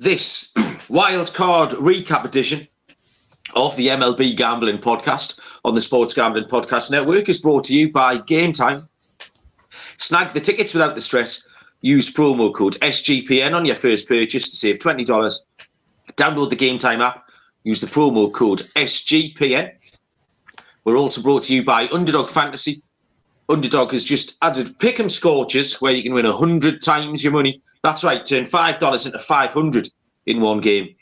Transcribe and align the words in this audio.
This 0.00 0.54
wild 0.88 1.34
card 1.34 1.70
recap 1.70 2.24
edition 2.24 2.68
of 3.56 3.74
the 3.74 3.88
MLB 3.88 4.36
Gambling 4.36 4.78
Podcast 4.78 5.40
on 5.64 5.74
the 5.74 5.80
Sports 5.80 6.14
Gambling 6.14 6.44
Podcast 6.44 6.92
Network 6.92 7.28
is 7.28 7.40
brought 7.40 7.64
to 7.64 7.76
you 7.76 7.90
by 7.90 8.18
Game 8.18 8.52
Time. 8.52 8.88
Snag 9.96 10.28
the 10.28 10.40
tickets 10.40 10.72
without 10.72 10.94
the 10.94 11.00
stress. 11.00 11.48
Use 11.80 12.14
promo 12.14 12.54
code 12.54 12.74
SGPN 12.74 13.54
on 13.56 13.64
your 13.64 13.74
first 13.74 14.06
purchase 14.06 14.48
to 14.48 14.56
save 14.56 14.78
$20. 14.78 15.04
Download 16.14 16.48
the 16.48 16.54
Game 16.54 16.78
Time 16.78 17.00
app. 17.00 17.28
Use 17.64 17.80
the 17.80 17.88
promo 17.88 18.32
code 18.32 18.60
SGPN. 18.76 19.76
We're 20.84 20.96
also 20.96 21.22
brought 21.22 21.42
to 21.44 21.54
you 21.56 21.64
by 21.64 21.88
Underdog 21.88 22.28
Fantasy. 22.28 22.82
Underdog 23.50 23.92
has 23.92 24.04
just 24.04 24.36
added 24.42 24.78
Pick'em 24.78 25.10
Scorchers, 25.10 25.80
where 25.80 25.92
you 25.92 26.02
can 26.02 26.12
win 26.12 26.26
100 26.26 26.82
times 26.82 27.24
your 27.24 27.32
money. 27.32 27.62
That's 27.82 28.04
right, 28.04 28.24
turn 28.24 28.44
$5 28.44 29.06
into 29.06 29.18
500 29.18 29.88
in 30.26 30.40
one 30.40 30.60
game. 30.60 30.94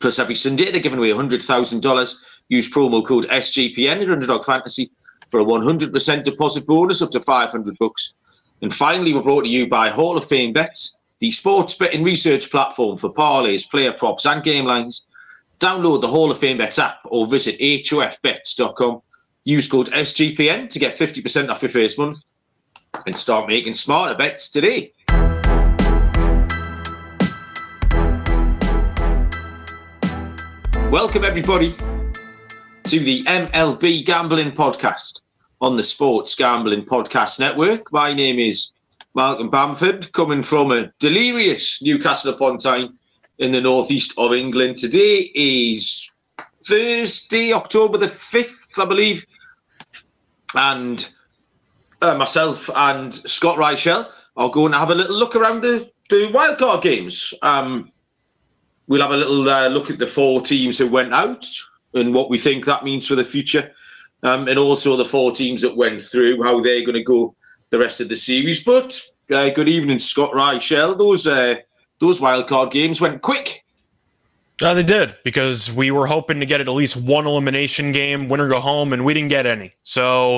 Plus, 0.00 0.20
every 0.20 0.36
Sunday, 0.36 0.70
they're 0.70 0.80
giving 0.80 0.98
away 0.98 1.10
$100,000. 1.10 2.14
Use 2.48 2.72
promo 2.72 3.04
code 3.04 3.24
SGPN 3.24 4.02
at 4.02 4.10
Underdog 4.10 4.44
Fantasy 4.44 4.90
for 5.28 5.40
a 5.40 5.44
100% 5.44 6.22
deposit 6.22 6.66
bonus 6.66 7.02
up 7.02 7.10
to 7.10 7.20
500 7.20 7.78
bucks. 7.78 8.14
And 8.62 8.72
finally, 8.72 9.12
we're 9.12 9.22
brought 9.22 9.42
to 9.42 9.48
you 9.48 9.68
by 9.68 9.88
Hall 9.88 10.16
of 10.16 10.24
Fame 10.24 10.52
Bets, 10.52 10.98
the 11.18 11.30
sports 11.32 11.74
betting 11.74 12.04
research 12.04 12.50
platform 12.50 12.98
for 12.98 13.12
parlays, 13.12 13.68
player 13.68 13.92
props, 13.92 14.26
and 14.26 14.44
game 14.44 14.66
lines. 14.66 15.06
Download 15.58 16.00
the 16.00 16.08
Hall 16.08 16.30
of 16.30 16.38
Fame 16.38 16.58
Bets 16.58 16.78
app 16.78 17.00
or 17.04 17.26
visit 17.26 17.58
hofbets.com 17.58 19.02
Use 19.46 19.68
code 19.68 19.90
SGPN 19.90 20.70
to 20.70 20.78
get 20.78 20.94
50% 20.94 21.50
off 21.50 21.60
your 21.60 21.68
first 21.68 21.98
month 21.98 22.24
and 23.04 23.14
start 23.14 23.46
making 23.46 23.74
smarter 23.74 24.14
bets 24.14 24.50
today. 24.50 24.90
Welcome, 30.90 31.24
everybody, 31.24 31.74
to 32.84 33.00
the 33.00 33.22
MLB 33.24 34.06
Gambling 34.06 34.52
Podcast 34.52 35.24
on 35.60 35.76
the 35.76 35.82
Sports 35.82 36.34
Gambling 36.34 36.86
Podcast 36.86 37.38
Network. 37.38 37.92
My 37.92 38.14
name 38.14 38.38
is 38.38 38.72
Malcolm 39.14 39.50
Bamford, 39.50 40.10
coming 40.14 40.42
from 40.42 40.72
a 40.72 40.90
delirious 41.00 41.82
Newcastle 41.82 42.32
upon 42.32 42.56
Tyne 42.56 42.94
in 43.38 43.52
the 43.52 43.60
northeast 43.60 44.14
of 44.16 44.32
England. 44.32 44.78
Today 44.78 45.30
is 45.34 46.10
Thursday, 46.66 47.52
October 47.52 47.98
the 47.98 48.06
5th, 48.06 48.80
I 48.80 48.86
believe, 48.86 49.26
and 50.56 51.08
uh, 52.02 52.14
myself 52.14 52.70
and 52.74 53.12
Scott 53.12 53.58
Reichel 53.58 54.10
are 54.36 54.50
going 54.50 54.72
to 54.72 54.78
have 54.78 54.90
a 54.90 54.94
little 54.94 55.16
look 55.16 55.36
around 55.36 55.62
the, 55.62 55.90
the 56.10 56.28
wildcard 56.32 56.82
games. 56.82 57.34
Um, 57.42 57.90
we'll 58.86 59.02
have 59.02 59.12
a 59.12 59.16
little 59.16 59.48
uh, 59.48 59.68
look 59.68 59.90
at 59.90 59.98
the 59.98 60.06
four 60.06 60.40
teams 60.40 60.78
who 60.78 60.88
went 60.88 61.14
out 61.14 61.46
and 61.94 62.12
what 62.12 62.30
we 62.30 62.38
think 62.38 62.64
that 62.64 62.84
means 62.84 63.06
for 63.06 63.14
the 63.14 63.24
future, 63.24 63.72
um, 64.22 64.48
and 64.48 64.58
also 64.58 64.96
the 64.96 65.04
four 65.04 65.30
teams 65.32 65.62
that 65.62 65.76
went 65.76 66.02
through, 66.02 66.42
how 66.42 66.60
they're 66.60 66.84
going 66.84 66.94
to 66.94 67.02
go 67.02 67.34
the 67.70 67.78
rest 67.78 68.00
of 68.00 68.08
the 68.08 68.16
series. 68.16 68.62
But 68.64 69.00
uh, 69.30 69.50
good 69.50 69.68
evening, 69.68 69.98
Scott 69.98 70.32
Reichel. 70.32 70.98
Those 70.98 71.26
uh, 71.26 71.56
those 72.00 72.20
wildcard 72.20 72.70
games 72.70 73.00
went 73.00 73.22
quick. 73.22 73.63
Uh, 74.62 74.72
they 74.72 74.84
did 74.84 75.16
because 75.24 75.72
we 75.72 75.90
were 75.90 76.06
hoping 76.06 76.38
to 76.38 76.46
get 76.46 76.60
at 76.60 76.68
least 76.68 76.96
one 76.96 77.26
elimination 77.26 77.90
game, 77.90 78.28
winner 78.28 78.48
go 78.48 78.60
home, 78.60 78.92
and 78.92 79.04
we 79.04 79.12
didn't 79.12 79.30
get 79.30 79.46
any. 79.46 79.74
So 79.82 80.36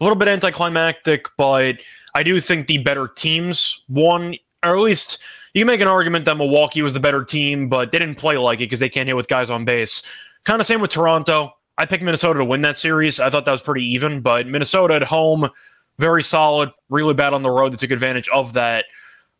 a 0.00 0.04
little 0.04 0.16
bit 0.16 0.28
anticlimactic, 0.28 1.26
but 1.36 1.76
I 2.14 2.22
do 2.22 2.40
think 2.40 2.66
the 2.66 2.78
better 2.78 3.08
teams 3.08 3.84
won, 3.88 4.36
or 4.64 4.74
at 4.74 4.80
least 4.80 5.22
you 5.52 5.60
can 5.60 5.66
make 5.66 5.82
an 5.82 5.88
argument 5.88 6.24
that 6.24 6.36
Milwaukee 6.36 6.80
was 6.80 6.94
the 6.94 7.00
better 7.00 7.24
team, 7.24 7.68
but 7.68 7.92
they 7.92 7.98
didn't 7.98 8.16
play 8.16 8.38
like 8.38 8.60
it 8.60 8.64
because 8.64 8.80
they 8.80 8.88
can't 8.88 9.06
hit 9.06 9.16
with 9.16 9.28
guys 9.28 9.50
on 9.50 9.66
base. 9.66 10.02
Kind 10.44 10.60
of 10.60 10.66
same 10.66 10.80
with 10.80 10.90
Toronto. 10.90 11.52
I 11.76 11.84
picked 11.84 12.02
Minnesota 12.02 12.38
to 12.38 12.44
win 12.44 12.62
that 12.62 12.78
series. 12.78 13.20
I 13.20 13.28
thought 13.28 13.44
that 13.44 13.52
was 13.52 13.60
pretty 13.60 13.84
even, 13.84 14.20
but 14.20 14.46
Minnesota 14.46 14.94
at 14.94 15.02
home, 15.02 15.48
very 15.98 16.22
solid, 16.22 16.70
really 16.88 17.14
bad 17.14 17.34
on 17.34 17.42
the 17.42 17.50
road. 17.50 17.72
They 17.72 17.76
took 17.76 17.90
advantage 17.90 18.28
of 18.30 18.54
that. 18.54 18.86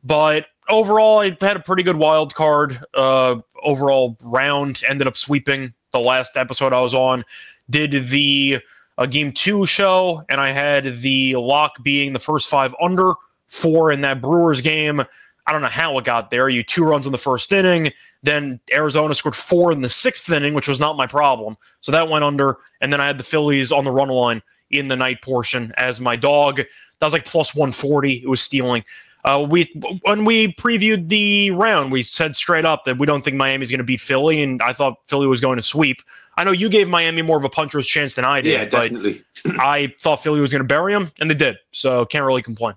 But 0.04 0.46
overall, 0.68 1.20
I 1.20 1.36
had 1.40 1.56
a 1.56 1.60
pretty 1.60 1.82
good 1.82 1.96
wild 1.96 2.34
card 2.34 2.78
uh, 2.94 3.36
overall 3.62 4.16
round. 4.24 4.82
Ended 4.88 5.06
up 5.06 5.16
sweeping 5.16 5.72
the 5.92 6.00
last 6.00 6.36
episode 6.36 6.72
I 6.72 6.80
was 6.80 6.94
on. 6.94 7.24
Did 7.70 8.08
the 8.08 8.60
uh, 8.98 9.06
game 9.06 9.32
two 9.32 9.66
show, 9.66 10.24
and 10.28 10.40
I 10.40 10.50
had 10.50 11.00
the 11.00 11.36
lock 11.36 11.82
being 11.82 12.12
the 12.12 12.18
first 12.18 12.48
five 12.48 12.74
under 12.80 13.12
four 13.46 13.92
in 13.92 14.00
that 14.02 14.20
Brewers 14.20 14.60
game. 14.60 15.02
I 15.46 15.52
don't 15.52 15.62
know 15.62 15.68
how 15.68 15.96
it 15.96 16.04
got 16.04 16.30
there. 16.30 16.48
You 16.48 16.62
two 16.62 16.84
runs 16.84 17.06
in 17.06 17.12
the 17.12 17.18
first 17.18 17.50
inning, 17.52 17.90
then 18.22 18.60
Arizona 18.72 19.14
scored 19.14 19.34
four 19.34 19.72
in 19.72 19.80
the 19.80 19.88
sixth 19.88 20.30
inning, 20.30 20.52
which 20.52 20.68
was 20.68 20.80
not 20.80 20.96
my 20.96 21.06
problem. 21.06 21.56
So 21.80 21.90
that 21.92 22.08
went 22.08 22.24
under, 22.24 22.58
and 22.82 22.92
then 22.92 23.00
I 23.00 23.06
had 23.06 23.18
the 23.18 23.24
Phillies 23.24 23.72
on 23.72 23.84
the 23.84 23.92
run 23.92 24.08
line 24.08 24.42
in 24.70 24.88
the 24.88 24.96
night 24.96 25.22
portion 25.22 25.72
as 25.78 26.00
my 26.00 26.16
dog. 26.16 26.56
That 26.56 27.06
was 27.06 27.12
like 27.12 27.24
plus 27.24 27.54
140. 27.54 28.22
It 28.22 28.28
was 28.28 28.42
stealing. 28.42 28.84
Uh, 29.24 29.46
we 29.48 29.64
when 30.02 30.24
we 30.24 30.52
previewed 30.54 31.08
the 31.08 31.50
round, 31.50 31.90
we 31.90 32.02
said 32.02 32.36
straight 32.36 32.64
up 32.64 32.84
that 32.84 32.98
we 32.98 33.06
don't 33.06 33.22
think 33.22 33.36
Miami's 33.36 33.70
going 33.70 33.78
to 33.78 33.84
beat 33.84 34.00
Philly, 34.00 34.42
and 34.42 34.62
I 34.62 34.72
thought 34.72 34.96
Philly 35.06 35.26
was 35.26 35.40
going 35.40 35.56
to 35.56 35.62
sweep. 35.62 36.02
I 36.36 36.44
know 36.44 36.52
you 36.52 36.68
gave 36.68 36.88
Miami 36.88 37.22
more 37.22 37.36
of 37.36 37.44
a 37.44 37.48
puncher's 37.48 37.86
chance 37.86 38.14
than 38.14 38.24
I 38.24 38.40
did. 38.40 38.52
Yeah, 38.52 38.64
definitely. 38.66 39.22
I 39.58 39.92
thought 40.00 40.22
Philly 40.22 40.40
was 40.40 40.52
going 40.52 40.62
to 40.62 40.68
bury 40.68 40.94
them, 40.94 41.10
and 41.20 41.28
they 41.28 41.34
did. 41.34 41.56
So 41.72 42.06
can't 42.06 42.24
really 42.24 42.42
complain. 42.42 42.74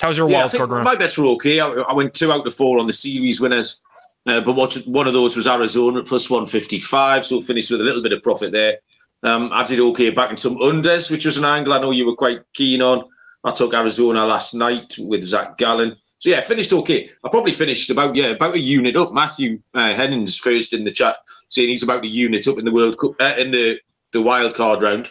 How's 0.00 0.16
your 0.16 0.28
yeah, 0.30 0.40
wild 0.40 0.52
card 0.52 0.70
round? 0.70 0.84
My 0.84 0.96
bets 0.96 1.18
were 1.18 1.26
okay. 1.26 1.60
I, 1.60 1.68
I, 1.68 1.92
went 1.92 2.14
two 2.14 2.32
out 2.32 2.46
of 2.46 2.54
four 2.54 2.78
on 2.78 2.86
the 2.86 2.92
series 2.92 3.40
winners, 3.40 3.80
uh, 4.26 4.40
but 4.40 4.54
what, 4.54 4.74
one 4.86 5.06
of 5.06 5.12
those 5.12 5.36
was 5.36 5.46
Arizona 5.46 6.00
at 6.00 6.06
plus 6.06 6.30
one 6.30 6.46
fifty 6.46 6.78
five, 6.78 7.24
so 7.24 7.40
finished 7.40 7.70
with 7.70 7.80
a 7.80 7.84
little 7.84 8.02
bit 8.02 8.12
of 8.12 8.22
profit 8.22 8.52
there. 8.52 8.78
Um, 9.22 9.50
I 9.52 9.64
did 9.64 9.80
okay 9.80 10.10
back 10.10 10.30
in 10.30 10.36
some 10.36 10.56
unders, 10.58 11.10
which 11.10 11.24
was 11.24 11.38
an 11.38 11.44
angle 11.44 11.72
I 11.72 11.78
know 11.78 11.90
you 11.90 12.06
were 12.06 12.16
quite 12.16 12.40
keen 12.52 12.82
on. 12.82 13.04
I 13.46 13.52
took 13.52 13.72
Arizona 13.72 14.26
last 14.26 14.54
night 14.54 14.96
with 14.98 15.22
Zach 15.22 15.56
Gallen. 15.56 15.96
So 16.18 16.30
yeah, 16.30 16.40
finished 16.40 16.72
okay. 16.72 17.08
I 17.24 17.28
probably 17.28 17.52
finished 17.52 17.88
about 17.90 18.16
yeah 18.16 18.28
about 18.28 18.56
a 18.56 18.58
unit 18.58 18.96
up. 18.96 19.12
Matthew 19.12 19.60
uh, 19.72 19.94
Hennings 19.94 20.36
first 20.36 20.72
in 20.72 20.82
the 20.82 20.90
chat 20.90 21.16
saying 21.48 21.68
he's 21.68 21.84
about 21.84 22.04
a 22.04 22.08
unit 22.08 22.48
up 22.48 22.58
in 22.58 22.64
the 22.64 22.72
World 22.72 22.98
Cup 22.98 23.12
uh, 23.20 23.34
in 23.38 23.52
the 23.52 23.78
the 24.12 24.20
wild 24.20 24.54
card 24.54 24.82
round. 24.82 25.10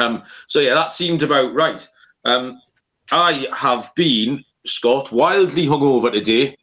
Um, 0.00 0.22
so 0.46 0.60
yeah, 0.60 0.72
that 0.72 0.90
seemed 0.90 1.22
about 1.22 1.52
right. 1.52 1.86
Um, 2.24 2.58
I 3.10 3.46
have 3.54 3.92
been 3.94 4.42
Scott 4.64 5.12
wildly 5.12 5.66
hungover 5.66 6.10
today. 6.10 6.56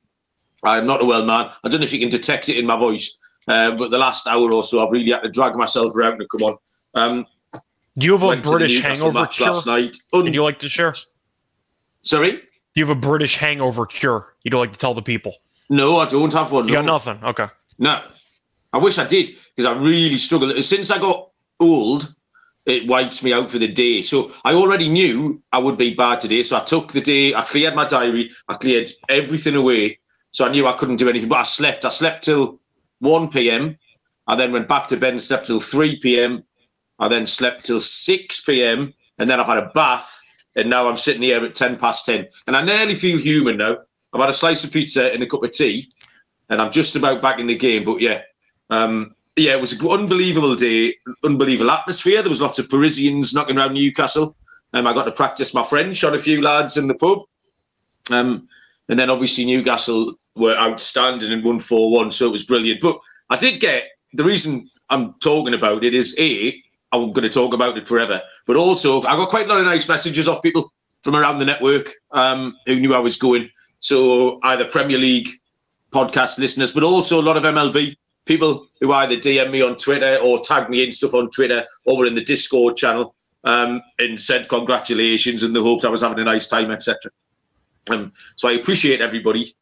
I'm 0.64 0.88
not 0.88 1.04
a 1.04 1.06
well 1.06 1.26
man. 1.26 1.52
I 1.64 1.70
don't 1.70 1.82
know 1.82 1.86
if 1.86 1.94
you 1.94 2.00
can 2.00 2.10
detect 2.10 2.50
it 2.50 2.58
in 2.58 2.66
my 2.66 2.78
voice, 2.78 3.16
uh, 3.48 3.76
but 3.76 3.92
the 3.92 4.00
last 4.00 4.26
hour 4.26 4.52
or 4.52 4.64
so, 4.64 4.84
I've 4.84 4.92
really 4.92 5.12
had 5.12 5.22
to 5.22 5.30
drag 5.30 5.56
myself 5.56 5.96
around 5.96 6.18
to 6.18 6.28
come 6.28 6.44
on. 6.44 6.58
Um, 6.96 7.26
do 7.98 8.06
you 8.06 8.18
have 8.18 8.24
a 8.24 8.42
British 8.42 8.82
hangover 8.82 9.26
cure? 9.28 9.52
Last 9.52 9.68
night. 9.68 9.96
Un- 10.14 10.26
and 10.26 10.36
you 10.36 10.44
like 10.44 10.60
to 10.60 10.70
share? 10.70 10.94
Sorry? 12.02 12.32
Do 12.32 12.40
you 12.76 12.86
have 12.86 12.96
a 12.96 13.00
British 13.00 13.38
hangover 13.38 13.86
cure 13.86 14.36
you'd 14.44 14.54
like 14.54 14.72
to 14.72 14.80
tell 14.80 14.94
the 14.94 15.02
people? 15.02 15.36
No, 15.70 15.98
I 15.98 16.06
don't 16.06 16.34
have 16.34 16.52
one. 16.52 16.68
You 16.68 16.76
no. 16.76 16.82
got 16.82 16.86
nothing. 16.86 17.24
Okay. 17.24 17.48
No. 17.78 18.02
I 18.72 18.78
wish 18.78 18.98
I 18.98 19.06
did 19.06 19.30
because 19.56 19.66
I 19.66 19.78
really 19.80 20.18
struggle. 20.18 20.62
Since 20.62 20.92
I 20.92 21.00
got 21.00 21.30
old, 21.60 22.14
it 22.66 22.88
wipes 22.88 23.24
me 23.24 23.34
out 23.34 23.50
for 23.50 23.58
the 23.58 23.68
day. 23.68 24.02
So 24.02 24.32
I 24.46 24.54
already 24.54 24.90
knew 24.90 25.42
I 25.52 25.58
would 25.58 25.78
be 25.78 25.94
bad 25.94 26.22
today. 26.22 26.44
So 26.44 26.58
I 26.58 26.62
took 26.62 26.92
the 26.92 27.02
day, 27.02 27.34
I 27.34 27.42
cleared 27.42 27.76
my 27.76 27.86
diary, 27.86 28.32
I 28.48 28.56
cleared 28.56 28.90
everything 29.10 29.56
away. 29.56 30.00
So 30.32 30.46
I 30.46 30.52
knew 30.52 30.68
I 30.68 30.74
couldn't 30.74 30.98
do 30.98 31.10
anything. 31.10 31.30
But 31.30 31.40
I 31.40 31.44
slept. 31.44 31.86
I 31.86 31.90
slept 31.90 32.24
till 32.24 32.60
1 33.00 33.30
p.m. 33.30 33.78
I 34.28 34.36
then 34.36 34.52
went 34.52 34.68
back 34.68 34.88
to 34.88 34.98
bed 34.98 35.14
and 35.14 35.22
slept 35.22 35.48
till 35.48 35.60
3 35.60 35.98
p.m. 36.00 36.44
I 37.00 37.08
then 37.08 37.26
slept 37.26 37.66
till 37.66 37.80
6 37.80 38.42
p.m. 38.42 38.94
and 39.18 39.30
then 39.30 39.40
I've 39.40 39.48
had 39.48 39.58
a 39.58 39.72
bath 39.74 40.22
and 40.56 40.70
now 40.70 40.90
I'm 40.90 40.98
sitting 40.98 41.22
here 41.22 41.44
at 41.44 41.56
10 41.56 41.78
past 41.78 42.06
10. 42.06 42.28
And 42.48 42.56
I 42.56 42.64
nearly 42.64 42.96
feel 42.96 43.18
human 43.18 43.58
now. 43.58 43.78
I've 44.14 44.22
had 44.22 44.30
a 44.30 44.34
slice 44.34 44.64
of 44.64 44.72
pizza 44.72 45.14
and 45.14 45.24
a 45.24 45.28
cup 45.28 45.44
of 45.44 45.52
tea 45.52 45.88
and 46.50 46.62
I'm 46.62 46.72
just 46.72 46.96
about 46.96 47.22
back 47.22 47.40
in 47.40 47.48
the 47.48 47.58
game. 47.58 47.84
But 47.84 48.02
yeah, 48.02 48.22
um, 48.70 49.16
yeah, 49.36 49.54
it 49.54 49.62
was 49.62 49.74
an 49.74 49.88
unbelievable 49.88 50.56
day, 50.56 50.96
unbelievable 51.24 51.72
atmosphere. 51.72 52.22
There 52.22 52.30
was 52.30 52.42
lots 52.42 52.60
of 52.60 52.70
Parisians 52.70 53.34
knocking 53.34 53.58
around 53.58 53.74
Newcastle. 53.74 54.36
Um, 54.74 54.86
I 54.86 54.94
got 54.94 55.06
to 55.06 55.12
practice 55.12 55.54
my 55.54 55.64
French 55.64 56.04
on 56.04 56.14
a 56.14 56.20
few 56.20 56.42
lads 56.42 56.78
in 56.78 56.88
the 56.88 56.96
pub. 56.96 57.20
Um, 58.12 58.48
and 58.90 59.00
then 59.00 59.10
obviously 59.10 59.46
Newcastle 59.46 60.16
were 60.36 60.56
outstanding 60.56 61.32
and 61.32 61.44
won 61.44 61.60
4 61.60 61.92
1. 61.92 62.12
So 62.12 62.28
it 62.28 62.32
was 62.32 62.44
brilliant. 62.44 62.82
But 62.82 62.98
I 63.30 63.38
did 63.38 63.60
get 63.60 63.86
the 64.14 64.24
reason 64.24 64.70
I'm 64.90 65.14
talking 65.16 65.54
about 65.54 65.84
it 65.84 65.94
is 65.94 66.16
A, 66.20 66.62
I'm 66.92 67.12
going 67.12 67.28
to 67.28 67.30
talk 67.30 67.54
about 67.54 67.78
it 67.78 67.88
forever. 67.88 68.22
But 68.46 68.56
also, 68.56 69.02
I 69.04 69.16
got 69.16 69.30
quite 69.30 69.46
a 69.46 69.50
lot 69.50 69.60
of 69.60 69.66
nice 69.66 69.88
messages 69.88 70.28
off 70.28 70.42
people 70.42 70.72
from 71.04 71.16
around 71.16 71.40
the 71.40 71.46
network 71.46 71.92
um, 72.12 72.56
who 72.66 72.80
knew 72.80 72.94
I 72.94 73.00
was 73.00 73.18
going. 73.18 73.50
So 73.80 74.40
either 74.44 74.66
Premier 74.66 74.98
League 74.98 75.30
podcast 75.92 76.40
listeners, 76.40 76.72
but 76.72 76.84
also 76.84 77.22
a 77.22 77.24
lot 77.24 77.38
of 77.38 77.44
MLB 77.44 77.96
people 78.26 78.68
who 78.80 78.94
either 78.94 79.16
DM 79.16 79.52
me 79.52 79.62
on 79.62 79.76
Twitter 79.76 80.18
or 80.22 80.40
tag 80.40 80.70
me 80.70 80.84
in 80.84 80.92
stuff 80.92 81.14
on 81.14 81.30
Twitter 81.32 81.66
or 81.86 81.98
were 81.98 82.06
in 82.06 82.16
the 82.16 82.24
Discord 82.24 82.76
channel 82.78 83.16
um, 83.44 83.82
and 83.98 84.20
said 84.20 84.50
congratulations 84.50 85.42
and 85.42 85.56
they 85.56 85.60
hoped 85.60 85.86
I 85.86 85.90
was 85.90 86.02
having 86.02 86.20
a 86.20 86.24
nice 86.24 86.48
time, 86.48 86.70
etc. 86.70 87.12
Um, 87.90 88.12
so 88.36 88.50
I 88.50 88.54
appreciate 88.54 89.02
everybody 89.02 89.54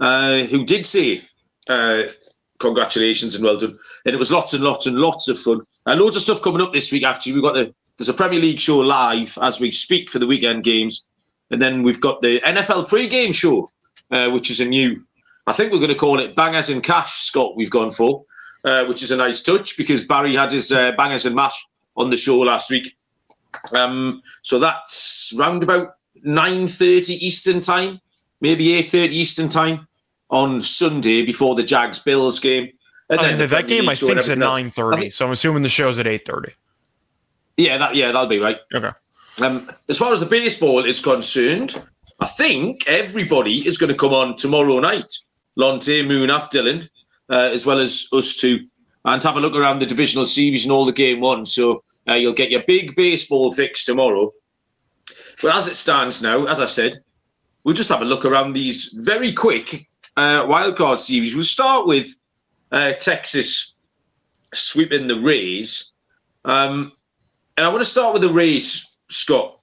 uh, 0.00 0.38
who 0.44 0.64
did 0.64 0.84
say 0.84 1.22
Uh, 1.68 2.04
congratulations 2.58 3.34
and 3.34 3.44
well 3.44 3.58
done. 3.58 3.76
And 4.04 4.14
it 4.14 4.18
was 4.18 4.32
lots 4.32 4.54
and 4.54 4.62
lots 4.62 4.86
and 4.86 4.96
lots 4.96 5.28
of 5.28 5.38
fun. 5.38 5.60
And 5.86 6.00
loads 6.00 6.16
of 6.16 6.22
stuff 6.22 6.42
coming 6.42 6.62
up 6.62 6.72
this 6.72 6.92
week. 6.92 7.04
Actually, 7.04 7.34
we've 7.34 7.42
got 7.42 7.54
the 7.54 7.74
there's 7.98 8.08
a 8.08 8.14
Premier 8.14 8.40
League 8.40 8.60
show 8.60 8.78
live 8.78 9.38
as 9.40 9.58
we 9.58 9.70
speak 9.70 10.10
for 10.10 10.18
the 10.18 10.26
weekend 10.26 10.64
games, 10.64 11.08
and 11.50 11.62
then 11.62 11.82
we've 11.82 12.00
got 12.00 12.20
the 12.20 12.40
NFL 12.40 12.88
pre-game 12.88 13.32
show, 13.32 13.68
uh, 14.10 14.28
which 14.30 14.50
is 14.50 14.60
a 14.60 14.66
new. 14.66 15.02
I 15.46 15.52
think 15.52 15.72
we're 15.72 15.78
going 15.78 15.88
to 15.88 15.94
call 15.94 16.20
it 16.20 16.36
Bangers 16.36 16.68
and 16.68 16.82
Cash. 16.82 17.22
Scott, 17.22 17.56
we've 17.56 17.70
gone 17.70 17.90
for, 17.90 18.24
uh, 18.64 18.84
which 18.84 19.02
is 19.02 19.12
a 19.12 19.16
nice 19.16 19.42
touch 19.42 19.76
because 19.78 20.04
Barry 20.04 20.34
had 20.34 20.52
his 20.52 20.72
uh, 20.72 20.92
Bangers 20.92 21.24
and 21.24 21.36
Mash 21.36 21.66
on 21.96 22.08
the 22.08 22.16
show 22.16 22.38
last 22.38 22.70
week. 22.70 22.96
Um, 23.74 24.22
so 24.42 24.58
that's 24.58 25.32
round 25.36 25.62
about 25.62 25.96
nine 26.22 26.66
thirty 26.66 27.14
Eastern 27.26 27.60
time, 27.60 28.00
maybe 28.40 28.74
eight 28.74 28.88
thirty 28.88 29.16
Eastern 29.16 29.48
time 29.48 29.86
on 30.30 30.62
Sunday 30.62 31.24
before 31.24 31.54
the 31.54 31.62
Jags 31.62 31.98
Bills 31.98 32.38
game. 32.40 32.70
And 33.08 33.20
uh, 33.20 33.46
that 33.46 33.68
game 33.68 33.88
I 33.88 33.94
think 33.94 34.18
is 34.18 34.28
at 34.28 34.38
nine 34.38 34.70
thirty, 34.70 35.10
so 35.10 35.26
I'm 35.26 35.32
assuming 35.32 35.62
the 35.62 35.68
show's 35.68 35.98
at 35.98 36.06
eight 36.06 36.26
thirty. 36.26 36.52
Yeah, 37.56 37.76
that 37.78 37.94
yeah, 37.94 38.06
that'll 38.12 38.26
be 38.26 38.40
right. 38.40 38.58
Okay. 38.74 38.90
Um, 39.42 39.70
as 39.88 39.98
far 39.98 40.12
as 40.12 40.20
the 40.20 40.26
baseball 40.26 40.84
is 40.84 41.00
concerned, 41.00 41.84
I 42.20 42.26
think 42.26 42.88
everybody 42.88 43.66
is 43.66 43.78
going 43.78 43.92
to 43.92 43.98
come 43.98 44.12
on 44.12 44.34
tomorrow 44.34 44.80
night. 44.80 45.12
Lonte, 45.56 46.04
Munaf, 46.04 46.50
Dylan, 46.50 46.88
uh, 47.30 47.50
as 47.52 47.64
well 47.64 47.78
as 47.78 48.08
us 48.12 48.36
two, 48.36 48.66
and 49.04 49.22
have 49.22 49.36
a 49.36 49.40
look 49.40 49.54
around 49.54 49.78
the 49.78 49.86
divisional 49.86 50.26
series 50.26 50.64
and 50.64 50.72
all 50.72 50.84
the 50.84 50.92
game 50.92 51.20
one. 51.20 51.46
So 51.46 51.84
uh, 52.08 52.14
you'll 52.14 52.32
get 52.32 52.50
your 52.50 52.62
big 52.66 52.96
baseball 52.96 53.52
fix 53.52 53.84
tomorrow. 53.84 54.30
But 55.42 55.54
as 55.54 55.66
it 55.66 55.76
stands 55.76 56.22
now, 56.22 56.46
as 56.46 56.60
I 56.60 56.64
said, 56.64 56.96
we'll 57.64 57.74
just 57.74 57.90
have 57.90 58.02
a 58.02 58.06
look 58.06 58.24
around 58.24 58.52
these 58.52 58.96
very 59.02 59.32
quick 59.32 59.88
uh, 60.16 60.44
wildcard 60.46 61.00
series. 61.00 61.34
We'll 61.34 61.44
start 61.44 61.86
with 61.86 62.18
uh, 62.72 62.92
Texas 62.92 63.74
sweeping 64.54 65.06
the 65.06 65.18
Rays. 65.18 65.92
Um, 66.44 66.92
and 67.56 67.66
I 67.66 67.68
want 67.68 67.80
to 67.80 67.90
start 67.90 68.12
with 68.12 68.22
the 68.22 68.28
Rays, 68.28 68.86
Scott. 69.08 69.58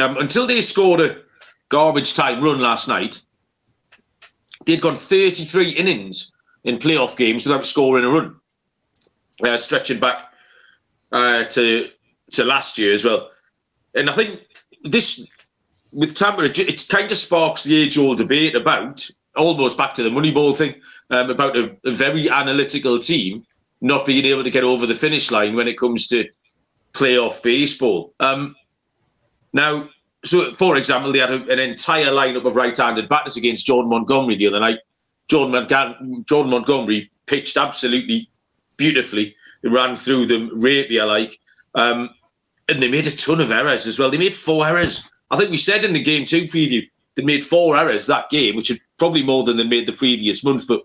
Um, 0.00 0.16
until 0.18 0.46
they 0.46 0.60
scored 0.60 1.00
a 1.00 1.18
garbage 1.68 2.14
time 2.14 2.42
run 2.42 2.60
last 2.60 2.88
night, 2.88 3.22
they'd 4.66 4.80
gone 4.80 4.96
33 4.96 5.70
innings 5.70 6.32
in 6.64 6.78
playoff 6.78 7.16
games 7.16 7.46
without 7.46 7.64
scoring 7.64 8.04
a 8.04 8.08
run, 8.08 8.36
uh, 9.44 9.56
stretching 9.56 10.00
back 10.00 10.32
uh, 11.12 11.44
to 11.44 11.88
to 12.32 12.44
last 12.44 12.76
year 12.76 12.92
as 12.92 13.04
well. 13.04 13.30
And 13.94 14.10
I 14.10 14.12
think 14.12 14.46
this 14.82 15.26
with 15.92 16.14
Tampa, 16.14 16.42
it 16.44 16.86
kind 16.88 17.10
of 17.10 17.16
sparks 17.16 17.64
the 17.64 17.76
age-old 17.76 18.18
debate 18.18 18.56
about 18.56 19.08
almost 19.36 19.76
back 19.76 19.94
to 19.94 20.02
the 20.02 20.10
Moneyball 20.10 20.56
thing 20.56 20.74
um, 21.10 21.30
about 21.30 21.56
a, 21.56 21.76
a, 21.84 21.92
very 21.92 22.28
analytical 22.28 22.98
team 22.98 23.44
not 23.80 24.06
being 24.06 24.24
able 24.24 24.42
to 24.42 24.50
get 24.50 24.64
over 24.64 24.86
the 24.86 24.94
finish 24.94 25.30
line 25.30 25.54
when 25.54 25.68
it 25.68 25.78
comes 25.78 26.06
to 26.08 26.28
playoff 26.92 27.42
baseball. 27.42 28.14
Um, 28.20 28.56
now, 29.52 29.88
so 30.24 30.52
for 30.54 30.76
example, 30.76 31.12
they 31.12 31.18
had 31.18 31.30
a, 31.30 31.42
an 31.50 31.58
entire 31.58 32.06
lineup 32.06 32.46
of 32.46 32.56
right-handed 32.56 33.08
batters 33.08 33.36
against 33.36 33.66
Jordan 33.66 33.90
Montgomery 33.90 34.36
the 34.36 34.46
other 34.46 34.60
night. 34.60 34.78
Jordan, 35.28 35.52
Mon- 35.52 36.24
Jordan 36.24 36.50
Montgomery 36.50 37.10
pitched 37.26 37.56
absolutely 37.56 38.30
beautifully. 38.78 39.34
Ran 39.62 39.96
through 39.96 40.26
them 40.26 40.50
rapier 40.62 41.06
like, 41.06 41.38
um, 41.74 42.10
and 42.68 42.80
they 42.80 42.88
made 42.88 43.06
a 43.06 43.10
ton 43.10 43.40
of 43.40 43.50
errors 43.50 43.86
as 43.86 43.98
well. 43.98 44.10
They 44.10 44.18
made 44.18 44.34
four 44.34 44.66
errors. 44.66 45.10
I 45.30 45.36
think 45.36 45.50
we 45.50 45.56
said 45.56 45.82
in 45.82 45.92
the 45.92 46.02
game 46.02 46.24
two 46.24 46.42
preview 46.44 46.86
they 47.16 47.24
made 47.24 47.42
four 47.42 47.76
errors 47.76 48.06
that 48.06 48.28
game, 48.30 48.54
which 48.54 48.70
is 48.70 48.78
probably 48.98 49.22
more 49.22 49.44
than 49.44 49.56
they 49.56 49.64
made 49.64 49.86
the 49.86 49.92
previous 49.92 50.44
month. 50.44 50.66
But 50.66 50.82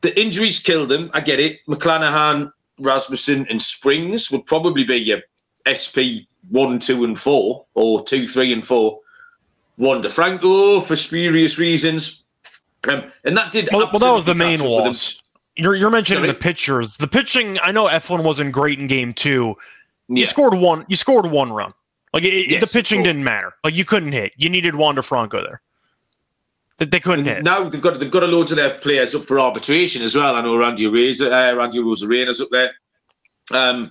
the 0.00 0.18
injuries 0.20 0.58
killed 0.58 0.88
them. 0.88 1.10
I 1.14 1.20
get 1.20 1.40
it. 1.40 1.60
McClanahan 1.66 2.50
Rasmussen 2.78 3.46
and 3.48 3.60
Springs 3.60 4.30
would 4.30 4.46
probably 4.46 4.84
be 4.84 4.96
your 4.96 5.20
SP 5.68 6.26
one, 6.48 6.78
two, 6.78 7.04
and 7.04 7.18
four, 7.18 7.66
or 7.74 8.02
two, 8.02 8.26
three, 8.26 8.52
and 8.52 8.64
four. 8.64 8.98
Wander 9.76 10.08
Franco 10.08 10.80
for 10.80 10.96
spurious 10.96 11.58
reasons, 11.58 12.24
um, 12.88 13.10
and 13.24 13.36
that 13.36 13.50
did. 13.50 13.68
Well, 13.72 13.88
well 13.92 13.98
that 13.98 14.12
was 14.12 14.26
the 14.26 14.34
main 14.34 14.60
loss. 14.60 15.22
You're, 15.56 15.74
you're 15.74 15.90
mentioning 15.90 16.22
Sorry? 16.22 16.32
the 16.32 16.38
pitchers. 16.38 16.96
The 16.98 17.08
pitching. 17.08 17.58
I 17.62 17.72
know 17.72 17.86
Eflin 17.88 18.22
wasn't 18.22 18.52
great 18.52 18.78
in 18.78 18.86
game 18.86 19.14
two. 19.14 19.56
You 20.08 20.26
scored 20.26 20.54
one. 20.54 20.84
You 20.88 20.96
scored 20.96 21.26
one 21.26 21.52
run. 21.52 21.72
Like 22.12 22.24
it, 22.24 22.50
yes, 22.50 22.60
the 22.60 22.66
pitching 22.66 23.02
didn't 23.02 23.24
matter. 23.24 23.54
Like 23.64 23.74
you 23.74 23.84
couldn't 23.84 24.12
hit. 24.12 24.32
You 24.36 24.50
needed 24.50 24.74
Wander 24.74 25.02
Franco 25.02 25.42
there. 25.42 25.62
They 26.80 27.00
couldn't 27.00 27.26
hit. 27.26 27.44
Now 27.44 27.68
they've 27.68 27.80
got 27.80 28.00
they've 28.00 28.10
got 28.10 28.22
a 28.22 28.26
load 28.26 28.50
of 28.50 28.56
their 28.56 28.70
players 28.70 29.14
up 29.14 29.22
for 29.22 29.38
arbitration 29.38 30.00
as 30.02 30.16
well. 30.16 30.34
I 30.34 30.40
know 30.40 30.56
Randy 30.56 30.86
Reza, 30.86 31.26
uh, 31.26 31.54
Randy 31.54 31.78
Arozarena's 31.78 32.40
up 32.40 32.48
there. 32.50 32.70
Um, 33.52 33.90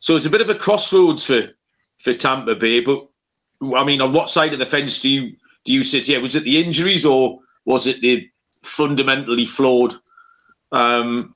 so 0.00 0.16
it's 0.16 0.26
a 0.26 0.30
bit 0.30 0.40
of 0.40 0.48
a 0.48 0.54
crossroads 0.54 1.24
for 1.26 1.48
for 1.98 2.14
Tampa 2.14 2.54
Bay. 2.54 2.80
But 2.80 3.06
I 3.76 3.84
mean, 3.84 4.00
on 4.00 4.14
what 4.14 4.30
side 4.30 4.54
of 4.54 4.58
the 4.58 4.66
fence 4.66 5.00
do 5.00 5.10
you 5.10 5.36
do 5.64 5.74
you 5.74 5.82
sit 5.82 6.06
here? 6.06 6.22
Was 6.22 6.34
it 6.34 6.44
the 6.44 6.62
injuries 6.62 7.04
or 7.04 7.38
was 7.66 7.86
it 7.86 8.00
the 8.00 8.26
fundamentally 8.62 9.44
flawed 9.44 9.92
um, 10.72 11.34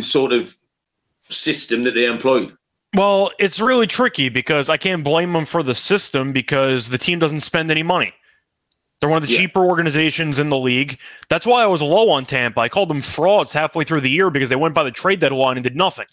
sort 0.00 0.32
of 0.32 0.54
system 1.20 1.84
that 1.84 1.94
they 1.94 2.06
employed? 2.06 2.56
Well, 2.96 3.30
it's 3.38 3.60
really 3.60 3.86
tricky 3.86 4.30
because 4.30 4.68
I 4.68 4.76
can't 4.76 5.04
blame 5.04 5.32
them 5.32 5.46
for 5.46 5.62
the 5.62 5.74
system 5.74 6.32
because 6.32 6.88
the 6.88 6.98
team 6.98 7.18
doesn't 7.18 7.42
spend 7.42 7.70
any 7.70 7.82
money. 7.82 8.12
They're 9.00 9.08
one 9.08 9.22
of 9.22 9.26
the 9.26 9.32
yeah. 9.32 9.40
cheaper 9.40 9.64
organizations 9.64 10.38
in 10.38 10.50
the 10.50 10.58
league. 10.58 10.98
That's 11.30 11.46
why 11.46 11.62
I 11.62 11.66
was 11.66 11.80
low 11.80 12.10
on 12.10 12.26
Tampa. 12.26 12.60
I 12.60 12.68
called 12.68 12.90
them 12.90 13.00
frauds 13.00 13.52
halfway 13.52 13.84
through 13.84 14.02
the 14.02 14.10
year 14.10 14.30
because 14.30 14.50
they 14.50 14.56
went 14.56 14.74
by 14.74 14.84
the 14.84 14.90
trade 14.90 15.20
deadline 15.20 15.56
and 15.56 15.64
did 15.64 15.74
nothing. 15.74 16.06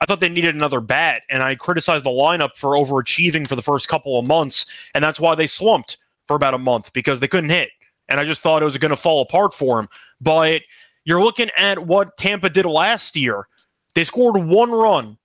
I 0.00 0.06
thought 0.06 0.20
they 0.20 0.28
needed 0.28 0.54
another 0.54 0.80
bat, 0.80 1.22
and 1.28 1.42
I 1.42 1.56
criticized 1.56 2.04
the 2.04 2.10
lineup 2.10 2.56
for 2.56 2.70
overachieving 2.70 3.48
for 3.48 3.56
the 3.56 3.62
first 3.62 3.88
couple 3.88 4.16
of 4.16 4.28
months, 4.28 4.66
and 4.94 5.02
that's 5.02 5.18
why 5.18 5.34
they 5.34 5.48
slumped 5.48 5.96
for 6.28 6.36
about 6.36 6.54
a 6.54 6.58
month 6.58 6.92
because 6.92 7.18
they 7.18 7.26
couldn't 7.26 7.50
hit. 7.50 7.70
And 8.08 8.20
I 8.20 8.24
just 8.24 8.40
thought 8.40 8.62
it 8.62 8.66
was 8.66 8.76
going 8.76 8.90
to 8.90 8.96
fall 8.96 9.20
apart 9.20 9.52
for 9.52 9.76
them. 9.76 9.88
But 10.20 10.62
you're 11.04 11.22
looking 11.22 11.50
at 11.56 11.86
what 11.86 12.16
Tampa 12.16 12.48
did 12.48 12.64
last 12.64 13.16
year. 13.16 13.48
They 13.94 14.04
scored 14.04 14.36
one 14.36 14.70
run 14.70 15.18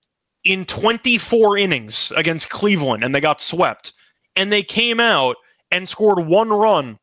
in 0.43 0.65
24 0.65 1.57
innings 1.59 2.11
against 2.15 2.49
Cleveland, 2.49 3.03
and 3.03 3.13
they 3.13 3.21
got 3.21 3.39
swept. 3.39 3.93
And 4.35 4.51
they 4.51 4.63
came 4.63 4.99
out 4.99 5.35
and 5.71 5.87
scored 5.87 6.25
one 6.25 6.49
run 6.49 6.97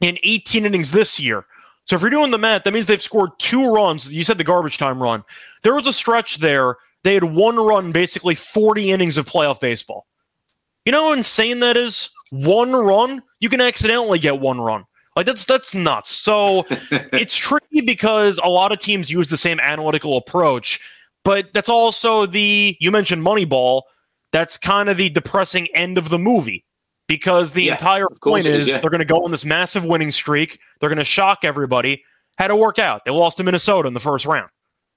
in 0.00 0.18
18 0.22 0.66
innings 0.66 0.92
this 0.92 1.18
year. 1.18 1.44
So 1.84 1.94
if 1.94 2.02
you're 2.02 2.10
doing 2.10 2.32
the 2.32 2.38
math, 2.38 2.64
that 2.64 2.74
means 2.74 2.86
they've 2.86 3.00
scored 3.00 3.30
two 3.38 3.72
runs. 3.72 4.12
You 4.12 4.24
said 4.24 4.38
the 4.38 4.44
garbage 4.44 4.76
time 4.76 5.00
run. 5.02 5.24
There 5.62 5.74
was 5.74 5.86
a 5.86 5.92
stretch 5.92 6.38
there. 6.38 6.76
They 7.04 7.14
had 7.14 7.24
one 7.24 7.56
run, 7.56 7.92
basically 7.92 8.34
40 8.34 8.90
innings 8.90 9.16
of 9.16 9.26
playoff 9.26 9.60
baseball. 9.60 10.06
You 10.84 10.92
know 10.92 11.04
how 11.06 11.12
insane 11.12 11.60
that 11.60 11.76
is? 11.76 12.10
One 12.30 12.72
run, 12.72 13.22
you 13.40 13.48
can 13.48 13.60
accidentally 13.60 14.18
get 14.18 14.40
one 14.40 14.60
run. 14.60 14.84
Like 15.14 15.26
that's 15.26 15.44
that's 15.44 15.74
nuts. 15.74 16.10
So 16.10 16.66
it's 16.90 17.34
tricky 17.34 17.80
because 17.80 18.38
a 18.42 18.48
lot 18.48 18.72
of 18.72 18.78
teams 18.78 19.10
use 19.10 19.30
the 19.30 19.36
same 19.36 19.58
analytical 19.60 20.16
approach, 20.16 20.80
but 21.24 21.52
that's 21.54 21.70
also 21.70 22.26
the 22.26 22.76
you 22.80 22.90
mentioned 22.90 23.24
Moneyball. 23.24 23.82
That's 24.32 24.58
kind 24.58 24.88
of 24.88 24.98
the 24.98 25.08
depressing 25.08 25.68
end 25.74 25.96
of 25.96 26.10
the 26.10 26.18
movie 26.18 26.65
because 27.06 27.52
the 27.52 27.64
yeah, 27.64 27.72
entire 27.72 28.08
point 28.22 28.46
is, 28.46 28.62
is 28.62 28.68
yeah. 28.68 28.78
they're 28.78 28.90
going 28.90 29.00
to 29.00 29.04
go 29.04 29.24
on 29.24 29.30
this 29.30 29.44
massive 29.44 29.84
winning 29.84 30.10
streak. 30.10 30.58
They're 30.80 30.88
going 30.88 30.98
to 30.98 31.04
shock 31.04 31.40
everybody. 31.44 32.02
Had 32.38 32.48
to 32.48 32.56
work 32.56 32.78
out. 32.78 33.04
They 33.04 33.10
lost 33.10 33.38
to 33.38 33.44
Minnesota 33.44 33.88
in 33.88 33.94
the 33.94 34.00
first 34.00 34.26
round. 34.26 34.50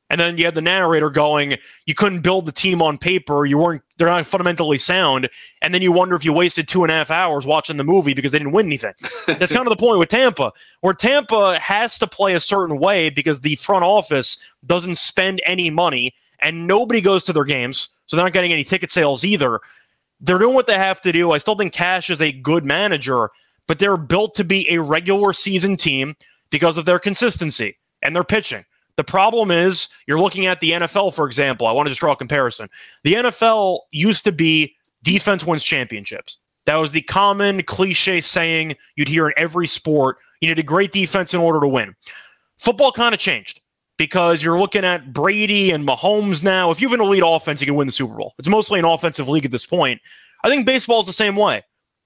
And 0.09 0.19
then 0.19 0.37
you 0.37 0.45
had 0.45 0.55
the 0.55 0.61
narrator 0.61 1.11
going, 1.11 1.55
you 1.85 1.93
couldn't 1.93 2.21
build 2.21 2.47
the 2.47 2.51
team 2.51 2.81
on 2.81 2.97
paper. 2.97 3.45
You 3.45 3.59
weren't, 3.59 3.83
they're 3.97 4.07
not 4.07 4.25
fundamentally 4.25 4.79
sound. 4.79 5.29
And 5.61 5.71
then 5.71 5.83
you 5.83 5.91
wonder 5.91 6.15
if 6.15 6.25
you 6.25 6.33
wasted 6.33 6.67
two 6.67 6.83
and 6.83 6.91
a 6.91 6.95
half 6.95 7.11
hours 7.11 7.45
watching 7.45 7.77
the 7.77 7.83
movie 7.83 8.15
because 8.15 8.31
they 8.31 8.39
didn't 8.39 8.53
win 8.53 8.65
anything. 8.65 8.93
That's 9.27 9.51
kind 9.51 9.67
of 9.67 9.69
the 9.69 9.75
point 9.75 9.99
with 9.99 10.09
Tampa, 10.09 10.51
where 10.81 10.95
Tampa 10.95 11.59
has 11.59 11.99
to 11.99 12.07
play 12.07 12.33
a 12.33 12.39
certain 12.39 12.79
way 12.79 13.11
because 13.11 13.41
the 13.41 13.55
front 13.57 13.83
office 13.83 14.41
doesn't 14.65 14.95
spend 14.95 15.41
any 15.45 15.69
money 15.69 16.15
and 16.39 16.65
nobody 16.65 17.01
goes 17.01 17.23
to 17.25 17.33
their 17.33 17.43
games. 17.43 17.89
So 18.07 18.17
they're 18.17 18.25
not 18.25 18.33
getting 18.33 18.51
any 18.51 18.63
ticket 18.63 18.89
sales 18.89 19.23
either. 19.23 19.59
They're 20.21 20.37
doing 20.37 20.55
what 20.55 20.67
they 20.67 20.77
have 20.77 21.01
to 21.01 21.11
do. 21.11 21.31
I 21.31 21.37
still 21.37 21.55
think 21.55 21.73
Cash 21.73 22.09
is 22.09 22.21
a 22.21 22.31
good 22.31 22.65
manager, 22.65 23.29
but 23.67 23.79
they're 23.79 23.97
built 23.97 24.35
to 24.35 24.43
be 24.43 24.69
a 24.69 24.81
regular 24.81 25.33
season 25.33 25.77
team 25.77 26.15
because 26.49 26.77
of 26.77 26.85
their 26.85 26.99
consistency 26.99 27.77
and 28.01 28.15
their 28.15 28.23
pitching. 28.23 28.65
The 28.97 29.03
problem 29.03 29.49
is 29.49 29.87
you're 30.07 30.19
looking 30.19 30.45
at 30.45 30.59
the 30.59 30.71
NFL, 30.71 31.13
for 31.13 31.25
example. 31.25 31.67
I 31.67 31.71
want 31.71 31.87
to 31.87 31.91
just 31.91 32.01
draw 32.01 32.11
a 32.11 32.17
comparison. 32.17 32.69
The 33.03 33.13
NFL 33.13 33.79
used 33.91 34.25
to 34.25 34.31
be 34.31 34.75
defense 35.03 35.45
wins 35.45 35.63
championships. 35.63 36.37
That 36.65 36.75
was 36.75 36.91
the 36.91 37.01
common 37.01 37.63
cliche 37.63 38.19
saying 38.19 38.75
you'd 38.95 39.07
hear 39.07 39.27
in 39.27 39.33
every 39.37 39.67
sport. 39.67 40.17
You 40.41 40.49
need 40.49 40.59
a 40.59 40.63
great 40.63 40.91
defense 40.91 41.33
in 41.33 41.39
order 41.39 41.61
to 41.61 41.67
win. 41.67 41.95
Football 42.57 42.91
kind 42.91 43.13
of 43.13 43.19
changed 43.19 43.58
because 43.99 44.41
you're 44.41 44.57
looking 44.57 44.85
at 44.85 45.11
Brady 45.11 45.71
and 45.71 45.85
Mahomes 45.85 46.41
now. 46.41 46.71
If 46.71 46.81
you 46.81 46.87
have 46.87 46.97
an 46.97 47.05
elite 47.05 47.21
offense, 47.23 47.59
you 47.59 47.67
can 47.67 47.75
win 47.75 47.85
the 47.85 47.91
Super 47.91 48.15
Bowl. 48.15 48.33
It's 48.39 48.47
mostly 48.47 48.79
an 48.79 48.85
offensive 48.85 49.27
league 49.27 49.43
at 49.43 49.51
this 49.51 49.65
point. 49.65 49.99
I 50.41 50.47
think 50.47 50.65
baseball 50.65 51.01
is 51.01 51.05
the 51.05 51.13
same 51.13 51.35
way. 51.35 51.63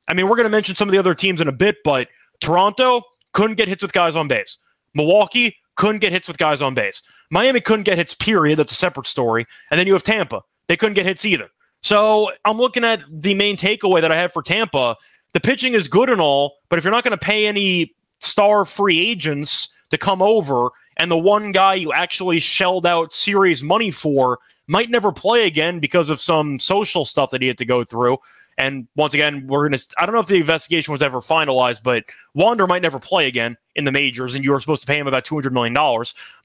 I 0.07 0.15
mean, 0.15 0.27
we're 0.27 0.35
going 0.35 0.45
to 0.45 0.50
mention 0.50 0.73
some 0.73 0.89
of 0.89 0.91
the 0.91 0.97
other 0.97 1.13
teams 1.13 1.39
in 1.39 1.47
a 1.47 1.51
bit, 1.51 1.77
but 1.85 2.07
Toronto 2.41 3.03
couldn't 3.33 3.57
get 3.57 3.67
hits 3.67 3.83
with 3.83 3.93
guys 3.93 4.15
on 4.15 4.27
base. 4.27 4.57
Milwaukee 4.95 5.55
couldn't 5.75 6.00
get 6.00 6.12
hits 6.12 6.27
with 6.27 6.39
guys 6.39 6.63
on 6.63 6.73
base. 6.73 7.03
Miami 7.29 7.62
couldn't 7.62 7.83
get 7.83 7.95
hits, 7.95 8.15
period. 8.15 8.57
That's 8.57 8.71
a 8.71 8.75
separate 8.75 9.05
story. 9.05 9.45
And 9.69 9.79
then 9.79 9.85
you 9.85 9.93
have 9.93 10.03
Tampa. 10.03 10.41
They 10.67 10.75
couldn't 10.75 10.95
get 10.95 11.05
hits 11.05 11.25
either. 11.25 11.50
So 11.81 12.31
I'm 12.43 12.57
looking 12.57 12.83
at 12.83 13.01
the 13.07 13.35
main 13.35 13.55
takeaway 13.55 14.01
that 14.01 14.12
I 14.12 14.15
have 14.15 14.33
for 14.33 14.41
Tampa. 14.41 14.97
The 15.33 15.39
pitching 15.39 15.75
is 15.75 15.88
good 15.88 16.09
and 16.09 16.19
all, 16.19 16.55
but 16.69 16.79
if 16.79 16.85
you're 16.85 16.93
not 16.93 17.03
going 17.03 17.17
to 17.17 17.23
pay 17.23 17.45
any 17.45 17.93
star 18.19 18.65
free 18.65 19.00
agents 19.00 19.67
to 19.91 19.97
come 20.00 20.23
over, 20.23 20.69
and 20.97 21.09
the 21.09 21.17
one 21.17 21.51
guy 21.51 21.75
you 21.75 21.93
actually 21.93 22.39
shelled 22.39 22.85
out 22.85 23.13
series 23.13 23.63
money 23.63 23.91
for 23.91 24.39
might 24.67 24.89
never 24.89 25.12
play 25.12 25.47
again 25.47 25.79
because 25.79 26.09
of 26.09 26.21
some 26.21 26.59
social 26.59 27.05
stuff 27.05 27.31
that 27.31 27.41
he 27.41 27.47
had 27.47 27.57
to 27.57 27.65
go 27.65 27.83
through. 27.83 28.17
And 28.57 28.88
once 28.95 29.13
again, 29.13 29.47
we're 29.47 29.67
going 29.67 29.77
to, 29.77 29.95
I 29.97 30.05
don't 30.05 30.13
know 30.13 30.21
if 30.21 30.27
the 30.27 30.35
investigation 30.35 30.91
was 30.91 31.01
ever 31.01 31.21
finalized, 31.21 31.81
but 31.83 32.03
Wander 32.35 32.67
might 32.67 32.83
never 32.83 33.00
play 33.00 33.27
again 33.27 33.57
in 33.75 33.83
the 33.85 33.91
majors, 33.91 34.35
and 34.35 34.43
you 34.43 34.51
were 34.51 34.59
supposed 34.59 34.81
to 34.81 34.88
pay 34.88 35.00
him 35.00 35.07
about 35.07 35.25
$200 35.25 35.51
million. 35.51 35.75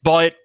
But 0.02 0.36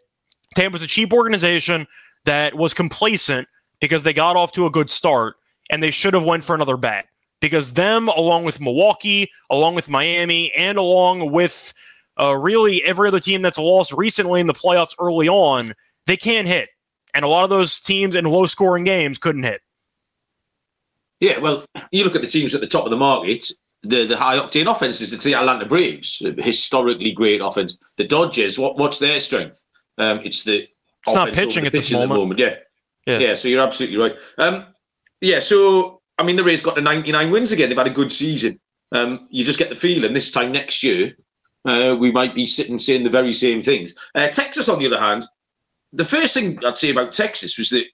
Tampa's 0.55 0.81
a 0.81 0.87
cheap 0.87 1.13
organization 1.13 1.87
that 2.25 2.55
was 2.55 2.73
complacent 2.73 3.47
because 3.79 4.03
they 4.03 4.13
got 4.13 4.35
off 4.35 4.51
to 4.53 4.65
a 4.65 4.69
good 4.69 4.89
start, 4.89 5.35
and 5.69 5.81
they 5.81 5.91
should 5.91 6.13
have 6.13 6.23
went 6.23 6.43
for 6.43 6.53
another 6.55 6.77
bat. 6.77 7.05
Because 7.39 7.73
them, 7.73 8.07
along 8.09 8.45
with 8.45 8.61
Milwaukee, 8.61 9.29
along 9.49 9.75
with 9.75 9.89
Miami, 9.89 10.51
and 10.53 10.77
along 10.77 11.31
with 11.31 11.73
uh, 12.19 12.35
really 12.35 12.83
every 12.83 13.07
other 13.07 13.19
team 13.19 13.41
that's 13.41 13.57
lost 13.57 13.91
recently 13.93 14.39
in 14.39 14.47
the 14.47 14.53
playoffs 14.53 14.93
early 14.99 15.27
on, 15.27 15.73
they 16.05 16.17
can't 16.17 16.47
hit. 16.47 16.69
And 17.13 17.23
a 17.23 17.27
lot 17.27 17.43
of 17.43 17.49
those 17.49 17.79
teams 17.79 18.15
in 18.15 18.25
low 18.25 18.45
scoring 18.47 18.83
games 18.83 19.17
couldn't 19.17 19.43
hit. 19.43 19.61
Yeah, 21.19 21.39
well, 21.39 21.63
you 21.91 22.03
look 22.03 22.15
at 22.15 22.21
the 22.21 22.27
teams 22.27 22.53
at 22.53 22.61
the 22.61 22.67
top 22.67 22.85
of 22.85 22.91
the 22.91 22.97
market, 22.97 23.45
the, 23.83 24.03
the 24.05 24.17
high 24.17 24.37
octane 24.37 24.69
offenses. 24.69 25.13
It's 25.13 25.23
the 25.23 25.35
Atlanta 25.35 25.65
Braves, 25.65 26.21
historically 26.37 27.11
great 27.11 27.41
offense. 27.41 27.77
The 27.97 28.05
Dodgers, 28.05 28.57
what 28.59 28.77
what's 28.77 28.99
their 28.99 29.19
strength? 29.19 29.63
Um, 29.97 30.19
it's 30.23 30.43
the 30.43 30.67
it's 31.05 31.15
not 31.15 31.33
pitching, 31.33 31.61
the 31.61 31.67
at, 31.67 31.73
pitching 31.73 31.99
moment. 31.99 32.19
moment. 32.19 32.39
Yeah. 32.39 32.55
yeah, 33.05 33.19
yeah. 33.19 33.33
So 33.35 33.47
you're 33.47 33.63
absolutely 33.63 33.97
right. 33.97 34.15
Um, 34.37 34.65
yeah. 35.21 35.39
So 35.39 36.01
I 36.17 36.23
mean, 36.23 36.35
the 36.35 36.43
Rays 36.43 36.61
got 36.61 36.75
to 36.75 36.81
99 36.81 37.31
wins 37.31 37.51
again. 37.51 37.69
They've 37.69 37.77
had 37.77 37.87
a 37.87 37.91
good 37.91 38.11
season. 38.11 38.59
Um, 38.91 39.27
you 39.31 39.43
just 39.43 39.59
get 39.59 39.69
the 39.69 39.75
feeling 39.75 40.13
this 40.13 40.29
time 40.29 40.51
next 40.51 40.83
year 40.83 41.15
uh, 41.65 41.95
we 41.97 42.11
might 42.11 42.35
be 42.35 42.45
sitting 42.45 42.77
saying 42.77 43.03
the 43.03 43.09
very 43.09 43.33
same 43.33 43.61
things. 43.61 43.95
Uh, 44.15 44.27
Texas, 44.27 44.69
on 44.69 44.79
the 44.79 44.87
other 44.87 44.99
hand, 44.99 45.25
the 45.91 46.05
first 46.05 46.33
thing 46.33 46.57
I'd 46.65 46.77
say 46.77 46.89
about 46.89 47.11
Texas 47.11 47.57
was 47.57 47.69
that 47.69 47.85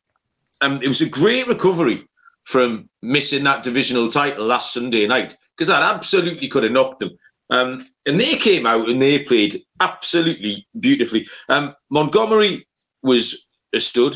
um, 0.61 0.81
it 0.81 0.87
was 0.87 1.01
a 1.01 1.09
great 1.09 1.47
recovery 1.47 2.07
from 2.43 2.89
missing 3.01 3.43
that 3.43 3.63
divisional 3.63 4.07
title 4.07 4.45
last 4.45 4.73
Sunday 4.73 5.05
night 5.05 5.37
because 5.55 5.67
that 5.67 5.83
absolutely 5.83 6.47
could 6.47 6.63
have 6.63 6.71
knocked 6.71 6.99
them. 6.99 7.11
Um, 7.51 7.85
and 8.05 8.19
they 8.19 8.37
came 8.37 8.65
out 8.65 8.87
and 8.89 9.01
they 9.01 9.19
played 9.19 9.55
absolutely 9.79 10.67
beautifully. 10.79 11.27
Um, 11.49 11.75
Montgomery 11.89 12.67
was 13.03 13.49
a 13.73 13.79
stud. 13.79 14.15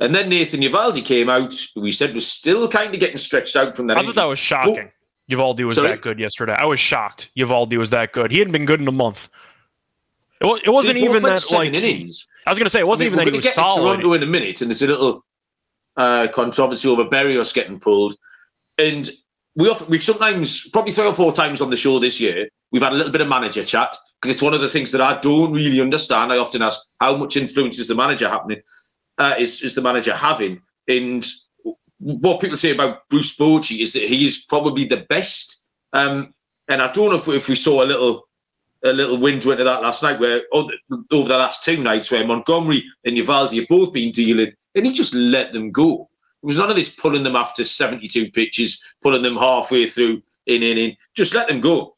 And 0.00 0.14
then 0.14 0.30
Nathan 0.30 0.62
Eovaldi 0.62 1.04
came 1.04 1.28
out, 1.28 1.54
who 1.74 1.82
we 1.82 1.90
said 1.90 2.14
was 2.14 2.26
still 2.26 2.68
kind 2.68 2.94
of 2.94 3.00
getting 3.00 3.18
stretched 3.18 3.54
out 3.54 3.76
from 3.76 3.86
that. 3.86 3.98
I 3.98 4.04
thought 4.04 4.14
that 4.14 4.24
was 4.24 4.38
shocking. 4.38 4.90
Eovaldi 5.30 5.64
was 5.64 5.76
Sorry? 5.76 5.88
that 5.88 6.02
good 6.02 6.18
yesterday. 6.18 6.54
I 6.54 6.64
was 6.64 6.80
shocked. 6.80 7.30
Eovaldi 7.36 7.78
was 7.78 7.90
that 7.90 8.12
good. 8.12 8.30
He 8.30 8.38
hadn't 8.38 8.52
been 8.52 8.66
good 8.66 8.80
in 8.80 8.88
a 8.88 8.92
month. 8.92 9.28
It, 10.40 10.62
it 10.66 10.70
wasn't 10.70 10.98
even 10.98 11.22
that 11.22 11.42
like 11.52 11.74
innings. 11.74 12.26
I 12.46 12.50
was 12.50 12.58
going 12.58 12.66
to 12.66 12.70
say 12.70 12.80
it 12.80 12.86
wasn't 12.86 13.08
I 13.08 13.10
mean, 13.10 13.20
even 13.20 13.24
that 13.24 13.32
he 13.32 13.38
was 13.38 13.44
get 13.44 13.54
solid. 13.54 13.96
Toronto 13.96 14.12
in 14.14 14.22
a 14.22 14.26
minute, 14.26 14.60
and 14.60 14.70
there's 14.70 14.82
a 14.82 14.86
little 14.86 15.24
uh, 15.96 16.28
controversy 16.32 16.88
over 16.88 17.04
Berrios 17.04 17.54
getting 17.54 17.78
pulled, 17.78 18.14
and 18.78 19.10
we 19.56 19.68
often, 19.68 19.88
we've 19.90 20.02
sometimes 20.02 20.68
probably 20.70 20.92
three 20.92 21.06
or 21.06 21.14
four 21.14 21.32
times 21.32 21.60
on 21.60 21.70
the 21.70 21.76
show 21.76 21.98
this 21.98 22.20
year 22.20 22.48
we've 22.72 22.82
had 22.82 22.92
a 22.92 22.96
little 22.96 23.12
bit 23.12 23.20
of 23.20 23.28
manager 23.28 23.64
chat 23.64 23.94
because 24.20 24.34
it's 24.34 24.42
one 24.42 24.54
of 24.54 24.60
the 24.60 24.68
things 24.68 24.92
that 24.92 25.00
I 25.00 25.18
don't 25.20 25.52
really 25.52 25.80
understand. 25.80 26.32
I 26.32 26.38
often 26.38 26.62
ask 26.62 26.80
how 27.00 27.16
much 27.16 27.36
influence 27.36 27.78
is 27.78 27.88
the 27.88 27.94
manager 27.94 28.28
happening, 28.28 28.62
uh, 29.18 29.34
is 29.38 29.62
is 29.62 29.74
the 29.74 29.82
manager 29.82 30.14
having, 30.14 30.62
and 30.88 31.24
what 32.00 32.40
people 32.40 32.56
say 32.56 32.72
about 32.72 33.08
Bruce 33.08 33.36
Bochy 33.36 33.80
is 33.80 33.92
that 33.92 34.02
he 34.02 34.24
is 34.24 34.44
probably 34.48 34.84
the 34.84 35.04
best. 35.08 35.66
Um, 35.92 36.34
and 36.68 36.80
I 36.80 36.90
don't 36.90 37.10
know 37.10 37.16
if, 37.16 37.28
if 37.28 37.48
we 37.48 37.54
saw 37.54 37.84
a 37.84 37.86
little 37.86 38.26
a 38.82 38.92
little 38.92 39.18
window 39.18 39.50
into 39.50 39.62
that 39.62 39.82
last 39.82 40.02
night, 40.02 40.18
where 40.18 40.42
over 40.52 40.72
the 41.10 41.36
last 41.36 41.62
two 41.62 41.82
nights, 41.82 42.10
where 42.10 42.26
Montgomery 42.26 42.82
and 43.04 43.14
Eovaldi 43.14 43.58
have 43.58 43.68
both 43.68 43.92
been 43.92 44.10
dealing, 44.10 44.52
and 44.74 44.86
he 44.86 44.92
just 44.92 45.14
let 45.14 45.52
them 45.52 45.70
go. 45.70 46.08
It 46.42 46.46
was 46.46 46.56
none 46.56 46.70
of 46.70 46.76
this 46.76 46.94
pulling 46.94 47.22
them 47.22 47.36
after 47.36 47.62
72 47.62 48.30
pitches, 48.30 48.82
pulling 49.02 49.20
them 49.20 49.36
halfway 49.36 49.86
through 49.86 50.22
in 50.46 50.62
in 50.62 50.78
in. 50.78 50.96
Just 51.14 51.34
let 51.34 51.48
them 51.48 51.60
go. 51.60 51.96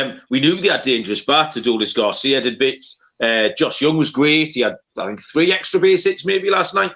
Um, 0.00 0.20
we 0.30 0.40
knew 0.40 0.60
they 0.60 0.68
had 0.68 0.82
dangerous 0.82 1.24
bats. 1.24 1.58
Adolis 1.58 1.94
Garcia 1.94 2.40
did 2.40 2.58
bits. 2.58 3.02
Uh, 3.20 3.48
Josh 3.56 3.80
Jung 3.80 3.96
was 3.96 4.10
great. 4.10 4.54
He 4.54 4.60
had, 4.60 4.76
I 4.98 5.06
think, 5.06 5.20
three 5.20 5.52
extra 5.52 5.80
base 5.80 6.04
hits 6.04 6.24
maybe 6.24 6.50
last 6.50 6.74
night. 6.74 6.92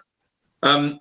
Um, 0.62 1.00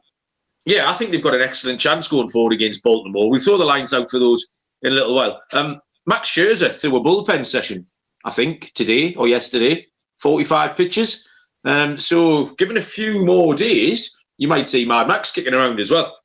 yeah, 0.67 0.89
I 0.89 0.93
think 0.93 1.11
they've 1.11 1.23
got 1.23 1.33
an 1.33 1.41
excellent 1.41 1.79
chance 1.79 2.09
going 2.09 2.27
forward 2.27 2.51
against 2.51 2.83
Baltimore. 2.83 3.29
We 3.29 3.39
throw 3.39 3.57
the 3.57 3.63
lines 3.63 3.93
out 3.93 4.11
for 4.11 4.19
those 4.19 4.45
in 4.81 4.91
a 4.91 4.95
little 4.95 5.15
while. 5.15 5.41
Um, 5.53 5.79
Max 6.05 6.29
Scherzer 6.29 6.75
threw 6.75 6.97
a 6.97 7.01
bullpen 7.01 7.45
session, 7.45 7.87
I 8.25 8.31
think, 8.31 8.73
today 8.73 9.15
or 9.15 9.29
yesterday, 9.29 9.87
45 10.19 10.75
pitches. 10.75 11.25
Um, 11.63 11.97
so, 11.97 12.53
given 12.55 12.75
a 12.75 12.81
few 12.81 13.25
more 13.25 13.55
days, 13.55 14.13
you 14.37 14.49
might 14.49 14.67
see 14.67 14.85
Mad 14.85 15.07
Max 15.07 15.31
kicking 15.31 15.53
around 15.53 15.79
as 15.79 15.89
well. 15.89 16.17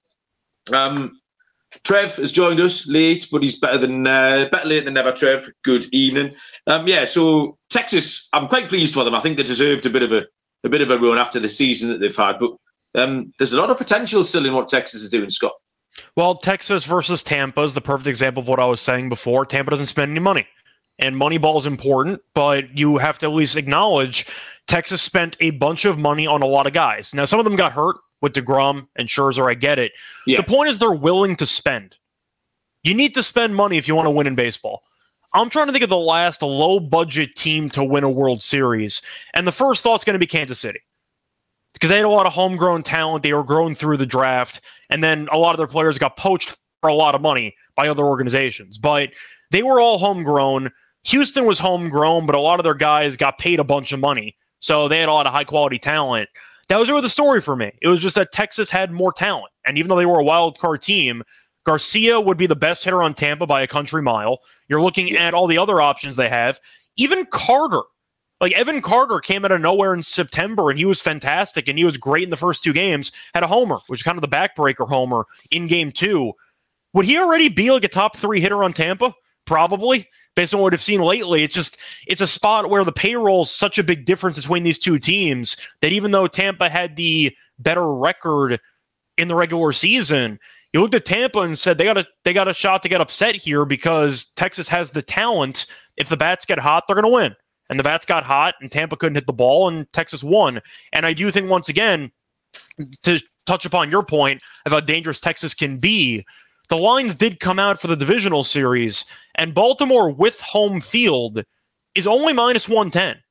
Um, 0.75 1.21
Trev 1.85 2.17
has 2.17 2.33
joined 2.33 2.59
us 2.59 2.89
late, 2.89 3.29
but 3.31 3.45
he's 3.45 3.61
better 3.61 3.79
than 3.79 4.09
uh, 4.09 4.49
better 4.51 4.69
late 4.69 4.85
than 4.85 4.95
never. 4.95 5.13
Trev, 5.13 5.49
good 5.63 5.85
evening. 5.93 6.35
Um, 6.67 6.89
yeah, 6.89 7.05
so 7.05 7.59
Texas, 7.71 8.29
I'm 8.33 8.49
quite 8.49 8.69
pleased 8.69 8.93
for 8.93 9.05
them. 9.05 9.15
I 9.15 9.21
think 9.21 9.37
they 9.37 9.45
deserved 9.45 9.87
a 9.87 9.91
bit 9.91 10.03
of 10.03 10.11
a 10.11 10.27
a 10.65 10.69
bit 10.69 10.83
of 10.83 10.91
a 10.91 10.99
run 10.99 11.19
after 11.19 11.39
the 11.39 11.49
season 11.49 11.91
that 11.91 11.99
they've 11.99 12.17
had, 12.17 12.39
but 12.41 12.51
um, 12.95 13.33
there's 13.39 13.53
a 13.53 13.61
lot 13.61 13.71
of 13.71 13.79
potential 13.79 14.25
still 14.25 14.47
in 14.47 14.55
what 14.55 14.69
Texas 14.69 15.03
is 15.03 15.11
doing, 15.11 15.31
Scott. 15.31 15.53
Well, 16.17 16.37
Texas 16.37 16.85
versus 16.85 17.23
Tampa 17.23 17.63
is 17.63 17.75
the 17.75 17.81
perfect 17.81 18.07
example 18.07 18.43
of 18.43 18.49
what 18.49 18.61
I 18.61 18.67
was 18.67 18.81
saying 18.81 19.09
before. 19.09 19.45
Tampa 19.45 19.71
doesn't 19.71 19.87
spend 19.87 20.11
any 20.11 20.21
money, 20.21 20.47
and 20.99 21.17
Moneyball 21.17 21.59
is 21.59 21.67
important, 21.67 22.21
but 22.35 22.77
you 22.77 22.99
have 22.99 23.19
to 23.19 23.27
at 23.27 23.33
least 23.33 23.57
acknowledge 23.57 24.27
Texas 24.67 25.03
spent 25.03 25.37
a 25.41 25.51
bunch 25.51 25.85
of 25.85 25.99
money 25.99 26.27
on 26.27 26.43
a 26.43 26.47
lot 26.47 26.67
of 26.67 26.73
guys. 26.73 27.15
Now, 27.15 27.25
some 27.25 27.39
of 27.39 27.45
them 27.45 27.57
got 27.57 27.73
hurt 27.73 27.97
with 28.21 28.33
DeGrom 28.33 28.87
and 28.97 29.09
Scherzer. 29.09 29.51
I 29.51 29.55
get 29.55 29.79
it. 29.79 29.93
Yeah. 30.27 30.39
The 30.39 30.45
point 30.45 30.71
is 30.71 30.79
they're 30.79 30.93
willing 30.93 31.37
to 31.37 31.47
spend. 31.47 31.97
You 32.83 32.95
need 32.95 33.15
to 33.15 33.23
spend 33.23 33.55
money 33.55 33.77
if 33.77 33.87
you 33.87 33.95
want 33.95 34.07
to 34.07 34.11
win 34.11 34.27
in 34.27 34.35
baseball. 34.35 34.83
I'm 35.35 35.49
trying 35.51 35.67
to 35.67 35.73
think 35.73 35.85
of 35.85 35.91
the 35.91 35.97
last 35.97 36.43
low 36.43 36.79
budget 36.79 37.35
team 37.35 37.71
to 37.71 37.83
win 37.83 38.05
a 38.05 38.11
World 38.11 38.43
Series, 38.43 39.03
and 39.35 39.47
the 39.47 39.53
first 39.53 39.83
thought's 39.83 40.05
going 40.05 40.15
to 40.15 40.19
be 40.19 40.27
Kansas 40.27 40.59
City 40.59 40.81
because 41.73 41.91
they 41.91 41.97
had 41.97 42.05
a 42.05 42.11
lot 42.11 42.27
of 42.27 42.33
homegrown 42.33 42.83
talent. 42.83 43.23
They 43.23 43.33
were 43.33 43.45
growing 43.45 43.75
through 43.75 43.97
the 43.97 44.07
draft, 44.07 44.61
and 44.91 45.03
then 45.03 45.29
a 45.33 45.39
lot 45.39 45.53
of 45.53 45.59
their 45.59 45.67
players 45.67 45.99
got 45.99 46.17
poached 46.17 46.57
for 46.81 46.89
a 46.89 46.95
lot 46.95 47.15
of 47.15 47.21
money 47.21 47.55
by 47.77 47.89
other 47.89 48.05
organizations. 48.05 48.79
But 48.79 49.11
they 49.51 49.63
were 49.63 49.81
all 49.81 49.99
homegrown. 49.99 50.71
Houston 51.05 51.47
was 51.47 51.59
homegrown, 51.59 52.27
but 52.27 52.35
a 52.35 52.41
lot 52.41 52.61
of 52.61 52.65
their 52.65 52.75
guys 52.75 53.17
got 53.17 53.39
paid 53.39 53.59
a 53.59 53.65
bunch 53.65 53.93
of 53.93 54.01
money, 54.01 54.37
so 54.61 54.89
they 54.89 55.01
had 55.01 55.09
a 55.09 55.13
lot 55.13 55.27
of 55.27 55.33
high 55.33 55.45
quality 55.45 55.79
talent. 55.79 56.29
That 56.69 56.79
was 56.79 56.89
really 56.89 57.03
the 57.03 57.09
story 57.09 57.41
for 57.41 57.57
me. 57.57 57.73
It 57.83 57.89
was 57.89 58.01
just 58.01 58.15
that 58.15 58.33
Texas 58.33 58.71
had 58.71 58.93
more 58.93 59.13
talent, 59.13 59.53
and 59.65 59.79
even 59.79 59.89
though 59.89 59.97
they 59.97 60.07
were 60.07 60.21
a 60.21 60.25
wild 60.25 60.59
card 60.59 60.81
team, 60.81 61.23
Garcia 61.65 62.21
would 62.21 62.39
be 62.39 62.47
the 62.47 62.57
best 62.57 62.85
hitter 62.85 63.03
on 63.03 63.15
Tampa 63.15 63.47
by 63.47 63.63
a 63.63 63.67
country 63.67 64.03
mile. 64.03 64.41
You're 64.69 64.83
looking 64.83 65.17
at 65.17 65.35
all 65.35 65.47
the 65.47 65.59
other 65.59 65.81
options 65.81 66.17
they 66.17 66.29
have. 66.29 66.59
Even 66.97 67.25
Carter 67.27 67.83
like 68.43 68.53
Evan 68.53 68.83
Carter 68.83 69.21
came 69.21 69.45
out 69.45 69.53
of 69.53 69.61
nowhere 69.61 69.95
in 69.95 70.03
September 70.03 70.69
and 70.69 70.79
he 70.79 70.85
was 70.85 71.01
fantastic 71.01 71.69
and 71.69 71.79
he 71.79 71.85
was 71.85 71.97
great 71.97 72.25
in 72.25 72.31
the 72.31 72.37
first 72.37 72.65
two 72.65 72.73
games. 72.73 73.13
Had 73.35 73.45
a 73.45 73.47
homer, 73.47 73.79
which 73.87 74.01
is 74.01 74.03
kind 74.03 74.19
of 74.19 74.21
the 74.21 74.37
backbreaker 74.37 74.87
homer 74.87 75.25
in 75.53 75.69
game 75.69 75.93
two. 75.93 76.33
Would 76.93 77.07
he 77.07 77.17
already 77.17 77.49
be 77.49 77.71
like 77.71 77.85
a 77.85 77.89
top 77.89 78.17
three 78.17 78.41
hitter 78.41 78.65
on 78.65 78.73
Tampa? 78.73 79.15
Probably, 79.47 80.09
based 80.35 80.53
on 80.53 80.61
what 80.61 80.75
I've 80.75 80.83
seen 80.83 81.01
lately. 81.01 81.45
It's 81.45 81.55
just 81.55 81.79
it's 82.09 82.21
a 82.21 82.27
spot 82.27 82.69
where 82.69 82.85
the 82.85 82.93
payroll 82.93 83.45
is 83.45 83.51
such 83.51 83.79
a 83.79 83.85
big 83.85 84.05
difference 84.05 84.37
between 84.37 84.65
these 84.65 84.79
two 84.79 84.99
teams 84.99 85.57
that 85.81 85.93
even 85.93 86.11
though 86.11 86.27
Tampa 86.27 86.69
had 86.69 86.97
the 86.97 87.35
better 87.61 87.95
record 87.95 88.61
in 89.19 89.29
the 89.29 89.37
regular 89.37 89.73
season, 89.73 90.39
you 90.73 90.81
looked 90.81 90.95
at 90.95 91.05
Tampa 91.05 91.41
and 91.41 91.57
said 91.57 91.79
they 91.79 91.85
got 91.85 91.99
a 91.99 92.07
they 92.25 92.33
got 92.33 92.49
a 92.49 92.55
shot 92.55 92.83
to 92.83 92.89
get 92.89 93.01
upset 93.01 93.37
here 93.37 93.65
because 93.65 94.33
Texas 94.33 94.67
has 94.67 94.91
the 94.91 95.03
talent. 95.03 95.67
If 95.97 96.09
the 96.09 96.17
bats 96.17 96.45
get 96.45 96.59
hot, 96.59 96.85
they're 96.87 96.97
going 96.97 97.05
to 97.05 97.13
win 97.13 97.37
and 97.73 97.81
the 97.81 97.85
bats 97.85 98.05
got 98.05 98.23
hot 98.23 98.55
and 98.61 98.71
Tampa 98.71 98.99
couldn't 98.99 99.15
hit 99.15 99.27
the 99.27 99.33
ball 99.33 99.67
and 99.67 99.91
Texas 99.95 100.23
won. 100.23 100.61
And 100.93 101.07
I 101.07 101.15
do 101.15 101.31
think 101.31 101.49
once 101.49 101.71
again, 101.71 102.13
to 103.03 103.19
touch 103.47 103.65
upon 103.65 103.91
your 103.91 104.05
point 104.05 104.43
of 104.67 104.73
how 104.73 104.81
dangerous 104.81 105.23
Texas 105.23 105.55
can 105.55 105.79
be, 105.79 106.23
the 106.69 106.77
lines 106.77 107.15
did 107.15 107.41
come 107.41 107.59
out 107.59 107.81
for 107.81 107.87
the 107.87 107.97
divisional 107.97 108.45
series, 108.45 109.07
and 109.37 109.55
Baltimore 109.55 110.11
with 110.11 110.39
home 110.43 110.83
field 110.83 111.43
is 111.95 112.07
only 112.07 112.35
minus 112.35 112.69
110. 112.69 113.23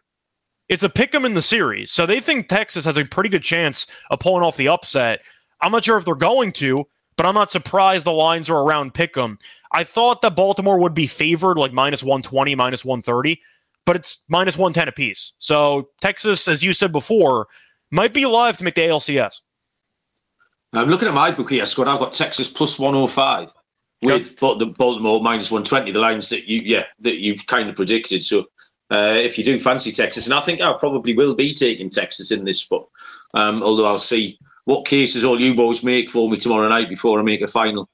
It's 0.70 0.84
a 0.84 0.90
pick 0.90 1.14
'em 1.14 1.24
in 1.24 1.36
the 1.36 1.42
series. 1.44 1.92
So 1.92 2.08
they 2.08 2.20
think 2.20 2.48
Texas 2.48 2.84
has 2.86 2.98
a 2.98 3.06
pretty 3.06 3.30
good 3.30 3.44
chance 3.44 3.86
of 4.10 4.20
pulling 4.20 4.44
off 4.44 4.58
the 4.58 4.70
upset. 4.70 5.22
I'm 5.62 5.72
not 5.72 5.86
sure 5.86 5.98
if 5.98 6.06
they're 6.06 6.16
going 6.16 6.52
to, 6.54 6.88
but 7.16 7.28
I'm 7.28 7.36
not 7.36 7.52
surprised 7.52 8.08
the 8.08 8.12
lines 8.12 8.50
are 8.50 8.64
around 8.64 8.96
pick 8.96 9.16
'em. 9.16 9.38
I 9.72 9.84
thought 9.84 10.24
that 10.24 10.36
Baltimore 10.36 10.80
would 10.80 10.96
be 10.96 11.06
favored 11.06 11.58
like 11.58 11.74
minus 11.74 12.02
120, 12.02 12.56
minus 12.56 12.84
130. 12.84 13.40
But 13.86 13.96
it's 13.96 14.24
minus 14.30 14.58
110 14.58 14.88
apiece. 14.88 15.34
So 15.40 15.90
Texas, 16.02 16.48
as 16.48 16.64
you 16.64 16.74
said 16.74 16.92
before, 16.92 17.48
might 17.92 18.14
be 18.14 18.24
alive 18.24 18.58
to 18.58 18.64
make 18.64 18.76
the 18.76 18.82
ALCS. 18.82 19.42
I'm 20.74 20.90
looking 20.90 21.08
at 21.08 21.14
my 21.14 21.32
book 21.32 21.50
here, 21.50 21.66
Scott. 21.66 21.88
I've 21.88 22.00
got 22.00 22.14
Texas 22.14 22.50
plus 22.50 22.80
105 22.80 23.54
with 24.04 24.40
but 24.40 24.58
the 24.58 24.66
Baltimore 24.66 25.22
minus 25.22 25.52
120, 25.52 25.92
the 25.92 26.00
lines 26.00 26.30
that 26.30 26.48
you, 26.48 26.60
yeah, 26.64 26.86
that 27.00 27.18
you've 27.18 27.46
kind 27.48 27.70
of 27.70 27.76
predicted. 27.76 28.24
So 28.24 28.46
uh, 28.92 29.16
if 29.16 29.38
you 29.38 29.44
do 29.44 29.60
fancy 29.60 29.92
Texas, 29.92 30.26
and 30.26 30.34
I 30.34 30.40
think 30.40 30.62
I 30.62 30.74
probably 30.78 31.14
will 31.14 31.36
be 31.36 31.54
taking 31.54 31.90
Texas 31.90 32.32
in 32.32 32.46
this 32.46 32.62
spot, 32.62 32.88
um, 33.34 33.62
although 33.62 33.86
I'll 33.86 33.98
see 33.98 34.40
what 34.66 34.86
cases 34.86 35.26
all 35.26 35.40
you 35.40 35.54
boys 35.54 35.84
make 35.84 36.10
for 36.10 36.30
me 36.30 36.38
tomorrow 36.38 36.68
night 36.68 36.90
before 36.90 37.20
I 37.20 37.24
make 37.24 37.42
a 37.42 37.48
final 37.48 37.90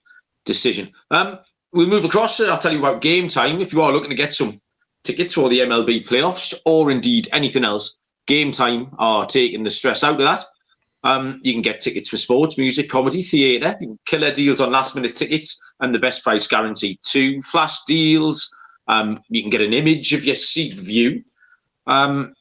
decision. 0.45 0.91
Um, 1.11 1.39
we'll 1.73 1.87
move 1.87 2.05
across. 2.05 2.39
I'll 2.39 2.57
tell 2.57 2.73
you 2.73 2.79
about 2.79 3.01
game 3.01 3.27
time. 3.27 3.61
If 3.61 3.73
you 3.73 3.81
are 3.81 3.91
looking 3.91 4.09
to 4.09 4.15
get 4.15 4.33
some 4.33 4.59
tickets 5.07 5.33
for 5.33 5.49
the 5.49 5.59
MLB 5.59 6.05
playoffs 6.05 6.53
or 6.65 6.91
indeed 6.91 7.29
anything 7.31 7.63
else, 7.63 7.97
game 8.27 8.51
time 8.51 8.93
are 8.99 9.25
taking 9.25 9.63
the 9.63 9.71
stress 9.71 10.03
out 10.03 10.15
of 10.15 10.21
that. 10.21 10.43
Um, 11.03 11.39
you 11.43 11.53
can 11.53 11.61
get 11.61 11.79
tickets 11.79 12.09
for 12.09 12.17
sports, 12.17 12.57
music, 12.57 12.89
comedy, 12.89 13.21
theatre, 13.21 13.75
killer 14.05 14.31
deals 14.31 14.59
on 14.59 14.71
last 14.71 14.95
minute 14.95 15.15
tickets, 15.15 15.61
and 15.79 15.93
the 15.93 15.99
best 15.99 16.23
price 16.23 16.45
guaranteed 16.45 16.99
too. 17.01 17.41
Flash 17.41 17.83
deals. 17.85 18.53
Um, 18.87 19.21
you 19.29 19.41
can 19.41 19.49
get 19.49 19.61
an 19.61 19.73
image 19.73 20.13
of 20.13 20.25
your 20.25 20.35
seat 20.35 20.73
view. 20.73 21.23
Um, 21.87 22.33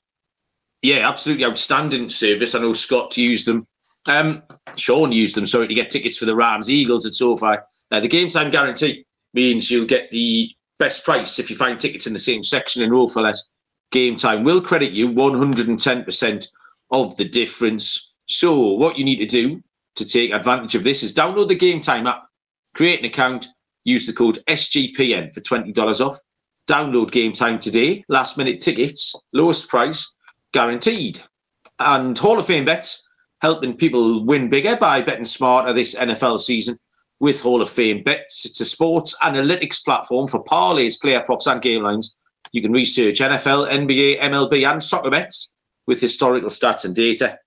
yeah, 0.82 1.08
absolutely 1.08 1.44
outstanding 1.44 2.10
service. 2.10 2.54
I 2.54 2.60
know 2.60 2.72
Scott 2.72 3.16
used 3.16 3.46
them. 3.46 3.66
Um, 4.06 4.42
Sean 4.76 5.12
used 5.12 5.36
them, 5.36 5.46
sorry, 5.46 5.68
to 5.68 5.74
get 5.74 5.90
tickets 5.90 6.16
for 6.16 6.26
the 6.26 6.34
Rams, 6.34 6.70
Eagles, 6.70 7.04
and 7.04 7.14
so 7.14 7.36
far. 7.36 7.64
Uh, 7.90 8.00
the 8.00 8.08
game 8.08 8.28
time 8.28 8.50
guarantee 8.50 9.04
means 9.34 9.70
you'll 9.70 9.86
get 9.86 10.10
the 10.10 10.50
best 10.78 11.04
price 11.04 11.38
if 11.38 11.50
you 11.50 11.56
find 11.56 11.78
tickets 11.78 12.06
in 12.06 12.12
the 12.12 12.18
same 12.18 12.42
section 12.42 12.82
and 12.82 12.92
row 12.92 13.06
for 13.06 13.22
less. 13.22 13.52
Game 13.92 14.16
time 14.16 14.44
we'll 14.44 14.60
credit 14.60 14.92
you 14.92 15.08
110% 15.08 16.46
of 16.90 17.16
the 17.16 17.28
difference. 17.28 18.14
So, 18.26 18.72
what 18.72 18.98
you 18.98 19.04
need 19.04 19.16
to 19.16 19.26
do 19.26 19.62
to 19.94 20.04
take 20.04 20.32
advantage 20.32 20.74
of 20.74 20.84
this 20.84 21.02
is 21.02 21.14
download 21.14 21.48
the 21.48 21.54
Game 21.54 21.80
Time 21.80 22.06
app, 22.06 22.26
create 22.74 22.98
an 23.00 23.06
account, 23.06 23.46
use 23.84 24.06
the 24.06 24.12
code 24.12 24.38
SGPN 24.48 25.32
for 25.32 25.40
$20 25.40 26.00
off. 26.06 26.18
Download 26.68 27.10
Game 27.10 27.32
Time 27.32 27.58
today. 27.58 28.04
Last 28.08 28.36
minute 28.36 28.60
tickets, 28.60 29.14
lowest 29.32 29.68
price, 29.68 30.12
guaranteed. 30.52 31.20
And 31.78 32.18
Hall 32.18 32.38
of 32.38 32.46
Fame 32.46 32.64
bets, 32.64 33.08
helping 33.40 33.76
people 33.76 34.24
win 34.24 34.50
bigger 34.50 34.76
by 34.76 35.02
betting 35.02 35.24
smarter 35.24 35.72
this 35.72 35.94
NFL 35.94 36.40
season 36.40 36.76
with 37.20 37.42
Hall 37.42 37.62
of 37.62 37.70
Fame 37.70 38.02
bets. 38.02 38.44
It's 38.44 38.60
a 38.60 38.64
sports 38.64 39.16
analytics 39.22 39.84
platform 39.84 40.28
for 40.28 40.44
parlays, 40.44 41.00
player 41.00 41.20
props, 41.20 41.46
and 41.46 41.62
game 41.62 41.82
lines. 41.82 42.18
You 42.52 42.62
can 42.62 42.72
research 42.72 43.20
NFL, 43.20 43.70
NBA, 43.70 44.20
MLB, 44.20 44.70
and 44.70 44.82
soccer 44.82 45.10
bets 45.10 45.54
with 45.86 46.00
historical 46.00 46.50
stats 46.50 46.84
and 46.84 46.94
data. 46.94 47.38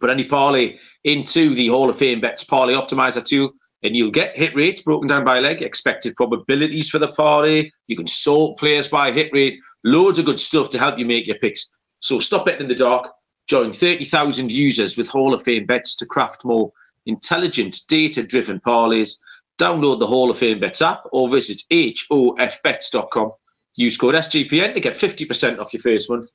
Put 0.00 0.10
any 0.10 0.24
parlay 0.24 0.78
into 1.04 1.54
the 1.54 1.68
Hall 1.68 1.88
of 1.88 1.96
Fame 1.96 2.20
bets 2.20 2.44
parlay 2.44 2.74
optimizer 2.74 3.24
tool, 3.26 3.52
and 3.82 3.94
you'll 3.94 4.10
get 4.10 4.36
hit 4.36 4.54
rates 4.54 4.82
broken 4.82 5.08
down 5.08 5.24
by 5.24 5.38
leg, 5.38 5.62
expected 5.62 6.16
probabilities 6.16 6.88
for 6.88 6.98
the 6.98 7.12
parlay. 7.12 7.70
You 7.86 7.96
can 7.96 8.06
sort 8.06 8.58
players 8.58 8.88
by 8.88 9.12
hit 9.12 9.30
rate, 9.32 9.60
loads 9.84 10.18
of 10.18 10.24
good 10.24 10.40
stuff 10.40 10.70
to 10.70 10.78
help 10.78 10.98
you 10.98 11.06
make 11.06 11.26
your 11.26 11.38
picks. 11.38 11.70
So 12.00 12.18
stop 12.18 12.46
betting 12.46 12.62
in 12.62 12.66
the 12.66 12.74
dark. 12.74 13.10
Join 13.48 13.72
30,000 13.72 14.50
users 14.50 14.96
with 14.96 15.08
Hall 15.08 15.32
of 15.32 15.42
Fame 15.42 15.66
bets 15.66 15.94
to 15.96 16.06
craft 16.06 16.44
more 16.44 16.72
intelligent, 17.06 17.76
data 17.88 18.22
driven 18.22 18.60
parlays. 18.60 19.18
Download 19.58 19.98
the 19.98 20.06
Hall 20.06 20.30
of 20.30 20.38
Fame 20.38 20.60
Bets 20.60 20.82
app 20.82 21.04
or 21.12 21.30
visit 21.30 21.62
hofbets.com. 21.70 23.32
Use 23.74 23.96
code 23.96 24.14
SGPN 24.14 24.74
to 24.74 24.80
get 24.80 24.94
50% 24.94 25.58
off 25.58 25.72
your 25.72 25.80
first 25.80 26.10
month. 26.10 26.28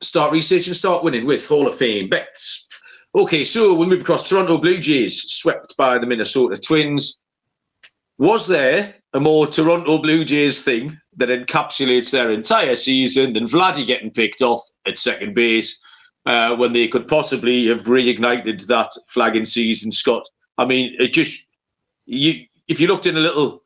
Start 0.00 0.32
researching, 0.32 0.74
start 0.74 1.02
winning 1.02 1.26
with 1.26 1.46
Hall 1.48 1.66
of 1.66 1.74
Fame 1.74 2.08
Bets. 2.08 2.68
Okay, 3.14 3.44
so 3.44 3.74
we'll 3.74 3.88
move 3.88 4.02
across. 4.02 4.28
Toronto 4.28 4.58
Blue 4.58 4.78
Jays 4.78 5.22
swept 5.32 5.76
by 5.76 5.98
the 5.98 6.06
Minnesota 6.06 6.56
Twins. 6.56 7.22
Was 8.18 8.46
there 8.46 8.94
a 9.14 9.20
more 9.20 9.46
Toronto 9.46 9.98
Blue 9.98 10.24
Jays 10.24 10.62
thing 10.62 10.98
that 11.16 11.30
encapsulates 11.30 12.10
their 12.10 12.30
entire 12.30 12.76
season 12.76 13.32
than 13.32 13.46
Vladdy 13.46 13.86
getting 13.86 14.10
picked 14.10 14.42
off 14.42 14.62
at 14.86 14.98
second 14.98 15.34
base 15.34 15.82
uh, 16.28 16.54
when 16.54 16.74
they 16.74 16.86
could 16.86 17.08
possibly 17.08 17.66
have 17.66 17.84
reignited 17.84 18.66
that 18.66 18.92
flagging 19.08 19.46
season, 19.46 19.90
Scott. 19.90 20.28
I 20.58 20.66
mean, 20.66 20.94
it 20.98 21.12
just 21.14 21.48
you 22.04 22.44
if 22.68 22.78
you 22.78 22.86
looked 22.86 23.06
in 23.06 23.16
a 23.16 23.20
little 23.20 23.62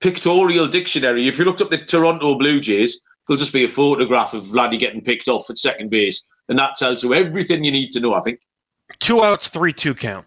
pictorial 0.00 0.68
dictionary, 0.68 1.26
if 1.26 1.38
you 1.38 1.44
looked 1.44 1.60
up 1.60 1.70
the 1.70 1.78
Toronto 1.78 2.38
Blue 2.38 2.60
Jays, 2.60 3.02
there'll 3.26 3.36
just 3.36 3.52
be 3.52 3.64
a 3.64 3.68
photograph 3.68 4.32
of 4.32 4.44
Vladdy 4.44 4.78
getting 4.78 5.00
picked 5.00 5.26
off 5.26 5.50
at 5.50 5.58
second 5.58 5.90
base, 5.90 6.28
and 6.48 6.56
that 6.56 6.76
tells 6.76 7.02
you 7.02 7.14
everything 7.14 7.64
you 7.64 7.72
need 7.72 7.90
to 7.90 8.00
know. 8.00 8.14
I 8.14 8.20
think 8.20 8.40
two 9.00 9.24
outs, 9.24 9.48
three 9.48 9.72
two 9.72 9.94
count, 9.94 10.24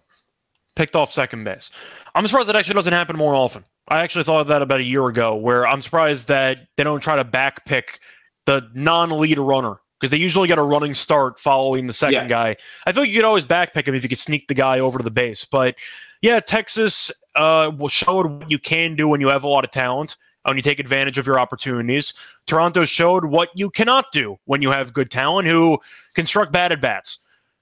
picked 0.75 0.95
off 0.95 1.13
second 1.13 1.45
base. 1.45 1.71
I'm 2.15 2.27
surprised 2.27 2.49
that 2.49 2.57
actually 2.57 2.75
doesn't 2.75 2.93
happen 2.93 3.15
more 3.15 3.33
often. 3.33 3.63
I 3.87 3.99
actually 3.99 4.25
thought 4.25 4.41
of 4.41 4.47
that 4.47 4.61
about 4.61 4.81
a 4.81 4.83
year 4.83 5.07
ago, 5.07 5.35
where 5.35 5.65
I'm 5.65 5.81
surprised 5.81 6.27
that 6.27 6.59
they 6.75 6.83
don't 6.83 6.99
try 6.99 7.15
to 7.15 7.23
back 7.23 7.63
pick 7.63 8.01
the 8.45 8.69
non-lead 8.73 9.37
runner 9.37 9.79
because 9.99 10.11
they 10.11 10.17
usually 10.17 10.47
get 10.47 10.57
a 10.57 10.63
running 10.63 10.93
start 10.93 11.39
following 11.39 11.87
the 11.87 11.93
second 11.93 12.13
yeah. 12.13 12.27
guy. 12.27 12.55
I 12.85 12.91
feel 12.91 13.03
like 13.03 13.09
you 13.09 13.17
could 13.17 13.25
always 13.25 13.45
backpick 13.45 13.87
him 13.87 13.95
if 13.95 14.03
you 14.03 14.09
could 14.09 14.19
sneak 14.19 14.47
the 14.47 14.53
guy 14.53 14.79
over 14.79 14.97
to 14.97 15.03
the 15.03 15.11
base. 15.11 15.45
But 15.45 15.75
yeah, 16.21 16.39
Texas 16.39 17.11
uh, 17.35 17.71
showed 17.87 18.27
what 18.27 18.51
you 18.51 18.59
can 18.59 18.95
do 18.95 19.07
when 19.07 19.21
you 19.21 19.27
have 19.27 19.43
a 19.43 19.47
lot 19.47 19.63
of 19.63 19.71
talent 19.71 20.17
when 20.47 20.57
you 20.57 20.63
take 20.63 20.79
advantage 20.79 21.17
of 21.17 21.27
your 21.27 21.39
opportunities. 21.39 22.13
Toronto 22.45 22.85
showed 22.85 23.25
what 23.25 23.49
you 23.53 23.69
cannot 23.69 24.05
do 24.11 24.37
when 24.45 24.61
you 24.61 24.71
have 24.71 24.93
good 24.93 25.11
talent 25.11 25.47
who 25.47 25.79
construct 26.15 26.51
bad 26.51 26.71
at 26.71 26.81
bats. 26.81 27.19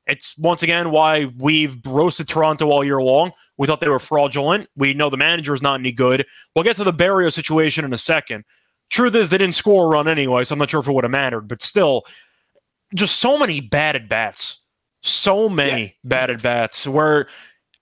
It's 0.08 0.38
once 0.38 0.62
again 0.62 0.92
why 0.92 1.26
we've 1.38 1.78
roasted 1.86 2.28
Toronto 2.28 2.70
all 2.70 2.84
year 2.84 3.02
long. 3.02 3.32
We 3.58 3.66
thought 3.66 3.82
they 3.82 3.90
were 3.90 4.00
fraudulent. 4.00 4.68
We 4.76 4.94
know 4.94 5.10
the 5.10 5.18
manager 5.18 5.56
is 5.56 5.64
not 5.64 5.80
any 5.80 5.92
good. 5.92 6.26
We'll 6.56 6.64
get 6.64 6.76
to 6.76 6.84
the 6.84 6.94
Barrio 6.94 7.30
situation 7.30 7.86
in 7.86 7.94
a 7.94 7.98
second. 7.98 8.44
Truth 8.90 9.16
is, 9.16 9.30
they 9.30 9.38
didn't 9.38 9.56
score 9.56 9.86
a 9.86 9.88
run 9.88 10.08
anyway, 10.08 10.44
so 10.44 10.54
I'm 10.54 10.60
not 10.60 10.70
sure 10.70 10.80
if 10.80 10.88
it 10.88 10.92
would 10.92 11.04
have 11.04 11.12
mattered. 11.12 11.48
But 11.48 11.62
still, 11.62 12.04
just 12.94 13.20
so 13.20 13.38
many 13.38 13.68
at 13.74 14.10
bats, 14.10 14.62
so 15.02 15.50
many 15.50 15.96
yeah. 16.04 16.24
at 16.24 16.42
bats. 16.42 16.88
Where 16.88 17.28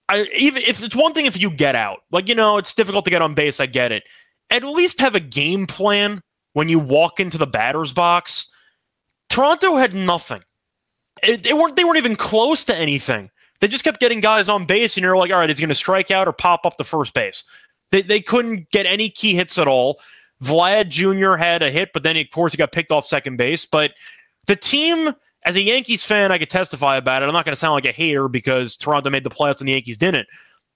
I 0.10 0.28
even 0.38 0.64
if 0.64 0.82
it's 0.82 0.96
one 0.96 1.14
thing 1.14 1.26
if 1.26 1.40
you 1.40 1.50
get 1.50 1.76
out, 1.76 2.00
like 2.12 2.30
you 2.30 2.36
know, 2.36 2.58
it's 2.58 2.74
difficult 2.74 3.06
to 3.06 3.12
get 3.12 3.22
on 3.22 3.34
base. 3.34 3.60
I 3.60 3.66
get 3.66 3.92
it. 3.92 4.04
At 4.50 4.64
least 4.64 5.02
have 5.02 5.16
a 5.16 5.20
game 5.20 5.66
plan 5.66 6.22
when 6.54 6.70
you 6.70 6.80
walk 6.80 7.20
into 7.20 7.38
the 7.38 7.48
batter's 7.48 7.92
box. 7.92 8.48
Toronto 9.30 9.78
had 9.78 9.94
nothing. 9.94 10.42
It, 11.22 11.44
they 11.44 11.54
weren't. 11.54 11.76
They 11.76 11.84
weren't 11.84 11.98
even 11.98 12.16
close 12.16 12.64
to 12.66 12.76
anything. 12.76 13.30
They 13.60 13.68
just 13.68 13.84
kept 13.84 14.00
getting 14.00 14.20
guys 14.20 14.50
on 14.50 14.66
base, 14.66 14.98
and 14.98 15.04
you're 15.04 15.16
like, 15.16 15.32
all 15.32 15.40
right, 15.40 15.50
is 15.50 15.58
he 15.58 15.62
going 15.62 15.70
to 15.70 15.76
strike 15.76 16.12
out 16.12 16.28
or 16.28 16.34
pop 16.34 16.66
up 16.66 16.78
the 16.78 16.84
first 16.84 17.14
base? 17.14 17.44
They, 17.92 18.02
they 18.02 18.20
couldn't 18.20 18.70
get 18.72 18.86
any 18.86 19.10
key 19.10 19.36
hits 19.36 19.58
at 19.58 19.68
all. 19.68 20.02
Vlad 20.44 20.90
Jr. 20.90 21.36
had 21.36 21.62
a 21.64 21.72
hit, 21.72 21.92
but 21.94 22.04
then 22.04 22.18
of 22.18 22.28
course 22.32 22.54
he 22.54 22.58
got 22.58 22.72
picked 22.72 22.92
off 22.92 23.08
second 23.08 23.38
base. 23.38 23.66
But 23.66 23.94
the 24.48 24.56
team, 24.56 25.14
as 25.46 25.56
a 25.56 25.62
Yankees 25.62 26.04
fan, 26.04 26.32
I 26.32 26.38
could 26.38 26.50
testify 26.50 26.98
about 26.98 27.24
it. 27.24 27.28
I'm 27.28 27.34
not 27.34 27.46
going 27.46 27.54
to 27.54 27.60
sound 27.60 27.74
like 27.74 27.86
a 27.86 27.92
hater 27.92 28.28
because 28.28 28.76
Toronto 28.76 29.10
made 29.10 29.24
the 29.24 29.30
playoffs 29.30 29.60
and 29.60 29.68
the 29.68 29.74
Yankees 29.74 29.98
didn't. 29.98 30.28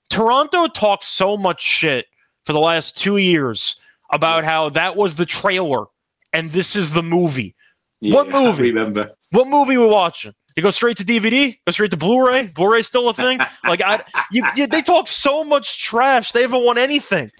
Toronto 0.10 0.68
talked 0.68 1.04
so 1.04 1.36
much 1.36 1.62
shit 1.62 2.06
for 2.46 2.54
the 2.54 2.60
last 2.60 2.98
two 2.98 3.18
years 3.18 3.80
about 4.12 4.46
how 4.46 4.70
that 4.70 4.96
was 4.96 5.16
the 5.16 5.26
trailer 5.26 5.86
and 6.34 6.52
this 6.52 6.76
is 6.76 6.94
the 6.94 7.04
movie. 7.04 7.56
Yeah, 8.00 8.16
what 8.16 8.30
movie? 8.30 8.66
I 8.66 8.68
remember. 8.68 9.12
What 9.32 9.48
movie 9.48 9.78
we 9.78 9.86
watching? 9.86 10.34
You 10.56 10.64
goes 10.64 10.76
straight 10.76 10.98
to 10.98 11.04
DVD? 11.04 11.58
goes 11.66 11.76
straight 11.76 11.92
to 11.92 11.98
Blu-ray? 11.98 12.48
Blu-ray 12.56 12.82
still 12.84 13.10
a 13.10 13.14
thing? 13.14 13.40
like 13.66 13.82
I, 13.82 14.04
you, 14.32 14.46
you, 14.56 14.68
they 14.68 14.82
talk 14.82 15.08
so 15.08 15.44
much 15.44 15.84
trash. 15.84 16.32
They 16.32 16.42
haven't 16.42 16.64
won 16.64 16.78
anything. 16.78 17.32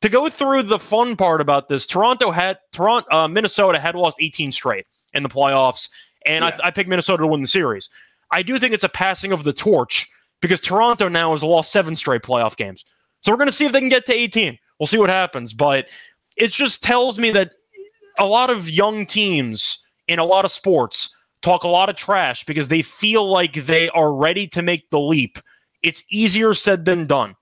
To 0.00 0.08
go 0.08 0.28
through 0.28 0.64
the 0.64 0.78
fun 0.78 1.16
part 1.16 1.40
about 1.40 1.68
this, 1.68 1.86
Toronto 1.86 2.30
had 2.30 2.58
Toronto, 2.72 3.10
uh, 3.10 3.28
Minnesota 3.28 3.80
had 3.80 3.94
lost 3.94 4.18
18 4.20 4.52
straight 4.52 4.86
in 5.14 5.22
the 5.22 5.28
playoffs, 5.28 5.88
and 6.26 6.44
yeah. 6.44 6.58
I, 6.62 6.68
I 6.68 6.70
picked 6.70 6.88
Minnesota 6.88 7.22
to 7.22 7.26
win 7.26 7.40
the 7.40 7.48
series. 7.48 7.88
I 8.30 8.42
do 8.42 8.58
think 8.58 8.74
it's 8.74 8.84
a 8.84 8.88
passing 8.88 9.32
of 9.32 9.44
the 9.44 9.52
torch 9.52 10.08
because 10.42 10.60
Toronto 10.60 11.08
now 11.08 11.32
has 11.32 11.42
lost 11.42 11.72
seven 11.72 11.96
straight 11.96 12.22
playoff 12.22 12.56
games. 12.56 12.84
So 13.22 13.32
we're 13.32 13.38
going 13.38 13.48
to 13.48 13.52
see 13.52 13.64
if 13.64 13.72
they 13.72 13.80
can 13.80 13.88
get 13.88 14.04
to 14.06 14.14
18. 14.14 14.58
We'll 14.78 14.86
see 14.86 14.98
what 14.98 15.08
happens, 15.08 15.52
but 15.52 15.86
it 16.36 16.52
just 16.52 16.82
tells 16.82 17.18
me 17.18 17.30
that 17.30 17.54
a 18.18 18.26
lot 18.26 18.50
of 18.50 18.68
young 18.68 19.06
teams 19.06 19.84
in 20.08 20.18
a 20.18 20.24
lot 20.24 20.44
of 20.44 20.50
sports 20.50 21.14
talk 21.40 21.64
a 21.64 21.68
lot 21.68 21.88
of 21.88 21.96
trash 21.96 22.44
because 22.44 22.68
they 22.68 22.82
feel 22.82 23.26
like 23.26 23.54
they 23.54 23.88
are 23.90 24.14
ready 24.14 24.46
to 24.48 24.62
make 24.62 24.88
the 24.90 25.00
leap. 25.00 25.38
It's 25.82 26.02
easier 26.10 26.54
said 26.54 26.84
than 26.84 27.06
done. 27.06 27.34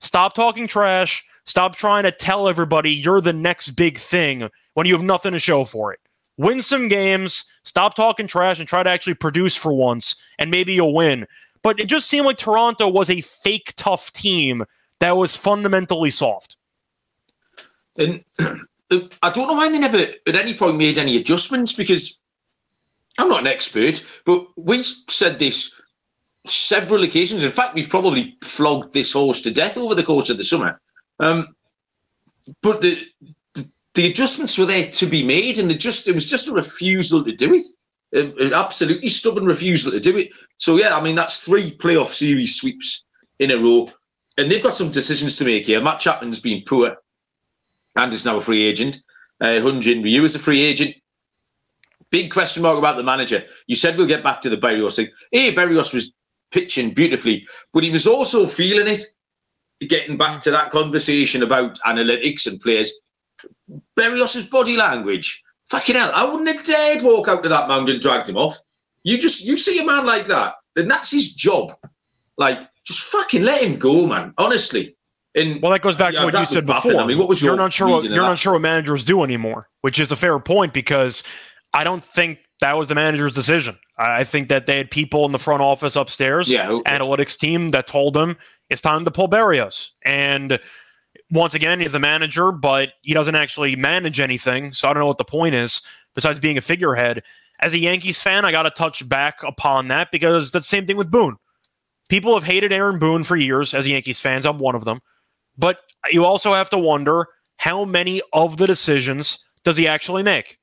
Stop 0.00 0.34
talking 0.34 0.66
trash. 0.66 1.24
Stop 1.46 1.76
trying 1.76 2.04
to 2.04 2.12
tell 2.12 2.48
everybody 2.48 2.90
you're 2.90 3.20
the 3.20 3.32
next 3.32 3.70
big 3.70 3.98
thing 3.98 4.48
when 4.74 4.86
you 4.86 4.94
have 4.94 5.04
nothing 5.04 5.32
to 5.32 5.38
show 5.38 5.64
for 5.64 5.92
it 5.92 6.00
win 6.36 6.62
some 6.62 6.88
games, 6.88 7.50
stop 7.64 7.94
talking 7.94 8.26
trash, 8.26 8.58
and 8.58 8.68
try 8.68 8.82
to 8.82 8.90
actually 8.90 9.14
produce 9.14 9.56
for 9.56 9.72
once, 9.72 10.16
and 10.38 10.50
maybe 10.50 10.74
you'll 10.74 10.94
win. 10.94 11.26
But 11.62 11.80
it 11.80 11.86
just 11.86 12.08
seemed 12.08 12.26
like 12.26 12.36
Toronto 12.36 12.88
was 12.88 13.10
a 13.10 13.20
fake 13.20 13.72
tough 13.76 14.12
team 14.12 14.64
that 15.00 15.16
was 15.16 15.34
fundamentally 15.34 16.10
soft. 16.10 16.56
And 17.98 18.22
I 18.40 19.30
don't 19.30 19.48
know 19.48 19.54
why 19.54 19.70
they 19.70 19.78
never 19.78 19.98
at 19.98 20.36
any 20.36 20.54
point 20.54 20.76
made 20.76 20.98
any 20.98 21.16
adjustments 21.16 21.72
because 21.72 22.18
I'm 23.18 23.28
not 23.28 23.40
an 23.40 23.46
expert, 23.46 24.04
but 24.24 24.46
we 24.56 24.82
said 24.82 25.38
this 25.38 25.80
several 26.46 27.02
occasions. 27.02 27.42
In 27.42 27.50
fact, 27.50 27.74
we've 27.74 27.88
probably 27.88 28.36
flogged 28.42 28.92
this 28.92 29.12
horse 29.12 29.40
to 29.42 29.50
death 29.50 29.76
over 29.76 29.94
the 29.94 30.04
course 30.04 30.30
of 30.30 30.36
the 30.36 30.44
summer. 30.44 30.80
Um, 31.18 31.48
but 32.62 32.80
the, 32.80 32.98
the, 33.54 33.68
the 33.94 34.06
adjustments 34.06 34.58
were 34.58 34.66
there 34.66 34.88
to 34.90 35.06
be 35.06 35.24
made, 35.24 35.58
and 35.58 35.78
just 35.78 36.08
it 36.08 36.14
was 36.14 36.28
just 36.28 36.48
a 36.48 36.52
refusal 36.52 37.24
to 37.24 37.32
do 37.32 37.54
it. 37.54 37.66
An 38.12 38.54
absolutely 38.54 39.08
stubborn 39.08 39.46
refusal 39.46 39.90
to 39.90 40.00
do 40.00 40.16
it. 40.16 40.30
So 40.58 40.76
yeah, 40.76 40.96
I 40.96 41.02
mean 41.02 41.16
that's 41.16 41.44
three 41.44 41.72
playoff 41.72 42.08
series 42.08 42.54
sweeps 42.54 43.04
in 43.38 43.50
a 43.50 43.56
row, 43.56 43.90
and 44.38 44.50
they've 44.50 44.62
got 44.62 44.74
some 44.74 44.90
decisions 44.90 45.36
to 45.36 45.44
make 45.44 45.66
here. 45.66 45.82
Matt 45.82 46.00
Chapman's 46.00 46.40
been 46.40 46.62
poor, 46.66 46.96
and 47.96 48.14
is 48.14 48.24
now 48.24 48.36
a 48.36 48.40
free 48.40 48.64
agent. 48.64 49.02
Uh, 49.40 49.60
Hyun-Jin 49.60 50.02
Ryu 50.02 50.24
is 50.24 50.34
a 50.34 50.38
free 50.38 50.62
agent. 50.62 50.94
Big 52.10 52.30
question 52.30 52.62
mark 52.62 52.78
about 52.78 52.96
the 52.96 53.02
manager. 53.02 53.44
You 53.66 53.76
said 53.76 53.96
we'll 53.96 54.06
get 54.06 54.22
back 54.22 54.40
to 54.42 54.48
the 54.48 54.56
Berrios 54.56 54.96
thing. 54.96 55.08
Hey, 55.32 55.52
Berrios 55.52 55.92
was 55.92 56.14
pitching 56.52 56.94
beautifully, 56.94 57.44
but 57.72 57.82
he 57.82 57.90
was 57.90 58.06
also 58.06 58.46
feeling 58.46 58.86
it. 58.86 59.02
Getting 59.80 60.16
back 60.16 60.40
to 60.40 60.50
that 60.50 60.70
conversation 60.70 61.42
about 61.42 61.78
analytics 61.80 62.46
and 62.46 62.60
players, 62.60 62.92
Berrios's 63.94 64.48
body 64.48 64.76
language. 64.76 65.42
Fucking 65.70 65.96
hell, 65.96 66.12
I 66.14 66.24
wouldn't 66.24 66.48
have 66.48 66.64
dared 66.64 67.02
walk 67.02 67.28
out 67.28 67.42
to 67.42 67.48
that 67.48 67.68
mound 67.68 67.88
and 67.88 68.00
dragged 68.00 68.28
him 68.28 68.36
off. 68.36 68.56
You 69.02 69.18
just 69.18 69.44
you 69.44 69.56
see 69.56 69.78
a 69.80 69.84
man 69.84 70.06
like 70.06 70.26
that, 70.28 70.54
then 70.74 70.88
that's 70.88 71.10
his 71.10 71.34
job. 71.34 71.72
Like, 72.38 72.60
just 72.86 73.00
fucking 73.00 73.42
let 73.42 73.62
him 73.62 73.78
go, 73.78 74.06
man. 74.06 74.32
Honestly. 74.38 74.96
And 75.34 75.60
well, 75.60 75.72
that 75.72 75.82
goes 75.82 75.96
back 75.96 76.14
yeah, 76.14 76.20
to 76.20 76.24
what 76.26 76.34
you 76.34 76.46
said 76.46 76.64
before. 76.64 76.96
I 76.96 77.06
mean, 77.06 77.18
what 77.18 77.28
was 77.28 77.42
your 77.42 77.50
you're 77.50 77.56
not 77.56 77.72
sure 77.72 77.88
what 77.88 78.04
you're 78.04 78.16
not 78.16 78.38
sure 78.38 78.54
what 78.54 78.62
managers 78.62 79.04
do 79.04 79.22
anymore, 79.22 79.68
which 79.82 80.00
is 80.00 80.10
a 80.10 80.16
fair 80.16 80.38
point 80.38 80.72
because 80.72 81.22
I 81.74 81.84
don't 81.84 82.02
think 82.02 82.38
that 82.62 82.74
was 82.76 82.88
the 82.88 82.94
manager's 82.94 83.34
decision. 83.34 83.76
I 83.98 84.24
think 84.24 84.48
that 84.48 84.66
they 84.66 84.78
had 84.78 84.90
people 84.90 85.26
in 85.26 85.32
the 85.32 85.38
front 85.38 85.62
office 85.62 85.94
upstairs, 85.94 86.50
yeah, 86.50 86.70
okay. 86.70 86.90
analytics 86.90 87.38
team 87.38 87.70
that 87.72 87.86
told 87.86 88.14
them 88.14 88.36
it's 88.70 88.80
time 88.80 89.04
to 89.04 89.10
pull 89.10 89.28
Berrios. 89.28 89.90
And 90.04 90.58
once 91.30 91.54
again, 91.54 91.80
he's 91.80 91.92
the 91.92 91.98
manager, 91.98 92.52
but 92.52 92.92
he 93.02 93.14
doesn't 93.14 93.34
actually 93.34 93.76
manage 93.76 94.20
anything. 94.20 94.72
So 94.72 94.88
I 94.88 94.92
don't 94.92 95.00
know 95.00 95.06
what 95.06 95.18
the 95.18 95.24
point 95.24 95.54
is 95.54 95.82
besides 96.14 96.40
being 96.40 96.58
a 96.58 96.62
figurehead. 96.62 97.22
As 97.60 97.72
a 97.72 97.78
Yankees 97.78 98.20
fan, 98.20 98.44
I 98.44 98.52
got 98.52 98.64
to 98.64 98.70
touch 98.70 99.08
back 99.08 99.42
upon 99.42 99.88
that 99.88 100.10
because 100.12 100.50
that's 100.50 100.66
the 100.66 100.76
same 100.76 100.86
thing 100.86 100.96
with 100.96 101.10
Boone. 101.10 101.36
People 102.08 102.34
have 102.34 102.44
hated 102.44 102.72
Aaron 102.72 102.98
Boone 102.98 103.24
for 103.24 103.36
years 103.36 103.74
as 103.74 103.88
Yankees 103.88 104.20
fans. 104.20 104.46
I'm 104.46 104.58
one 104.58 104.74
of 104.74 104.84
them. 104.84 105.00
But 105.58 105.78
you 106.10 106.24
also 106.24 106.54
have 106.54 106.70
to 106.70 106.78
wonder 106.78 107.26
how 107.56 107.84
many 107.84 108.20
of 108.32 108.58
the 108.58 108.66
decisions 108.66 109.38
does 109.64 109.76
he 109.76 109.88
actually 109.88 110.22
make? 110.22 110.58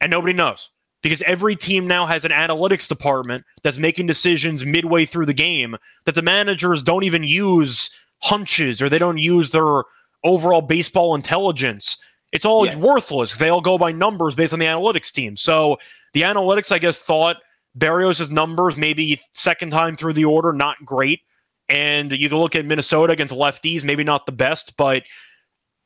And 0.00 0.10
nobody 0.10 0.32
knows 0.32 0.68
because 1.02 1.22
every 1.22 1.56
team 1.56 1.86
now 1.86 2.06
has 2.06 2.24
an 2.24 2.32
analytics 2.32 2.88
department 2.88 3.44
that's 3.62 3.78
making 3.78 4.06
decisions 4.06 4.64
midway 4.64 5.04
through 5.04 5.26
the 5.26 5.34
game 5.34 5.76
that 6.04 6.14
the 6.14 6.22
managers 6.22 6.82
don't 6.82 7.04
even 7.04 7.24
use 7.24 7.94
hunches 8.18 8.80
or 8.80 8.88
they 8.88 8.98
don't 8.98 9.18
use 9.18 9.50
their 9.50 9.82
overall 10.24 10.62
baseball 10.62 11.14
intelligence. 11.14 12.02
It's 12.32 12.44
all 12.44 12.64
yeah. 12.64 12.76
worthless. 12.76 13.36
They 13.36 13.48
all 13.48 13.60
go 13.60 13.76
by 13.76 13.92
numbers 13.92 14.34
based 14.34 14.52
on 14.52 14.58
the 14.58 14.66
analytics 14.66 15.12
team. 15.12 15.36
So 15.36 15.78
the 16.14 16.22
analytics, 16.22 16.72
I 16.72 16.78
guess, 16.78 17.02
thought 17.02 17.36
Berrios' 17.76 18.30
numbers 18.30 18.76
maybe 18.76 19.20
second 19.34 19.70
time 19.70 19.96
through 19.96 20.12
the 20.14 20.24
order, 20.24 20.52
not 20.52 20.76
great. 20.84 21.20
And 21.68 22.12
you 22.12 22.28
can 22.28 22.38
look 22.38 22.54
at 22.54 22.64
Minnesota 22.64 23.12
against 23.12 23.34
lefties, 23.34 23.84
maybe 23.84 24.04
not 24.04 24.26
the 24.26 24.32
best, 24.32 24.76
but 24.76 25.04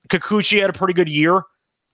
Kikuchi 0.08 0.60
had 0.60 0.70
a 0.70 0.72
pretty 0.72 0.94
good 0.94 1.08
year. 1.08 1.42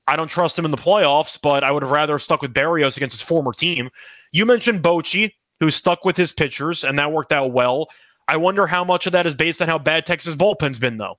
I 0.07 0.17
don't 0.17 0.29
trust 0.29 0.59
him 0.59 0.65
in 0.65 0.71
the 0.71 0.77
playoffs, 0.77 1.38
but 1.41 1.62
I 1.62 1.71
would 1.71 1.83
have 1.83 1.93
rather 1.93 2.19
stuck 2.19 2.43
with 2.43 2.55
Berrios 2.55 2.97
against 2.97 3.15
his 3.15 3.23
former 3.23 3.53
team. 3.53 3.91
You 4.33 4.47
mentioned 4.47 4.83
Bochy, 4.83 5.33
who 5.61 5.71
stuck 5.71 6.05
with 6.05 6.17
his 6.17 6.33
pitchers, 6.33 6.85
and 6.85 6.99
that 6.99 7.12
worked 7.12 7.33
out 7.33 7.53
well. 7.53 7.88
I 8.29 8.37
wonder 8.37 8.67
how 8.67 8.85
much 8.85 9.07
of 9.07 9.12
that 9.12 9.27
is 9.27 9.35
based 9.35 9.62
on 9.62 9.69
how 9.69 9.79
bad 9.79 10.07
Texas 10.07 10.35
bullpen's 10.35 10.79
been, 10.79 10.99
though, 10.99 11.19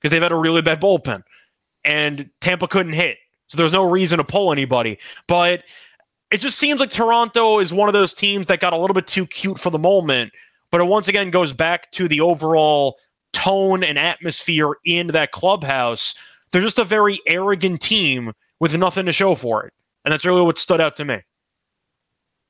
because 0.00 0.10
they've 0.10 0.22
had 0.22 0.32
a 0.32 0.36
really 0.36 0.62
bad 0.62 0.80
bullpen, 0.80 1.22
and 1.84 2.28
Tampa 2.40 2.66
couldn't 2.66 2.94
hit, 2.94 3.18
so 3.46 3.56
there's 3.56 3.72
no 3.72 3.88
reason 3.88 4.18
to 4.18 4.24
pull 4.24 4.50
anybody. 4.50 4.98
But 5.28 5.62
it 6.30 6.38
just 6.38 6.58
seems 6.58 6.80
like 6.80 6.90
Toronto 6.90 7.60
is 7.60 7.72
one 7.72 7.88
of 7.88 7.92
those 7.92 8.12
teams 8.12 8.48
that 8.48 8.58
got 8.58 8.72
a 8.72 8.76
little 8.76 8.94
bit 8.94 9.06
too 9.06 9.26
cute 9.26 9.60
for 9.60 9.70
the 9.70 9.78
moment, 9.78 10.32
but 10.70 10.80
it 10.80 10.84
once 10.84 11.06
again 11.06 11.30
goes 11.30 11.52
back 11.52 11.90
to 11.92 12.08
the 12.08 12.20
overall 12.20 12.96
tone 13.32 13.84
and 13.84 13.98
atmosphere 13.98 14.72
in 14.84 15.08
that 15.08 15.30
clubhouse 15.30 16.14
they're 16.56 16.64
just 16.64 16.78
a 16.78 16.84
very 16.84 17.20
arrogant 17.26 17.82
team 17.82 18.32
with 18.60 18.74
nothing 18.78 19.04
to 19.04 19.12
show 19.12 19.34
for 19.34 19.66
it. 19.66 19.74
And 20.06 20.12
that's 20.12 20.24
really 20.24 20.40
what 20.40 20.56
stood 20.56 20.80
out 20.80 20.96
to 20.96 21.04
me. 21.04 21.20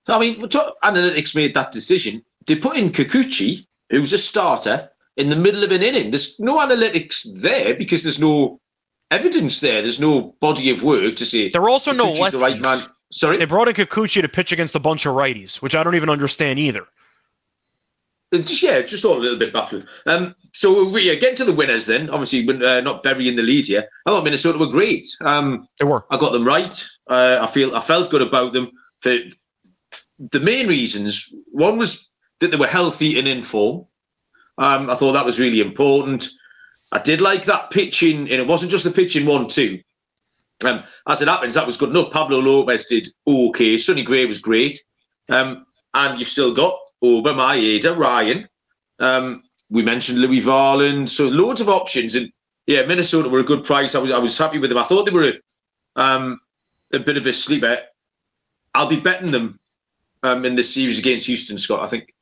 I 0.06 0.20
mean, 0.20 0.40
analytics 0.40 1.34
made 1.34 1.54
that 1.54 1.72
decision. 1.72 2.24
They 2.46 2.54
put 2.54 2.76
in 2.76 2.90
Kikuchi, 2.90 3.66
who's 3.90 4.12
a 4.12 4.18
starter, 4.18 4.88
in 5.16 5.28
the 5.28 5.34
middle 5.34 5.64
of 5.64 5.72
an 5.72 5.82
inning. 5.82 6.12
There's 6.12 6.38
no 6.38 6.60
analytics 6.60 7.26
there 7.40 7.74
because 7.74 8.04
there's 8.04 8.20
no 8.20 8.60
evidence 9.10 9.58
there. 9.58 9.82
There's 9.82 10.00
no 10.00 10.36
body 10.40 10.70
of 10.70 10.84
work 10.84 11.16
to 11.16 11.26
say. 11.26 11.48
There 11.48 11.62
are 11.62 11.68
also 11.68 11.90
Kikuchi's 11.90 11.98
no 11.98 12.12
lefties. 12.12 12.30
The 12.30 12.38
right 12.38 12.60
man. 12.60 12.78
Sorry, 13.10 13.38
they 13.38 13.44
brought 13.44 13.66
in 13.66 13.74
Kikuchi 13.74 14.22
to 14.22 14.28
pitch 14.28 14.52
against 14.52 14.76
a 14.76 14.80
bunch 14.80 15.04
of 15.04 15.16
righties, 15.16 15.56
which 15.56 15.74
I 15.74 15.82
don't 15.82 15.96
even 15.96 16.10
understand 16.10 16.60
either 16.60 16.86
just 18.32 18.62
yeah, 18.62 18.82
just 18.82 19.04
all 19.04 19.18
a 19.18 19.20
little 19.20 19.38
bit 19.38 19.52
baffled. 19.52 19.86
Um, 20.06 20.34
so 20.52 20.88
we 20.90 21.06
yeah, 21.06 21.14
get 21.14 21.36
to 21.36 21.44
the 21.44 21.52
winners 21.52 21.86
then. 21.86 22.10
Obviously, 22.10 22.48
uh, 22.48 22.80
not 22.80 23.02
burying 23.02 23.36
the 23.36 23.42
lead 23.42 23.66
here. 23.66 23.88
I 24.04 24.10
thought 24.10 24.24
Minnesota 24.24 24.58
were 24.58 24.66
great. 24.66 25.06
Um, 25.20 25.66
they 25.78 25.86
were. 25.86 26.04
I 26.10 26.16
got 26.16 26.32
them 26.32 26.44
right. 26.44 26.84
Uh, 27.08 27.38
I 27.40 27.46
feel 27.46 27.74
I 27.74 27.80
felt 27.80 28.10
good 28.10 28.22
about 28.22 28.52
them 28.52 28.70
for 29.00 29.16
the 30.18 30.40
main 30.40 30.66
reasons. 30.66 31.32
One 31.52 31.78
was 31.78 32.10
that 32.40 32.50
they 32.50 32.56
were 32.56 32.66
healthy 32.66 33.18
and 33.18 33.28
in 33.28 33.42
form. 33.42 33.86
Um, 34.58 34.90
I 34.90 34.94
thought 34.94 35.12
that 35.12 35.26
was 35.26 35.40
really 35.40 35.60
important. 35.60 36.28
I 36.92 36.98
did 36.98 37.20
like 37.20 37.44
that 37.44 37.70
pitching, 37.70 38.20
and 38.20 38.40
it 38.40 38.46
wasn't 38.46 38.70
just 38.70 38.84
the 38.84 38.90
pitching 38.90 39.26
one 39.26 39.46
two. 39.48 39.80
Um, 40.64 40.84
as 41.06 41.20
it 41.20 41.28
happens, 41.28 41.54
that 41.54 41.66
was 41.66 41.76
good 41.76 41.90
enough. 41.90 42.10
Pablo 42.10 42.38
Lopez 42.38 42.86
did 42.86 43.06
okay. 43.26 43.76
Sonny 43.76 44.02
Gray 44.02 44.24
was 44.24 44.40
great. 44.40 44.78
Um, 45.28 45.66
and 45.92 46.18
you've 46.18 46.28
still 46.28 46.54
got 46.54 46.78
Ober, 47.02 47.32
Maeda, 47.32 47.96
Ryan. 47.96 48.48
Um, 48.98 49.42
we 49.70 49.82
mentioned 49.82 50.20
Louis 50.20 50.40
Varland, 50.40 51.08
so 51.08 51.28
loads 51.28 51.60
of 51.60 51.68
options. 51.68 52.14
And 52.14 52.30
yeah, 52.66 52.84
Minnesota 52.86 53.28
were 53.28 53.40
a 53.40 53.44
good 53.44 53.64
price. 53.64 53.94
I 53.94 53.98
was 53.98 54.10
I 54.10 54.18
was 54.18 54.36
happy 54.36 54.58
with 54.58 54.70
them. 54.70 54.78
I 54.78 54.84
thought 54.84 55.04
they 55.04 55.12
were 55.12 55.32
a, 55.32 56.00
um, 56.00 56.40
a 56.92 56.98
bit 56.98 57.16
of 57.16 57.26
a 57.26 57.32
sleeper. 57.32 57.78
I'll 58.74 58.88
be 58.88 59.00
betting 59.00 59.30
them 59.30 59.58
um, 60.22 60.44
in 60.44 60.54
this 60.54 60.72
series 60.72 60.98
against 60.98 61.26
Houston, 61.26 61.58
Scott. 61.58 61.82
I 61.82 61.86
think. 61.86 62.12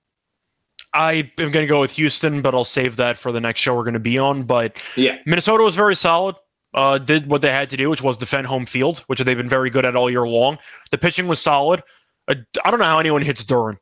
I 0.92 1.28
am 1.38 1.50
going 1.50 1.64
to 1.64 1.66
go 1.66 1.80
with 1.80 1.92
Houston, 1.92 2.40
but 2.40 2.54
I'll 2.54 2.64
save 2.64 2.94
that 2.96 3.18
for 3.18 3.32
the 3.32 3.40
next 3.40 3.60
show 3.60 3.74
we're 3.74 3.82
going 3.82 3.94
to 3.94 4.00
be 4.00 4.16
on. 4.16 4.44
But 4.44 4.80
yeah, 4.96 5.18
Minnesota 5.26 5.62
was 5.62 5.74
very 5.74 5.96
solid. 5.96 6.36
Uh, 6.72 6.98
did 6.98 7.28
what 7.28 7.40
they 7.40 7.50
had 7.50 7.70
to 7.70 7.76
do, 7.76 7.88
which 7.88 8.02
was 8.02 8.16
defend 8.16 8.46
home 8.46 8.66
field, 8.66 8.98
which 9.06 9.20
they've 9.20 9.36
been 9.36 9.48
very 9.48 9.70
good 9.70 9.84
at 9.84 9.94
all 9.94 10.10
year 10.10 10.26
long. 10.26 10.58
The 10.90 10.98
pitching 10.98 11.28
was 11.28 11.40
solid. 11.40 11.82
Uh, 12.26 12.34
I 12.64 12.70
don't 12.70 12.80
know 12.80 12.86
how 12.86 12.98
anyone 12.98 13.22
hits 13.22 13.44
Duran. 13.44 13.78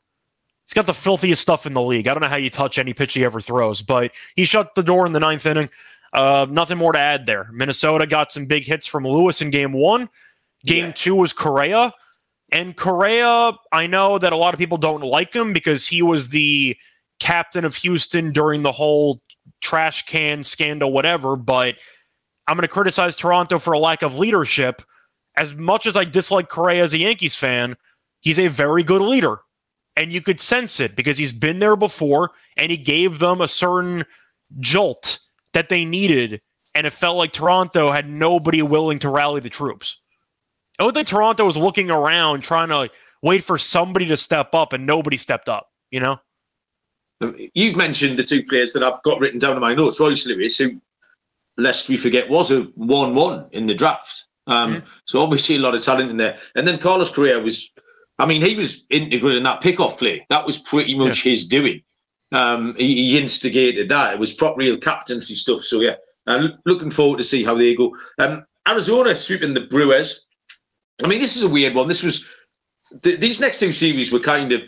He's 0.66 0.74
got 0.74 0.86
the 0.86 0.94
filthiest 0.94 1.42
stuff 1.42 1.66
in 1.66 1.74
the 1.74 1.82
league. 1.82 2.08
I 2.08 2.14
don't 2.14 2.22
know 2.22 2.28
how 2.28 2.36
you 2.36 2.50
touch 2.50 2.78
any 2.78 2.94
pitch 2.94 3.14
he 3.14 3.24
ever 3.24 3.40
throws, 3.40 3.82
but 3.82 4.12
he 4.36 4.44
shut 4.44 4.74
the 4.74 4.82
door 4.82 5.06
in 5.06 5.12
the 5.12 5.20
ninth 5.20 5.44
inning. 5.44 5.68
Uh, 6.12 6.46
nothing 6.48 6.78
more 6.78 6.92
to 6.92 6.98
add 6.98 7.26
there. 7.26 7.48
Minnesota 7.52 8.06
got 8.06 8.32
some 8.32 8.46
big 8.46 8.64
hits 8.64 8.86
from 8.86 9.04
Lewis 9.04 9.42
in 9.42 9.50
game 9.50 9.72
one. 9.72 10.08
Game 10.64 10.86
yeah. 10.86 10.92
two 10.92 11.14
was 11.16 11.32
Correa. 11.32 11.92
And 12.52 12.76
Correa, 12.76 13.52
I 13.72 13.86
know 13.86 14.18
that 14.18 14.32
a 14.32 14.36
lot 14.36 14.54
of 14.54 14.58
people 14.58 14.78
don't 14.78 15.00
like 15.02 15.34
him 15.34 15.52
because 15.52 15.88
he 15.88 16.02
was 16.02 16.28
the 16.28 16.76
captain 17.18 17.64
of 17.64 17.74
Houston 17.76 18.32
during 18.32 18.62
the 18.62 18.72
whole 18.72 19.22
trash 19.62 20.04
can 20.06 20.44
scandal, 20.44 20.92
whatever. 20.92 21.34
But 21.34 21.76
I'm 22.46 22.56
going 22.56 22.62
to 22.62 22.68
criticize 22.68 23.16
Toronto 23.16 23.58
for 23.58 23.72
a 23.72 23.78
lack 23.78 24.02
of 24.02 24.18
leadership. 24.18 24.82
As 25.36 25.54
much 25.54 25.86
as 25.86 25.96
I 25.96 26.04
dislike 26.04 26.50
Correa 26.50 26.82
as 26.82 26.92
a 26.92 26.98
Yankees 26.98 27.36
fan, 27.36 27.74
he's 28.20 28.38
a 28.38 28.48
very 28.48 28.84
good 28.84 29.00
leader. 29.00 29.38
And 29.96 30.12
you 30.12 30.22
could 30.22 30.40
sense 30.40 30.80
it 30.80 30.96
because 30.96 31.18
he's 31.18 31.32
been 31.32 31.58
there 31.58 31.76
before 31.76 32.30
and 32.56 32.70
he 32.70 32.78
gave 32.78 33.18
them 33.18 33.40
a 33.40 33.48
certain 33.48 34.04
jolt 34.60 35.18
that 35.52 35.68
they 35.68 35.84
needed. 35.84 36.40
And 36.74 36.86
it 36.86 36.92
felt 36.92 37.18
like 37.18 37.32
Toronto 37.32 37.92
had 37.92 38.08
nobody 38.08 38.62
willing 38.62 38.98
to 39.00 39.10
rally 39.10 39.40
the 39.40 39.50
troops. 39.50 40.00
I 40.78 40.84
looked 40.84 40.96
like 40.96 41.06
Toronto 41.06 41.44
was 41.44 41.56
looking 41.56 41.90
around 41.90 42.40
trying 42.40 42.68
to 42.68 42.90
wait 43.22 43.44
for 43.44 43.58
somebody 43.58 44.06
to 44.06 44.16
step 44.16 44.54
up 44.54 44.72
and 44.72 44.86
nobody 44.86 45.16
stepped 45.16 45.48
up, 45.48 45.68
you 45.90 46.00
know? 46.00 46.18
You've 47.54 47.76
mentioned 47.76 48.18
the 48.18 48.24
two 48.24 48.42
players 48.44 48.72
that 48.72 48.82
I've 48.82 49.02
got 49.02 49.20
written 49.20 49.38
down 49.38 49.54
in 49.54 49.60
my 49.60 49.74
notes. 49.74 50.00
Royce 50.00 50.26
Lewis, 50.26 50.58
who, 50.58 50.80
lest 51.56 51.88
we 51.88 51.96
forget, 51.96 52.28
was 52.28 52.50
a 52.50 52.62
1 52.62 53.14
1 53.14 53.46
in 53.52 53.66
the 53.66 53.74
draft. 53.74 54.26
Um, 54.48 54.74
mm-hmm. 54.74 54.86
So 55.04 55.22
obviously 55.22 55.56
a 55.56 55.60
lot 55.60 55.74
of 55.74 55.82
talent 55.82 56.10
in 56.10 56.16
there. 56.16 56.36
And 56.56 56.66
then 56.66 56.78
Carlos 56.78 57.14
Correa 57.14 57.38
was 57.38 57.70
I 58.18 58.26
mean, 58.26 58.42
he 58.42 58.54
was 58.54 58.84
integral 58.90 59.36
in 59.36 59.42
that 59.44 59.62
pickoff 59.62 59.98
play. 59.98 60.24
That 60.28 60.46
was 60.46 60.58
pretty 60.58 60.94
much 60.94 61.24
yeah. 61.24 61.30
his 61.30 61.48
doing. 61.48 61.82
Um, 62.30 62.74
he, 62.76 63.10
he, 63.10 63.18
instigated 63.18 63.88
that. 63.90 64.14
It 64.14 64.20
was 64.20 64.32
proper 64.32 64.58
real 64.58 64.78
captaincy 64.78 65.34
stuff. 65.34 65.60
So 65.60 65.80
yeah, 65.80 65.96
uh, 66.26 66.48
looking 66.64 66.90
forward 66.90 67.18
to 67.18 67.24
see 67.24 67.44
how 67.44 67.54
they 67.56 67.74
go. 67.74 67.94
Um, 68.18 68.46
Arizona 68.66 69.14
sweeping 69.14 69.54
the 69.54 69.62
Brewers. 69.62 70.26
I 71.02 71.08
mean, 71.08 71.20
this 71.20 71.36
is 71.36 71.42
a 71.42 71.48
weird 71.48 71.74
one. 71.74 71.88
This 71.88 72.02
was 72.02 72.26
th- 73.02 73.20
these 73.20 73.40
next 73.40 73.60
two 73.60 73.72
series 73.72 74.12
were 74.12 74.18
kind 74.18 74.52
of 74.52 74.62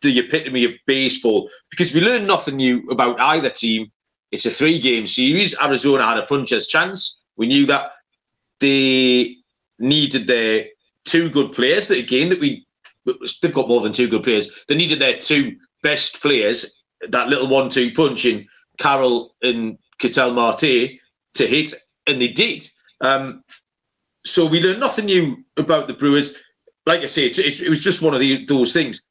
the 0.00 0.18
epitome 0.18 0.64
of 0.64 0.72
baseball 0.86 1.50
because 1.70 1.94
we 1.94 2.00
learned 2.00 2.26
nothing 2.26 2.56
new 2.56 2.82
about 2.90 3.18
either 3.20 3.50
team. 3.50 3.90
It's 4.30 4.46
a 4.46 4.50
three-game 4.50 5.06
series. 5.06 5.58
Arizona 5.60 6.06
had 6.06 6.18
a 6.18 6.26
puncher's 6.26 6.66
chance. 6.66 7.20
We 7.36 7.46
knew 7.46 7.66
that 7.66 7.92
they 8.60 9.36
needed 9.78 10.26
their 10.26 10.66
two 11.12 11.28
good 11.28 11.52
players. 11.52 11.88
That 11.88 11.98
again, 11.98 12.30
that 12.30 12.40
we 12.40 12.66
they've 13.42 13.54
got 13.54 13.68
more 13.68 13.80
than 13.80 13.92
two 13.92 14.08
good 14.08 14.22
players. 14.22 14.50
They 14.66 14.74
needed 14.74 14.98
their 14.98 15.18
two 15.18 15.56
best 15.82 16.22
players. 16.22 16.82
That 17.08 17.28
little 17.28 17.48
one-two 17.48 17.92
punch 17.92 18.24
in 18.24 18.46
Carroll 18.78 19.34
and 19.42 19.76
Ketel 19.98 20.32
Marte 20.32 20.60
to 21.34 21.46
hit, 21.46 21.74
and 22.06 22.20
they 22.20 22.28
did. 22.28 22.66
Um, 23.00 23.42
so 24.24 24.46
we 24.46 24.62
learned 24.62 24.80
nothing 24.80 25.06
new 25.06 25.44
about 25.56 25.86
the 25.86 25.94
Brewers. 25.94 26.36
Like 26.86 27.00
I 27.00 27.06
say, 27.06 27.26
it, 27.26 27.38
it, 27.38 27.60
it 27.60 27.68
was 27.68 27.82
just 27.82 28.02
one 28.02 28.14
of 28.14 28.20
the, 28.20 28.44
those 28.46 28.72
things. 28.72 29.04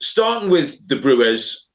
Starting 0.00 0.50
with 0.50 0.86
the 0.88 0.96
Brewers, 0.96 1.68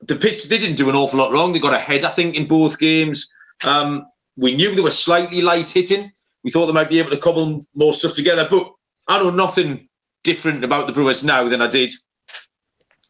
the 0.00 0.16
pitch 0.16 0.48
they 0.48 0.58
didn't 0.58 0.76
do 0.76 0.90
an 0.90 0.96
awful 0.96 1.18
lot 1.18 1.32
wrong. 1.32 1.52
They 1.52 1.60
got 1.60 1.74
ahead, 1.74 2.04
I 2.04 2.10
think, 2.10 2.34
in 2.34 2.46
both 2.46 2.78
games. 2.78 3.32
Um, 3.64 4.04
we 4.36 4.54
knew 4.54 4.74
they 4.74 4.82
were 4.82 4.90
slightly 4.90 5.42
light 5.42 5.68
hitting. 5.68 6.12
We 6.42 6.50
thought 6.50 6.66
they 6.66 6.72
might 6.72 6.88
be 6.88 6.98
able 6.98 7.10
to 7.10 7.18
cobble 7.18 7.64
more 7.74 7.94
stuff 7.94 8.14
together, 8.14 8.48
but 8.50 8.72
I 9.08 9.18
know 9.18 9.30
nothing 9.30 9.88
different 10.24 10.64
about 10.64 10.86
the 10.86 10.92
Brewers 10.92 11.24
now 11.24 11.48
than 11.48 11.62
I 11.62 11.68
did 11.68 11.90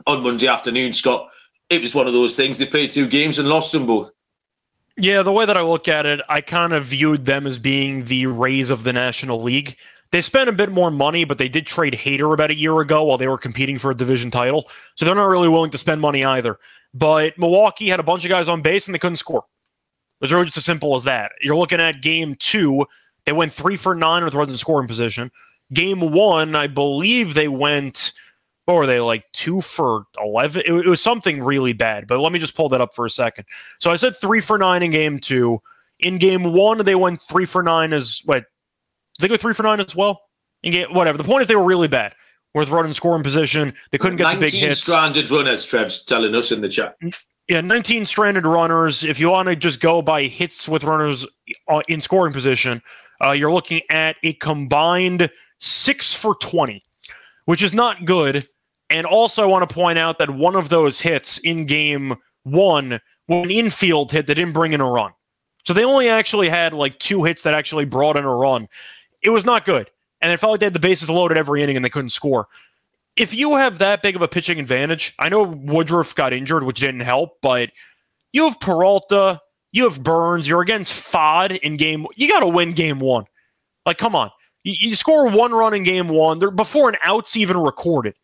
on 0.07 0.23
Monday 0.23 0.49
afternoon, 0.49 0.93
Scott. 0.93 1.29
It 1.71 1.81
was 1.81 1.95
one 1.95 2.07
of 2.07 2.13
those 2.13 2.37
things. 2.37 2.59
They 2.59 2.67
played 2.67 2.91
two 2.91 3.07
games 3.07 3.39
and 3.39 3.49
lost 3.49 3.73
them 3.73 3.87
both. 3.87 4.11
Yeah, 4.99 5.23
the 5.23 5.33
way 5.33 5.47
that 5.47 5.57
I 5.57 5.63
look 5.63 5.89
at 5.89 6.05
it, 6.05 6.21
I 6.29 6.41
kind 6.41 6.73
of 6.73 6.85
viewed 6.85 7.25
them 7.25 7.47
as 7.47 7.59
being 7.59 8.05
the 8.05 8.27
Rays 8.27 8.69
of 8.69 8.85
the 8.85 8.93
National 8.93 9.41
League. 9.41 9.77
They 10.11 10.21
spent 10.21 10.51
a 10.51 10.53
bit 10.53 10.71
more 10.71 10.91
money, 10.91 11.25
but 11.25 11.39
they 11.39 11.49
did 11.49 11.67
trade 11.67 11.95
Hader 11.95 12.35
about 12.35 12.51
a 12.51 12.55
year 12.55 12.79
ago 12.81 13.05
while 13.05 13.17
they 13.17 13.29
were 13.29 13.39
competing 13.39 13.79
for 13.79 13.91
a 13.91 13.97
division 13.97 14.31
title. 14.31 14.69
So 14.95 15.07
they're 15.07 15.15
not 15.15 15.25
really 15.25 15.49
willing 15.49 15.71
to 15.71 15.79
spend 15.79 16.03
money 16.03 16.23
either. 16.23 16.59
But 16.93 17.39
Milwaukee 17.39 17.89
had 17.89 18.01
a 18.01 18.03
bunch 18.03 18.25
of 18.25 18.29
guys 18.29 18.49
on 18.49 18.61
base 18.61 18.87
and 18.87 18.95
they 18.95 18.99
couldn't 18.99 19.17
score. 19.17 19.45
It 20.21 20.25
was 20.25 20.33
really 20.33 20.45
just 20.45 20.59
as 20.59 20.67
simple 20.67 20.95
as 20.95 21.05
that. 21.05 21.33
You're 21.41 21.57
looking 21.57 21.81
at 21.81 22.03
game 22.03 22.35
two, 22.39 22.85
they 23.25 23.33
went 23.33 23.53
three 23.53 23.77
for 23.77 23.95
nine 23.95 24.25
with 24.25 24.35
runners 24.35 24.53
in 24.53 24.59
scoring 24.59 24.89
position. 24.89 25.31
Game 25.73 26.01
one, 26.01 26.55
I 26.55 26.67
believe 26.67 27.35
they 27.35 27.49
went 27.49 28.13
what 28.65 28.77
were 28.77 28.87
they 28.87 29.01
like 29.01 29.25
two 29.33 29.61
for 29.61 30.05
11 30.23 30.63
it, 30.65 30.73
it, 30.73 30.87
was 30.87 31.01
something 31.01 31.43
really 31.43 31.73
bad 31.73 32.07
but 32.07 32.21
let 32.21 32.33
me 32.33 32.39
just 32.39 32.55
pull 32.55 32.69
that 32.69 32.81
up 32.81 32.95
for 32.95 33.05
a 33.05 33.11
second. 33.11 33.45
So 33.81 33.91
i 33.91 33.97
said 33.97 34.17
three 34.17 34.41
for 34.41 34.59
nine 34.59 34.83
in 34.83 34.91
game 34.91 35.19
two. 35.19 35.61
In 36.01 36.19
game 36.19 36.53
one 36.53 36.79
they 36.79 36.95
went 36.95 37.21
three 37.21 37.47
for 37.47 37.63
nine 37.63 37.93
as 37.93 38.23
what 38.25 38.45
they 39.19 39.29
go 39.29 39.37
three 39.37 39.55
for 39.55 39.63
nine 39.63 39.81
as 39.81 39.95
well? 39.97 40.23
In 40.63 40.73
game 40.73 40.95
whatever. 40.95 41.19
The 41.19 41.25
point 41.25 41.43
is 41.43 41.49
they 41.49 41.57
were 41.57 41.65
really 41.65 41.89
bad. 41.89 42.15
With 42.55 42.69
running 42.69 42.93
scoring 42.93 43.23
position. 43.23 43.73
They 43.93 43.99
couldn't 43.99 44.19
get 44.19 44.35
the 44.35 44.41
big 44.41 44.53
hits. 44.53 44.83
stranded 44.83 45.31
runners 45.31 45.65
trev's 45.65 46.05
telling 46.05 46.35
us 46.35 46.53
in 46.53 46.61
the 46.61 46.69
chat. 46.69 46.97
Yeah 47.49 47.63
19 47.63 48.05
stranded 48.05 48.47
runners. 48.47 49.03
If 49.05 49.19
you 49.19 49.31
want 49.31 49.49
to 49.49 49.57
just 49.57 49.81
go 49.81 50.03
by 50.03 50.25
hits 50.25 50.69
with 50.69 50.85
runners 50.85 51.27
uh, 51.69 51.81
in 51.89 52.01
scoring 52.01 52.33
position 52.33 52.83
uh, 53.25 53.31
you're 53.31 53.53
looking 53.53 53.81
at 53.91 54.17
a 54.23 54.35
combined 54.35 55.31
six 55.63 56.13
for 56.13 56.35
20 56.35 56.83
which 57.45 57.63
is 57.63 57.75
not 57.75 58.05
good. 58.05 58.45
And 58.91 59.07
also, 59.07 59.43
I 59.43 59.47
want 59.47 59.69
to 59.69 59.75
point 59.75 59.99
out 59.99 60.19
that 60.19 60.31
one 60.31 60.55
of 60.55 60.69
those 60.69 61.01
hits 61.01 61.39
in 61.39 61.67
game 61.67 62.15
one 62.45 63.01
was 63.29 63.45
an 63.45 63.51
infield 63.51 64.11
hit 64.11 64.27
that 64.27 64.35
didn't 64.35 64.53
bring 64.53 64.73
in 64.73 64.81
a 64.81 64.91
run. 64.91 65.13
So 65.65 65.73
they 65.73 65.85
only 65.85 66.09
actually 66.09 66.49
had 66.49 66.75
like 66.75 66.99
two 66.99 67.25
hits 67.25 67.43
that 67.45 67.55
actually 67.55 67.85
brought 67.85 68.17
in 68.17 68.25
a 68.25 68.35
run. 68.35 68.69
It 69.23 69.31
was 69.31 69.45
not 69.45 69.65
good. 69.65 69.91
And 70.21 70.31
it 70.33 70.39
felt 70.39 70.53
like 70.53 70.61
they 70.61 70.67
had 70.67 70.75
the 70.75 70.81
bases 70.81 71.09
loaded 71.09 71.39
every 71.39 71.63
inning 71.63 71.77
and 71.77 71.85
they 71.85 71.91
couldn't 71.91 72.11
score. 72.11 72.49
If 73.17 73.35
you 73.35 73.57
have 73.57 73.79
that 73.79 74.03
big 74.03 74.17
of 74.17 74.23
a 74.23 74.29
pitching 74.29 74.59
advantage, 74.59 75.15
I 75.19 75.29
know 75.29 75.43
Woodruff 75.43 76.15
got 76.15 76.33
injured, 76.33 76.65
which 76.65 76.81
didn't 76.81 77.01
help, 77.01 77.39
but 77.43 77.71
you 78.33 78.45
have 78.45 78.59
Peralta, 78.61 79.41
you 79.71 79.85
have 79.85 80.03
Burnes, 80.03 80.49
you're 80.49 80.63
against 80.63 80.93
Pfaadt 80.93 81.59
in 81.59 81.77
game. 81.77 82.07
You 82.17 82.29
got 82.29 82.41
to 82.41 82.49
win 82.49 82.73
game 82.73 82.99
one. 82.99 83.25
Like, 83.85 83.99
come 83.99 84.17
on. 84.17 84.31
You, 84.65 84.75
you 84.79 84.97
score 84.97 85.29
one 85.29 85.53
run 85.53 85.75
in 85.75 85.83
game 85.83 86.09
one 86.09 86.39
before 86.55 86.89
an 86.89 86.97
out's 87.03 87.37
even 87.37 87.57
recorded, 87.57 88.15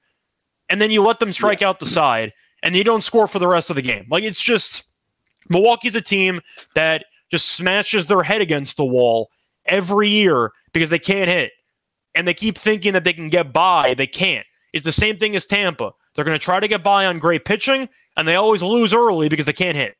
and 0.69 0.81
then 0.81 0.91
you 0.91 1.03
let 1.03 1.21
them 1.21 1.33
strike 1.33 1.61
yeah. 1.61 1.69
out 1.69 1.81
the 1.81 1.87
side, 1.87 2.33
and 2.63 2.75
you 2.75 2.85
don't 2.85 3.05
score 3.05 3.27
for 3.27 3.39
the 3.39 3.49
rest 3.49 3.71
of 3.71 3.77
the 3.77 3.83
game. 3.83 4.07
Like 4.11 4.25
it's 4.25 4.43
just 4.43 4.85
Milwaukee's 5.49 5.97
a 5.97 6.01
team 6.01 6.41
that 6.75 7.05
just 7.31 7.49
smashes 7.49 8.07
their 8.07 8.23
head 8.23 8.41
against 8.41 8.77
the 8.77 8.85
wall 8.85 9.31
every 9.67 10.09
year 10.09 10.53
because 10.73 10.91
they 10.91 10.99
can't 10.99 11.29
hit, 11.29 11.53
and 12.15 12.27
they 12.27 12.35
keep 12.35 12.59
thinking 12.59 12.93
that 12.93 13.05
they 13.05 13.13
can 13.13 13.29
get 13.29 13.53
by. 13.53 13.95
They 13.95 14.07
can't. 14.07 14.47
It's 14.73 14.85
the 14.85 14.93
same 14.93 15.17
thing 15.17 15.35
as 15.35 15.47
Tampa. 15.47 15.93
They're 16.15 16.25
going 16.25 16.39
to 16.39 16.45
try 16.45 16.61
to 16.61 16.69
get 16.69 16.83
by 16.83 17.07
on 17.07 17.19
great 17.19 17.45
pitching, 17.45 17.89
and 18.17 18.27
they 18.27 18.35
always 18.35 18.63
lose 18.63 18.93
early 18.93 19.29
because 19.29 19.47
they 19.47 19.53
can't 19.53 19.77
hit. 19.77 19.97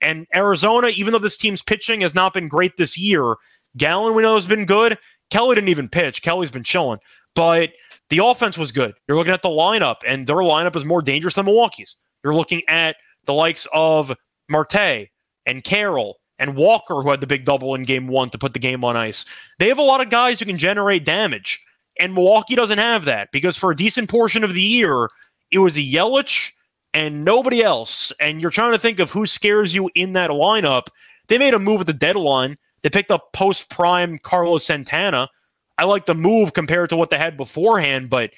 And 0.00 0.26
Arizona, 0.34 0.88
even 0.88 1.12
though 1.12 1.18
this 1.18 1.36
team's 1.36 1.62
pitching 1.62 2.02
has 2.02 2.14
not 2.14 2.34
been 2.34 2.48
great 2.48 2.76
this 2.76 2.98
year, 2.98 3.36
Gallen 3.76 4.14
we 4.14 4.22
know 4.22 4.34
has 4.34 4.46
been 4.46 4.66
good. 4.66 4.98
Kelly 5.34 5.56
didn't 5.56 5.70
even 5.70 5.88
pitch. 5.88 6.22
Kelly's 6.22 6.52
been 6.52 6.62
chilling, 6.62 7.00
but 7.34 7.70
the 8.08 8.24
offense 8.24 8.56
was 8.56 8.70
good. 8.70 8.94
You're 9.08 9.16
looking 9.16 9.32
at 9.32 9.42
the 9.42 9.48
lineup, 9.48 9.96
and 10.06 10.28
their 10.28 10.36
lineup 10.36 10.76
is 10.76 10.84
more 10.84 11.02
dangerous 11.02 11.34
than 11.34 11.46
Milwaukee's. 11.46 11.96
You're 12.22 12.36
looking 12.36 12.62
at 12.68 12.94
the 13.24 13.34
likes 13.34 13.66
of 13.72 14.12
Marte 14.48 15.08
and 15.44 15.64
Carroll 15.64 16.18
and 16.38 16.54
Walker, 16.54 17.02
who 17.02 17.10
had 17.10 17.20
the 17.20 17.26
big 17.26 17.44
double 17.44 17.74
in 17.74 17.82
game 17.82 18.06
one 18.06 18.30
to 18.30 18.38
put 18.38 18.52
the 18.52 18.60
game 18.60 18.84
on 18.84 18.96
ice. 18.96 19.24
They 19.58 19.66
have 19.66 19.78
a 19.78 19.82
lot 19.82 20.00
of 20.00 20.08
guys 20.08 20.38
who 20.38 20.46
can 20.46 20.56
generate 20.56 21.04
damage, 21.04 21.60
and 21.98 22.14
Milwaukee 22.14 22.54
doesn't 22.54 22.78
have 22.78 23.04
that 23.06 23.30
because 23.32 23.56
for 23.56 23.72
a 23.72 23.76
decent 23.76 24.08
portion 24.08 24.44
of 24.44 24.54
the 24.54 24.62
year, 24.62 25.08
it 25.50 25.58
was 25.58 25.76
a 25.76 25.80
Yelich 25.80 26.52
and 26.92 27.24
nobody 27.24 27.60
else. 27.60 28.12
And 28.20 28.40
you're 28.40 28.52
trying 28.52 28.70
to 28.70 28.78
think 28.78 29.00
of 29.00 29.10
who 29.10 29.26
scares 29.26 29.74
you 29.74 29.90
in 29.96 30.12
that 30.12 30.30
lineup. 30.30 30.86
They 31.26 31.38
made 31.38 31.54
a 31.54 31.58
move 31.58 31.80
at 31.80 31.88
the 31.88 31.92
deadline 31.92 32.56
they 32.84 32.90
picked 32.90 33.10
up 33.10 33.32
post 33.32 33.70
prime 33.70 34.18
Carlos 34.18 34.64
Santana. 34.64 35.28
I 35.78 35.84
like 35.84 36.04
the 36.04 36.14
move 36.14 36.52
compared 36.52 36.90
to 36.90 36.96
what 36.96 37.08
they 37.08 37.16
had 37.16 37.36
beforehand, 37.36 38.10
but 38.10 38.30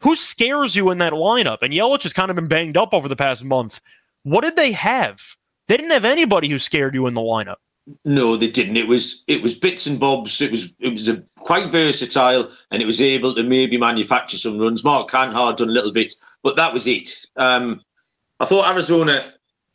who 0.00 0.16
scares 0.16 0.74
you 0.74 0.90
in 0.90 0.98
that 0.98 1.12
lineup? 1.12 1.58
And 1.60 1.72
Yelich 1.72 2.02
has 2.02 2.14
kind 2.14 2.30
of 2.30 2.34
been 2.34 2.48
banged 2.48 2.78
up 2.78 2.94
over 2.94 3.08
the 3.08 3.14
past 3.14 3.44
month. 3.44 3.80
What 4.22 4.42
did 4.42 4.56
they 4.56 4.72
have? 4.72 5.20
They 5.68 5.76
didn't 5.76 5.92
have 5.92 6.06
anybody 6.06 6.48
who 6.48 6.58
scared 6.58 6.94
you 6.94 7.06
in 7.06 7.14
the 7.14 7.20
lineup. 7.20 7.56
No, 8.06 8.36
they 8.36 8.50
didn't. 8.50 8.78
It 8.78 8.88
was 8.88 9.22
it 9.26 9.42
was 9.42 9.58
bits 9.58 9.86
and 9.86 10.00
bobs. 10.00 10.40
It 10.40 10.50
was 10.50 10.74
it 10.80 10.88
was 10.88 11.06
a 11.06 11.22
quite 11.36 11.68
versatile, 11.68 12.50
and 12.70 12.80
it 12.80 12.86
was 12.86 13.02
able 13.02 13.34
to 13.34 13.42
maybe 13.42 13.76
manufacture 13.76 14.38
some 14.38 14.58
runs. 14.58 14.82
Mark 14.82 15.10
Canha 15.10 15.54
done 15.54 15.68
a 15.68 15.72
little 15.72 15.92
bit, 15.92 16.10
but 16.42 16.56
that 16.56 16.72
was 16.72 16.86
it. 16.86 17.10
Um, 17.36 17.82
I 18.40 18.46
thought 18.46 18.72
Arizona. 18.72 19.22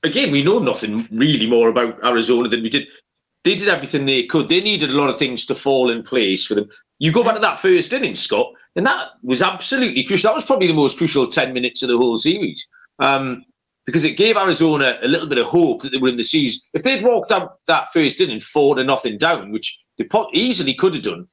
Again, 0.02 0.32
we 0.32 0.42
know 0.42 0.60
nothing 0.60 1.08
really 1.12 1.46
more 1.46 1.68
about 1.68 2.04
Arizona 2.04 2.48
than 2.48 2.64
we 2.64 2.70
did 2.70 2.88
they 3.44 3.56
did 3.56 3.70
everything 3.70 4.06
they 4.06 4.24
could. 4.24 4.50
They 4.50 4.62
needed 4.62 4.90
a 4.90 4.98
lot 4.98 5.10
of 5.10 5.18
things 5.18 5.46
to 5.46 5.56
fall 5.56 5.90
in 5.90 6.04
place 6.04 6.46
for 6.46 6.56
them. 6.56 6.70
You 7.00 7.12
go 7.12 7.24
back 7.24 7.36
to 7.36 7.42
that 7.42 7.58
first 7.58 7.94
inning, 7.94 8.16
Scott, 8.16 8.52
and 8.76 8.86
that 8.86 9.10
was 9.24 9.42
absolutely 9.42 10.04
crucial. 10.04 10.30
That 10.30 10.36
was 10.36 10.46
probably 10.46 10.68
the 10.68 10.74
most 10.74 10.98
crucial 10.98 11.28
10 11.28 11.54
minutes 11.54 11.82
of 11.82 11.90
the 11.90 11.98
whole 11.98 12.18
series 12.18 12.68
um, 13.00 13.44
because 13.86 14.04
it 14.04 14.18
gave 14.18 14.36
Arizona 14.36 14.98
a 15.02 15.08
little 15.08 15.30
bit 15.30 15.38
of 15.38 15.46
hope 15.46 15.82
that 15.82 15.92
they 15.92 15.98
were 15.98 16.10
in 16.10 16.18
the 16.18 16.24
series. 16.24 16.68
If 16.74 16.84
they'd 16.84 17.04
walked 17.04 17.32
out 17.32 17.60
that 17.68 17.92
first 17.94 18.20
inning 18.20 18.42
four 18.42 18.76
to 18.76 18.84
nothing 18.84 19.18
down, 19.18 19.52
which 19.52 19.80
they 19.98 20.08
easily 20.34 20.74
could 20.74 20.94
have 20.94 21.04
done, 21.04 21.28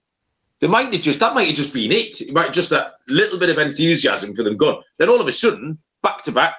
they 0.61 0.69
might 0.69 0.93
have 0.93 1.03
just 1.03 1.21
that 1.21 1.35
might 1.35 1.49
have 1.49 1.57
just 1.57 1.75
been 1.75 1.93
it. 1.93 2.21
It 2.21 2.33
might 2.33 2.53
just 2.53 2.71
that 2.71 2.95
little 3.09 3.39
bit 3.39 3.51
of 3.51 3.59
enthusiasm 3.59 4.35
for 4.35 4.43
them 4.43 4.57
gone. 4.57 4.83
Then 4.99 5.11
all 5.11 5.21
of 5.21 5.27
a 5.27 5.33
sudden, 5.33 5.79
back 6.03 6.23
to 6.23 6.33
back, 6.33 6.55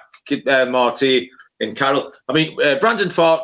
uh, 0.46 0.66
Marte 0.66 1.28
and 1.60 1.76
Carroll. 1.76 2.12
I 2.28 2.32
mean, 2.32 2.56
uh, 2.62 2.76
Brandon 2.76 3.08
Pfaadt 3.08 3.40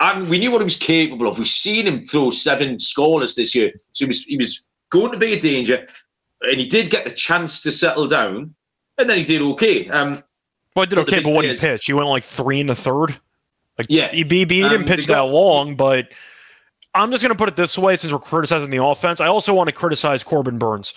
and 0.00 0.28
we 0.28 0.38
knew 0.38 0.50
what 0.50 0.60
he 0.60 0.64
was 0.64 0.76
capable 0.76 1.26
of. 1.26 1.38
We've 1.38 1.48
seen 1.48 1.86
him 1.86 2.04
throw 2.04 2.30
seven 2.30 2.76
scoreless 2.76 3.36
this 3.36 3.54
year, 3.54 3.72
so 3.92 4.04
he 4.04 4.06
was 4.06 4.24
he 4.24 4.36
was 4.36 4.68
going 4.90 5.12
to 5.12 5.18
be 5.18 5.32
a 5.32 5.40
danger, 5.40 5.86
and 6.42 6.60
he 6.60 6.66
did 6.66 6.90
get 6.90 7.04
the 7.04 7.10
chance 7.10 7.60
to 7.62 7.72
settle 7.72 8.06
down, 8.06 8.54
and 8.98 9.08
then 9.08 9.18
he 9.18 9.24
did 9.24 9.42
okay. 9.42 9.88
Um, 9.88 10.22
well, 10.74 10.84
he 10.84 10.90
did 10.90 10.98
okay, 11.00 11.20
but 11.20 11.30
what 11.30 11.42
did 11.42 11.56
he 11.56 11.60
pitched, 11.60 11.86
he 11.86 11.92
went 11.92 12.08
like 12.08 12.24
three 12.24 12.60
in 12.60 12.66
the 12.66 12.74
third. 12.74 13.18
Like, 13.78 13.86
yeah, 13.88 14.08
he, 14.08 14.18
he, 14.18 14.22
he 14.22 14.44
didn't 14.44 14.82
um, 14.82 14.84
pitch 14.84 15.06
got, 15.06 15.26
that 15.26 15.32
long, 15.32 15.74
but 15.74 16.12
I'm 16.94 17.10
just 17.10 17.22
going 17.22 17.32
to 17.32 17.38
put 17.38 17.48
it 17.48 17.56
this 17.56 17.76
way: 17.76 17.96
since 17.96 18.12
we're 18.12 18.18
criticizing 18.18 18.70
the 18.70 18.82
offense, 18.82 19.20
I 19.20 19.26
also 19.26 19.54
want 19.54 19.68
to 19.68 19.74
criticize 19.74 20.22
Corbin 20.22 20.58
Burnes. 20.58 20.94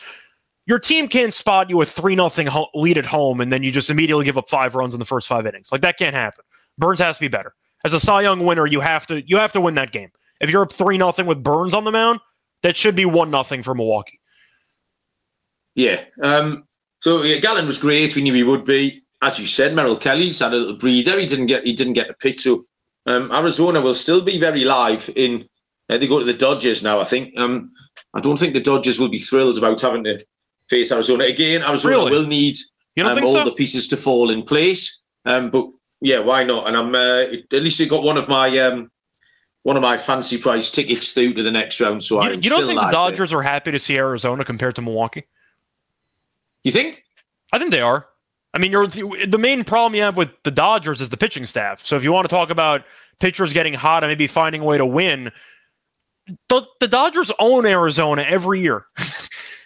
Your 0.65 0.79
team 0.79 1.07
can't 1.07 1.33
spot 1.33 1.69
you 1.69 1.81
a 1.81 1.85
three 1.85 2.15
nothing 2.15 2.49
lead 2.73 2.97
at 2.97 3.05
home, 3.05 3.39
and 3.39 3.51
then 3.51 3.63
you 3.63 3.71
just 3.71 3.89
immediately 3.89 4.25
give 4.25 4.37
up 4.37 4.49
five 4.49 4.75
runs 4.75 4.93
in 4.93 4.99
the 4.99 5.05
first 5.05 5.27
five 5.27 5.47
innings. 5.47 5.71
Like 5.71 5.81
that 5.81 5.97
can't 5.97 6.15
happen. 6.15 6.43
Burnes 6.77 6.99
has 6.99 7.15
to 7.17 7.21
be 7.21 7.29
better 7.29 7.55
as 7.87 7.93
a 7.93 7.99
Cy 7.99 8.21
Young 8.21 8.45
winner, 8.45 8.67
you 8.67 8.81
have 8.81 9.07
to 9.07 9.23
you 9.25 9.37
have 9.37 9.53
to 9.53 9.61
win 9.61 9.75
that 9.75 9.91
game. 9.91 10.11
If 10.41 10.49
you're 10.49 10.61
up 10.61 10.71
three 10.71 10.97
nothing 10.97 11.25
with 11.25 11.41
Burnes 11.41 11.73
on 11.73 11.85
the 11.85 11.91
mound, 11.91 12.19
that 12.61 12.75
should 12.75 12.95
be 12.95 13.05
one 13.05 13.31
nothing 13.31 13.63
for 13.63 13.73
Milwaukee. 13.73 14.19
Yeah. 15.73 16.03
Um, 16.21 16.67
so 16.99 17.23
yeah, 17.23 17.37
Gallen 17.37 17.65
was 17.65 17.79
great. 17.81 18.15
We 18.15 18.23
knew 18.23 18.33
he 18.33 18.43
would 18.43 18.65
be. 18.65 19.01
As 19.21 19.39
you 19.39 19.47
said, 19.47 19.73
Merrill 19.73 19.95
Kelly's 19.97 20.39
had 20.39 20.53
a 20.53 20.57
little 20.57 20.77
breather. 20.77 21.19
He 21.19 21.25
didn't 21.25 21.47
get 21.47 21.63
he 21.63 21.73
didn't 21.73 21.93
get 21.93 22.09
a 22.09 22.13
pitch. 22.13 22.41
So 22.41 22.65
um, 23.05 23.31
Arizona 23.31 23.81
will 23.81 23.95
still 23.95 24.21
be 24.23 24.39
very 24.39 24.63
live 24.65 25.09
in 25.15 25.47
Uh, 25.89 25.97
they 25.97 26.07
go 26.07 26.19
to 26.19 26.25
the 26.25 26.33
Dodgers 26.33 26.83
now. 26.83 26.99
I 26.99 27.05
think. 27.05 27.39
Um, 27.39 27.63
I 28.13 28.19
don't 28.19 28.37
think 28.37 28.53
the 28.53 28.69
Dodgers 28.71 28.99
will 28.99 29.09
be 29.09 29.17
thrilled 29.17 29.57
about 29.57 29.81
having 29.81 30.03
to 30.03 30.19
face 30.69 30.91
Arizona 30.91 31.23
again. 31.25 31.63
Arizona 31.63 31.95
Really? 31.95 32.11
will 32.11 32.27
need 32.27 32.57
um, 32.99 33.23
all 33.23 33.33
so? 33.33 33.45
the 33.45 33.51
pieces 33.51 33.87
to 33.89 33.97
fall 33.97 34.29
in 34.29 34.43
place. 34.43 35.03
Um, 35.25 35.49
but 35.49 35.65
yeah, 36.01 36.19
why 36.19 36.43
not? 36.43 36.67
And 36.67 36.77
I'm 36.77 36.93
uh, 36.95 37.55
at 37.55 37.63
least 37.63 37.81
I 37.81 37.85
got 37.85 38.03
one 38.03 38.17
of 38.17 38.27
my 38.27 38.55
um, 38.59 38.91
one 39.63 39.75
of 39.75 39.81
my 39.81 39.97
fancy 39.97 40.37
price 40.37 40.71
tickets 40.71 41.13
through 41.13 41.33
to 41.33 41.43
the 41.43 41.51
next 41.51 41.79
round. 41.81 42.03
So 42.03 42.23
you, 42.23 42.29
I'm 42.29 42.33
you 42.35 42.49
don't 42.49 42.65
think 42.65 42.79
the. 42.79 42.91
Dodgers 42.91 43.33
are 43.33 43.41
happy 43.41 43.71
to 43.71 43.79
see 43.79 43.97
Arizona 43.97 44.45
compared 44.45 44.75
to 44.75 44.81
Milwaukee? 44.81 45.25
You 46.63 46.71
think? 46.71 47.03
I 47.51 47.59
think 47.59 47.71
they 47.71 47.81
are. 47.81 48.07
I 48.53 48.59
mean, 48.59 48.71
you're 48.71 48.87
the 48.87 49.37
main 49.37 49.63
problem 49.63 49.95
you 49.95 50.01
have 50.01 50.17
with 50.17 50.31
the 50.43 50.51
Dodgers 50.51 51.01
is 51.01 51.09
the 51.09 51.17
pitching 51.17 51.45
staff. 51.45 51.85
So 51.85 51.95
if 51.95 52.03
you 52.03 52.11
want 52.11 52.25
to 52.25 52.33
talk 52.33 52.49
about 52.49 52.83
pitchers 53.19 53.53
getting 53.53 53.73
hot 53.73 54.03
and 54.03 54.09
maybe 54.09 54.27
finding 54.27 54.61
a 54.61 54.65
way 54.65 54.77
to 54.77 54.85
win, 54.85 55.31
the, 56.49 56.63
the 56.79 56.87
Dodgers 56.87 57.31
own 57.39 57.65
Arizona 57.65 58.23
every 58.23 58.61
year. 58.61 58.85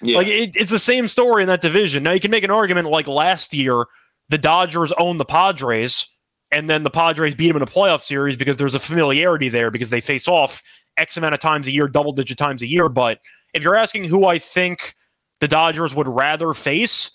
Yeah. 0.03 0.17
Like 0.17 0.27
it, 0.27 0.55
it's 0.55 0.71
the 0.71 0.79
same 0.79 1.07
story 1.07 1.43
in 1.43 1.47
that 1.47 1.61
division. 1.61 2.01
Now 2.01 2.11
you 2.11 2.19
can 2.19 2.31
make 2.31 2.43
an 2.43 2.49
argument 2.49 2.89
like 2.89 3.07
last 3.07 3.53
year, 3.53 3.85
the 4.29 4.37
Dodgers 4.39 4.91
own 4.93 5.17
the 5.17 5.25
Padres, 5.25 6.07
and 6.51 6.69
then 6.69 6.83
the 6.83 6.89
Padres 6.89 7.35
beat 7.35 7.47
them 7.47 7.57
in 7.57 7.63
a 7.63 7.67
playoff 7.67 8.01
series 8.01 8.35
because 8.35 8.57
there's 8.57 8.75
a 8.75 8.79
familiarity 8.79 9.49
there 9.49 9.71
because 9.71 9.89
they 9.89 10.01
face 10.01 10.27
off 10.27 10.61
X 10.97 11.17
amount 11.17 11.33
of 11.33 11.39
times 11.39 11.67
a 11.67 11.71
year, 11.71 11.87
double 11.87 12.11
digit 12.11 12.37
times 12.37 12.61
a 12.61 12.67
year. 12.67 12.89
But 12.89 13.19
if 13.53 13.63
you're 13.63 13.75
asking 13.75 14.05
who 14.05 14.25
I 14.25 14.37
think 14.37 14.95
the 15.39 15.47
Dodgers 15.47 15.95
would 15.95 16.07
rather 16.07 16.53
face, 16.53 17.11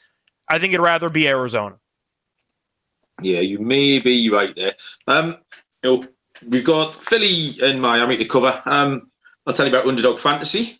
I 0.49 0.59
think 0.59 0.73
it'd 0.73 0.85
rather 0.85 1.11
be 1.11 1.29
Arizona. 1.29 1.77
Yeah, 3.23 3.41
you 3.41 3.59
may 3.59 3.99
be 3.99 4.29
right 4.31 4.55
there. 4.57 4.75
Um, 5.07 5.37
you 5.83 5.91
know, 5.91 6.05
we've 6.49 6.65
got 6.65 6.95
Philly 6.95 7.53
and 7.63 7.81
Miami 7.81 8.17
to 8.19 8.25
cover. 8.25 8.63
Um, 8.67 9.11
I'll 9.47 9.55
tell 9.55 9.67
you 9.67 9.73
about 9.73 9.87
Underdog 9.87 10.19
Fantasy. 10.19 10.79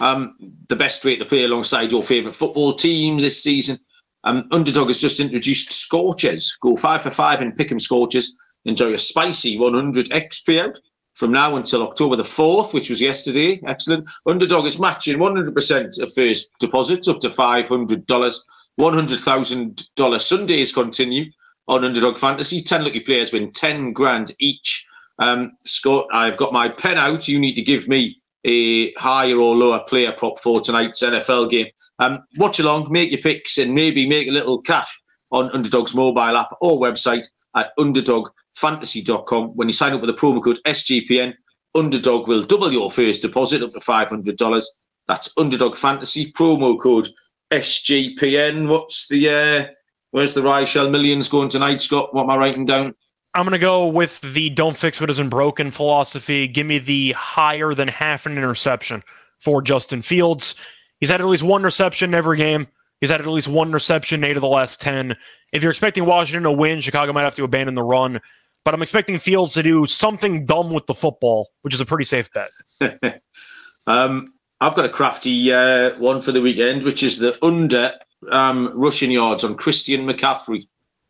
Um, 0.00 0.36
the 0.68 0.76
best 0.76 1.04
way 1.04 1.16
to 1.16 1.24
play 1.24 1.44
alongside 1.44 1.90
your 1.90 2.02
favourite 2.02 2.34
football 2.34 2.74
teams 2.74 3.22
this 3.22 3.42
season. 3.42 3.78
Um, 4.24 4.48
Underdog 4.50 4.88
has 4.88 5.00
just 5.00 5.20
introduced 5.20 5.72
Scorchers. 5.72 6.56
Go 6.60 6.76
five 6.76 7.02
for 7.02 7.10
five 7.10 7.42
in 7.42 7.52
Pick'em 7.52 7.80
Scorchers. 7.80 8.36
Enjoy 8.64 8.92
a 8.94 8.98
spicy 8.98 9.58
100x 9.58 10.44
payout 10.48 10.78
from 11.14 11.30
now 11.30 11.56
until 11.56 11.82
October 11.82 12.16
the 12.16 12.22
4th, 12.22 12.74
which 12.74 12.90
was 12.90 13.00
yesterday. 13.00 13.60
Excellent. 13.66 14.08
Underdog 14.26 14.66
is 14.66 14.80
matching 14.80 15.18
100% 15.18 16.02
of 16.02 16.12
first 16.12 16.52
deposits 16.58 17.08
up 17.08 17.20
to 17.20 17.28
$500. 17.28 18.34
$100,000 18.80 20.20
Sundays 20.20 20.72
continue 20.72 21.30
on 21.68 21.84
Underdog 21.84 22.18
Fantasy. 22.18 22.62
10 22.62 22.84
lucky 22.84 23.00
players 23.00 23.32
win 23.32 23.52
10 23.52 23.92
grand 23.92 24.32
each. 24.40 24.86
Um, 25.20 25.52
Scott, 25.64 26.06
I've 26.12 26.36
got 26.36 26.52
my 26.52 26.68
pen 26.68 26.98
out. 26.98 27.28
You 27.28 27.38
need 27.38 27.54
to 27.54 27.62
give 27.62 27.86
me 27.86 28.20
a 28.44 28.92
higher 28.94 29.36
or 29.36 29.56
lower 29.56 29.82
player 29.88 30.12
prop 30.12 30.38
for 30.38 30.60
tonight's 30.60 31.02
NFL 31.02 31.50
game. 31.50 31.66
Um, 31.98 32.20
watch 32.36 32.58
along, 32.60 32.90
make 32.90 33.10
your 33.10 33.20
picks, 33.20 33.58
and 33.58 33.74
maybe 33.74 34.06
make 34.06 34.28
a 34.28 34.32
little 34.32 34.60
cash 34.60 35.00
on 35.30 35.50
Underdog's 35.50 35.94
mobile 35.94 36.36
app 36.36 36.52
or 36.60 36.78
website 36.78 37.26
at 37.54 37.70
underdogfantasy.com. 37.78 39.48
When 39.56 39.68
you 39.68 39.72
sign 39.72 39.92
up 39.92 40.00
with 40.00 40.08
the 40.08 40.16
promo 40.16 40.42
code 40.42 40.58
SGPN, 40.66 41.34
Underdog 41.74 42.28
will 42.28 42.44
double 42.44 42.72
your 42.72 42.90
first 42.90 43.22
deposit 43.22 43.62
up 43.62 43.72
to 43.72 43.78
$500. 43.78 44.64
That's 45.06 45.36
Underdog 45.36 45.76
Fantasy, 45.76 46.32
promo 46.32 46.80
code 46.80 47.08
SGPN. 47.50 48.68
What's 48.68 49.08
the, 49.08 49.28
uh, 49.28 49.72
where's 50.10 50.34
the 50.34 50.40
Reichel 50.40 50.90
Millions 50.90 51.28
going 51.28 51.48
tonight, 51.48 51.80
Scott? 51.80 52.14
What 52.14 52.24
am 52.24 52.30
I 52.30 52.36
writing 52.36 52.64
down? 52.64 52.94
I'm 53.34 53.44
going 53.44 53.52
to 53.52 53.58
go 53.58 53.86
with 53.86 54.20
the 54.20 54.50
don't 54.50 54.76
fix 54.76 55.00
what 55.00 55.10
isn't 55.10 55.28
broken 55.28 55.70
philosophy. 55.70 56.46
Give 56.46 56.66
me 56.66 56.78
the 56.78 57.12
higher 57.12 57.74
than 57.74 57.88
half 57.88 58.26
an 58.26 58.38
interception 58.38 59.02
for 59.40 59.60
Justin 59.60 60.02
Fields. 60.02 60.54
He's 61.00 61.10
had 61.10 61.20
at 61.20 61.26
least 61.26 61.42
one 61.42 61.64
reception 61.64 62.14
every 62.14 62.36
game. 62.36 62.68
He's 63.00 63.10
had 63.10 63.20
at 63.20 63.26
least 63.26 63.48
one 63.48 63.72
reception 63.72 64.22
eight 64.22 64.36
of 64.36 64.40
the 64.40 64.48
last 64.48 64.80
10. 64.80 65.16
If 65.52 65.62
you're 65.62 65.72
expecting 65.72 66.06
Washington 66.06 66.44
to 66.44 66.52
win, 66.52 66.80
Chicago 66.80 67.12
might 67.12 67.24
have 67.24 67.34
to 67.34 67.44
abandon 67.44 67.74
the 67.74 67.82
run. 67.82 68.20
But 68.64 68.72
I'm 68.72 68.82
expecting 68.82 69.18
Fields 69.18 69.52
to 69.54 69.62
do 69.62 69.86
something 69.86 70.46
dumb 70.46 70.72
with 70.72 70.86
the 70.86 70.94
football, 70.94 71.50
which 71.62 71.74
is 71.74 71.80
a 71.80 71.84
pretty 71.84 72.04
safe 72.04 72.30
bet. 72.32 73.20
um, 73.86 74.28
I've 74.60 74.74
got 74.74 74.86
a 74.86 74.88
crafty 74.88 75.52
uh, 75.52 75.90
one 75.98 76.22
for 76.22 76.32
the 76.32 76.40
weekend, 76.40 76.84
which 76.84 77.02
is 77.02 77.18
the 77.18 77.36
under 77.44 77.92
um, 78.30 78.70
rushing 78.74 79.10
yards 79.10 79.44
on 79.44 79.56
Christian 79.56 80.06
McCaffrey. 80.06 80.68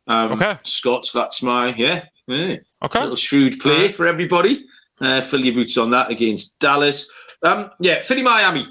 Um, 0.09 0.33
Okay. 0.33 0.59
Scott, 0.65 1.09
that's 1.15 1.43
my, 1.43 1.75
yeah, 1.77 2.07
yeah. 2.27 2.57
Okay. 2.83 2.99
A 2.99 3.03
little 3.03 3.17
shrewd 3.17 3.59
play 3.61 3.89
for 3.89 4.07
everybody. 4.07 4.65
Uh, 5.01 5.21
fill 5.21 5.45
your 5.45 5.55
boots 5.55 5.77
on 5.77 5.91
that 5.91 6.11
against 6.11 6.59
Dallas. 6.59 7.11
Um, 7.43 7.71
yeah, 7.81 8.01
Philly 8.01 8.23
Miami. 8.23 8.67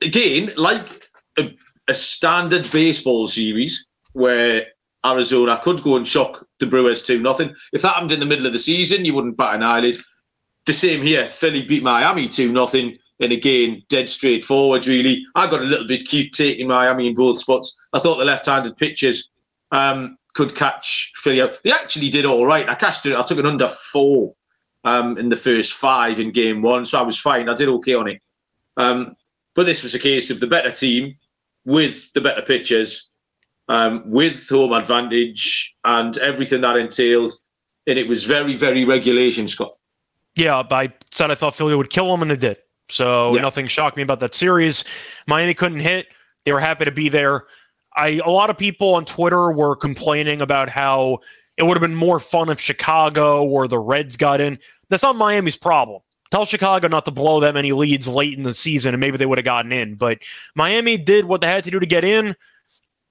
Again, 0.00 0.50
like 0.56 1.10
a, 1.38 1.54
a 1.88 1.94
standard 1.94 2.68
baseball 2.72 3.26
series 3.26 3.86
where 4.12 4.66
Arizona 5.04 5.60
could 5.62 5.82
go 5.82 5.96
and 5.96 6.06
shock 6.06 6.46
the 6.58 6.66
Brewers 6.66 7.02
2 7.02 7.20
nothing. 7.20 7.54
If 7.72 7.82
that 7.82 7.94
happened 7.94 8.12
in 8.12 8.20
the 8.20 8.26
middle 8.26 8.46
of 8.46 8.52
the 8.52 8.58
season, 8.58 9.04
you 9.04 9.14
wouldn't 9.14 9.36
bat 9.36 9.54
an 9.54 9.62
eyelid. 9.62 9.96
The 10.66 10.72
same 10.72 11.02
here. 11.02 11.28
Philly 11.28 11.62
beat 11.62 11.82
Miami 11.82 12.28
2 12.28 12.52
nothing. 12.52 12.96
And 13.20 13.32
again, 13.32 13.82
dead 13.88 14.08
straightforward, 14.08 14.86
really. 14.86 15.24
I 15.34 15.48
got 15.48 15.60
a 15.60 15.64
little 15.64 15.86
bit 15.86 16.08
cute 16.08 16.32
taking 16.32 16.68
Miami 16.68 17.08
in 17.08 17.14
both 17.14 17.38
spots. 17.38 17.76
I 17.92 17.98
thought 17.98 18.16
the 18.16 18.24
left 18.24 18.46
handed 18.46 18.76
pitchers 18.76 19.30
um, 19.70 20.16
could 20.34 20.54
catch 20.54 21.12
Philly 21.16 21.42
out. 21.42 21.62
They 21.62 21.72
actually 21.72 22.08
did 22.10 22.24
all 22.24 22.46
right. 22.46 22.68
I 22.68 22.74
cashed 22.74 23.04
it. 23.06 23.16
I 23.16 23.22
took 23.22 23.38
an 23.38 23.46
under 23.46 23.68
four 23.68 24.34
um, 24.84 25.18
in 25.18 25.28
the 25.28 25.36
first 25.36 25.72
five 25.72 26.18
in 26.18 26.30
game 26.30 26.62
one, 26.62 26.84
so 26.86 26.98
I 26.98 27.02
was 27.02 27.18
fine. 27.18 27.48
I 27.48 27.54
did 27.54 27.68
okay 27.68 27.94
on 27.94 28.08
it. 28.08 28.22
Um, 28.76 29.14
but 29.54 29.66
this 29.66 29.82
was 29.82 29.94
a 29.94 29.98
case 29.98 30.30
of 30.30 30.40
the 30.40 30.46
better 30.46 30.70
team 30.70 31.16
with 31.64 32.12
the 32.14 32.20
better 32.20 32.42
pitchers, 32.42 33.12
um, 33.68 34.02
with 34.06 34.48
home 34.48 34.72
advantage 34.72 35.76
and 35.84 36.16
everything 36.18 36.62
that 36.62 36.76
entailed. 36.76 37.32
And 37.86 37.98
it 37.98 38.08
was 38.08 38.24
very, 38.24 38.56
very 38.56 38.84
regulation, 38.84 39.48
Scott. 39.48 39.76
Yeah, 40.34 40.62
I 40.70 40.92
said 41.10 41.30
I 41.30 41.34
thought 41.34 41.54
Philly 41.54 41.76
would 41.76 41.90
kill 41.90 42.10
them, 42.10 42.22
and 42.22 42.30
they 42.30 42.36
did. 42.36 42.58
So 42.88 43.34
Yeah. 43.34 43.42
nothing 43.42 43.66
shocked 43.66 43.96
me 43.96 44.02
about 44.02 44.20
that 44.20 44.34
series. 44.34 44.84
Miami 45.26 45.54
couldn't 45.54 45.80
hit. 45.80 46.08
They 46.44 46.52
were 46.52 46.60
happy 46.60 46.84
to 46.84 46.90
be 46.90 47.08
there. 47.08 47.46
I 47.96 48.20
a 48.24 48.30
lot 48.30 48.50
of 48.50 48.56
people 48.56 48.94
on 48.94 49.04
Twitter 49.04 49.52
were 49.52 49.76
complaining 49.76 50.40
about 50.40 50.68
how 50.68 51.18
it 51.56 51.64
would 51.64 51.76
have 51.76 51.82
been 51.82 51.94
more 51.94 52.18
fun 52.18 52.48
if 52.48 52.60
Chicago 52.60 53.44
or 53.44 53.68
the 53.68 53.78
Reds 53.78 54.16
got 54.16 54.40
in. 54.40 54.58
That's 54.88 55.02
not 55.02 55.16
Miami's 55.16 55.56
problem. 55.56 56.00
Tell 56.30 56.46
Chicago 56.46 56.88
not 56.88 57.04
to 57.04 57.10
blow 57.10 57.40
that 57.40 57.52
many 57.52 57.72
leads 57.72 58.08
late 58.08 58.36
in 58.36 58.42
the 58.42 58.54
season, 58.54 58.94
and 58.94 59.00
maybe 59.00 59.18
they 59.18 59.26
would 59.26 59.36
have 59.36 59.44
gotten 59.44 59.70
in. 59.70 59.96
But 59.96 60.20
Miami 60.54 60.96
did 60.96 61.26
what 61.26 61.42
they 61.42 61.46
had 61.46 61.64
to 61.64 61.70
do 61.70 61.78
to 61.78 61.86
get 61.86 62.04
in. 62.04 62.34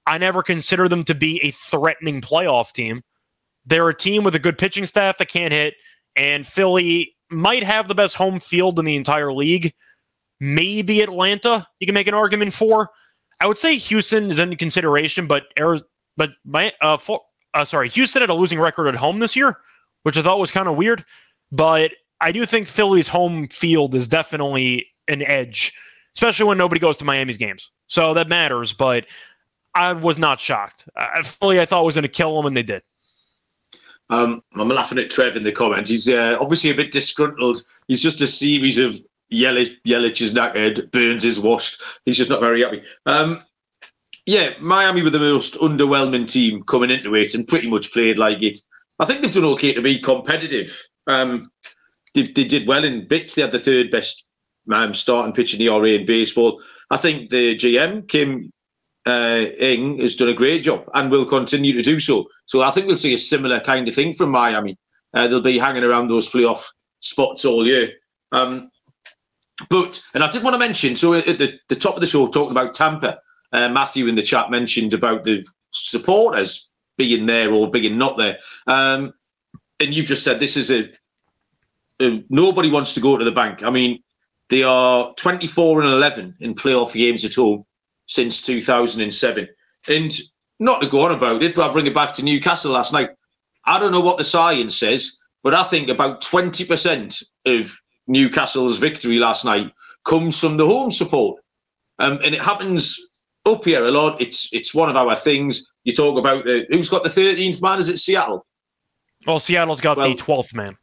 I 0.06 0.18
never 0.18 0.42
consider 0.42 0.88
them 0.88 1.04
to 1.04 1.14
be 1.14 1.40
a 1.44 1.52
threatening 1.52 2.20
playoff 2.20 2.72
team. 2.72 3.02
They're 3.64 3.88
a 3.88 3.94
team 3.94 4.24
with 4.24 4.34
a 4.34 4.40
good 4.40 4.58
pitching 4.58 4.86
staff 4.86 5.18
that 5.18 5.28
can't 5.28 5.52
hit, 5.52 5.74
and 6.16 6.44
Philly 6.44 7.14
might 7.30 7.62
have 7.62 7.86
the 7.86 7.94
best 7.94 8.16
home 8.16 8.40
field 8.40 8.80
in 8.80 8.84
the 8.84 8.96
entire 8.96 9.32
league. 9.32 9.72
Maybe 10.40 11.00
Atlanta, 11.00 11.66
you 11.78 11.86
can 11.86 11.94
make 11.94 12.08
an 12.08 12.14
argument 12.14 12.52
for. 12.52 12.90
I 13.42 13.46
would 13.46 13.58
say 13.58 13.76
Houston 13.76 14.30
is 14.30 14.38
in 14.38 14.54
consideration, 14.56 15.26
but 15.26 15.46
Ari- 15.58 15.82
but 16.16 16.30
my 16.44 16.72
uh, 16.80 16.96
for, 16.96 17.20
uh 17.54 17.64
sorry, 17.64 17.88
Houston 17.88 18.22
had 18.22 18.30
a 18.30 18.34
losing 18.34 18.60
record 18.60 18.86
at 18.86 18.94
home 18.94 19.16
this 19.16 19.34
year, 19.34 19.58
which 20.04 20.16
I 20.16 20.22
thought 20.22 20.38
was 20.38 20.52
kind 20.52 20.68
of 20.68 20.76
weird. 20.76 21.04
But 21.50 21.90
I 22.20 22.30
do 22.30 22.46
think 22.46 22.68
Philly's 22.68 23.08
home 23.08 23.48
field 23.48 23.96
is 23.96 24.06
definitely 24.06 24.86
an 25.08 25.22
edge, 25.22 25.72
especially 26.16 26.46
when 26.46 26.56
nobody 26.56 26.78
goes 26.78 26.96
to 26.98 27.04
Miami's 27.04 27.36
games. 27.36 27.70
So 27.88 28.14
that 28.14 28.28
matters. 28.28 28.72
But 28.72 29.06
I 29.74 29.92
was 29.92 30.18
not 30.18 30.38
shocked. 30.38 30.88
Uh, 30.94 31.22
Philly, 31.24 31.60
I 31.60 31.66
thought 31.66 31.84
was 31.84 31.96
going 31.96 32.02
to 32.02 32.08
kill 32.08 32.36
them, 32.36 32.46
and 32.46 32.56
they 32.56 32.62
did. 32.62 32.82
Um, 34.08 34.42
I'm 34.54 34.68
laughing 34.68 34.98
at 34.98 35.10
Trev 35.10 35.34
in 35.34 35.42
the 35.42 35.50
comments. 35.50 35.90
He's 35.90 36.08
uh, 36.08 36.36
obviously 36.40 36.70
a 36.70 36.74
bit 36.74 36.92
disgruntled. 36.92 37.58
He's 37.88 38.02
just 38.02 38.20
a 38.20 38.26
series 38.26 38.78
of 38.78 39.00
Yelich, 39.32 39.76
Yelich 39.86 40.20
is 40.20 40.32
knackered, 40.32 40.90
Burnes 40.90 41.24
is 41.24 41.40
washed. 41.40 41.82
He's 42.04 42.18
just 42.18 42.30
not 42.30 42.40
very 42.40 42.62
happy. 42.62 42.82
Um, 43.06 43.40
yeah, 44.26 44.50
Miami 44.60 45.02
were 45.02 45.10
the 45.10 45.18
most 45.18 45.54
underwhelming 45.54 46.30
team 46.30 46.62
coming 46.64 46.90
into 46.90 47.14
it 47.14 47.34
and 47.34 47.46
pretty 47.46 47.68
much 47.68 47.92
played 47.92 48.18
like 48.18 48.42
it. 48.42 48.58
I 48.98 49.04
think 49.04 49.22
they've 49.22 49.32
done 49.32 49.44
okay 49.46 49.74
to 49.74 49.82
be 49.82 49.98
competitive. 49.98 50.80
Um, 51.06 51.42
they, 52.14 52.22
they 52.22 52.44
did 52.44 52.68
well 52.68 52.84
in 52.84 53.08
bits. 53.08 53.34
They 53.34 53.42
had 53.42 53.52
the 53.52 53.58
third 53.58 53.90
best 53.90 54.26
um, 54.72 54.94
starting 54.94 55.34
pitch 55.34 55.54
in 55.54 55.58
the 55.58 55.68
RA 55.68 55.84
in 55.84 56.06
baseball. 56.06 56.62
I 56.90 56.96
think 56.96 57.30
the 57.30 57.56
GM, 57.56 58.06
Kim 58.06 58.52
uh, 59.06 59.46
Ng 59.58 59.98
has 59.98 60.14
done 60.14 60.28
a 60.28 60.34
great 60.34 60.62
job 60.62 60.88
and 60.94 61.10
will 61.10 61.24
continue 61.24 61.72
to 61.72 61.82
do 61.82 61.98
so. 61.98 62.28
So 62.46 62.62
I 62.62 62.70
think 62.70 62.86
we'll 62.86 62.96
see 62.96 63.14
a 63.14 63.18
similar 63.18 63.60
kind 63.60 63.88
of 63.88 63.94
thing 63.94 64.14
from 64.14 64.30
Miami. 64.30 64.78
Uh, 65.14 65.26
they'll 65.26 65.40
be 65.40 65.58
hanging 65.58 65.84
around 65.84 66.08
those 66.08 66.30
playoff 66.30 66.66
spots 67.00 67.44
all 67.44 67.66
year. 67.66 67.90
Um, 68.30 68.68
but 69.68 70.02
and 70.14 70.22
I 70.22 70.28
did 70.28 70.42
want 70.42 70.54
to 70.54 70.58
mention. 70.58 70.96
So 70.96 71.14
at 71.14 71.24
the, 71.24 71.58
the 71.68 71.74
top 71.74 71.94
of 71.94 72.00
the 72.00 72.06
show, 72.06 72.26
talked 72.26 72.50
about 72.50 72.74
Tampa. 72.74 73.18
Uh, 73.52 73.68
Matthew 73.68 74.06
in 74.06 74.14
the 74.14 74.22
chat 74.22 74.50
mentioned 74.50 74.94
about 74.94 75.24
the 75.24 75.44
supporters 75.70 76.72
being 76.96 77.26
there 77.26 77.52
or 77.52 77.70
being 77.70 77.98
not 77.98 78.16
there. 78.16 78.38
Um, 78.66 79.12
and 79.80 79.92
you've 79.92 80.06
just 80.06 80.24
said 80.24 80.40
this 80.40 80.56
is 80.56 80.70
a 80.70 80.88
uh, 82.00 82.18
nobody 82.30 82.70
wants 82.70 82.94
to 82.94 83.00
go 83.00 83.16
to 83.16 83.24
the 83.24 83.32
bank. 83.32 83.62
I 83.62 83.70
mean, 83.70 84.02
they 84.48 84.62
are 84.62 85.14
24 85.14 85.82
and 85.82 85.90
11 85.90 86.34
in 86.40 86.54
playoff 86.54 86.94
games 86.94 87.24
at 87.24 87.34
home 87.34 87.64
since 88.06 88.42
2007. 88.42 89.48
And 89.88 90.12
not 90.58 90.80
to 90.82 90.88
go 90.88 91.04
on 91.04 91.12
about 91.12 91.42
it, 91.42 91.54
but 91.54 91.62
I'll 91.62 91.72
bring 91.72 91.86
it 91.86 91.94
back 91.94 92.12
to 92.14 92.24
Newcastle 92.24 92.72
last 92.72 92.92
night. 92.92 93.10
I 93.66 93.78
don't 93.78 93.92
know 93.92 94.00
what 94.00 94.18
the 94.18 94.24
science 94.24 94.76
says, 94.76 95.18
but 95.42 95.54
I 95.54 95.62
think 95.62 95.88
about 95.88 96.20
20% 96.20 97.22
of 97.46 97.80
Newcastle's 98.06 98.78
victory 98.78 99.18
last 99.18 99.44
night 99.44 99.72
comes 100.04 100.38
from 100.38 100.56
the 100.56 100.66
home 100.66 100.90
support. 100.90 101.40
Um, 101.98 102.18
and 102.24 102.34
it 102.34 102.42
happens 102.42 102.98
up 103.46 103.64
here 103.64 103.84
a 103.84 103.90
lot. 103.90 104.20
It's 104.20 104.52
it's 104.52 104.74
one 104.74 104.88
of 104.88 104.96
our 104.96 105.14
things. 105.14 105.72
You 105.84 105.92
talk 105.92 106.18
about 106.18 106.44
the 106.44 106.66
who's 106.68 106.88
got 106.88 107.02
the 107.02 107.08
13th 107.08 107.62
man? 107.62 107.78
Is 107.78 107.88
it 107.88 107.98
Seattle? 107.98 108.46
Well, 109.26 109.38
Seattle's 109.38 109.80
got 109.80 109.96
12th. 109.96 110.16
the 110.16 110.22
12th 110.22 110.54
man. 110.54 110.76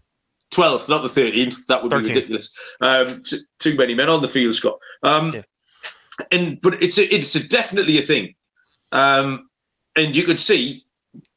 12th, 0.53 0.89
not 0.89 1.01
the 1.01 1.07
13th. 1.07 1.65
That 1.67 1.83
would 1.83 1.91
13th. 1.91 2.03
be 2.03 2.09
ridiculous. 2.09 2.57
Um, 2.81 3.21
t- 3.23 3.39
too 3.59 3.75
many 3.75 3.93
men 3.93 4.09
on 4.09 4.21
the 4.21 4.27
field, 4.27 4.55
Scott. 4.55 4.79
Um, 5.03 5.33
yeah. 5.33 5.41
And 6.31 6.59
but 6.61 6.81
it's 6.81 6.97
a, 6.97 7.13
it's 7.13 7.35
a, 7.35 7.47
definitely 7.47 7.97
a 7.97 8.01
thing. 8.01 8.33
Um, 8.91 9.49
and 9.95 10.15
you 10.15 10.23
could 10.23 10.39
see 10.39 10.83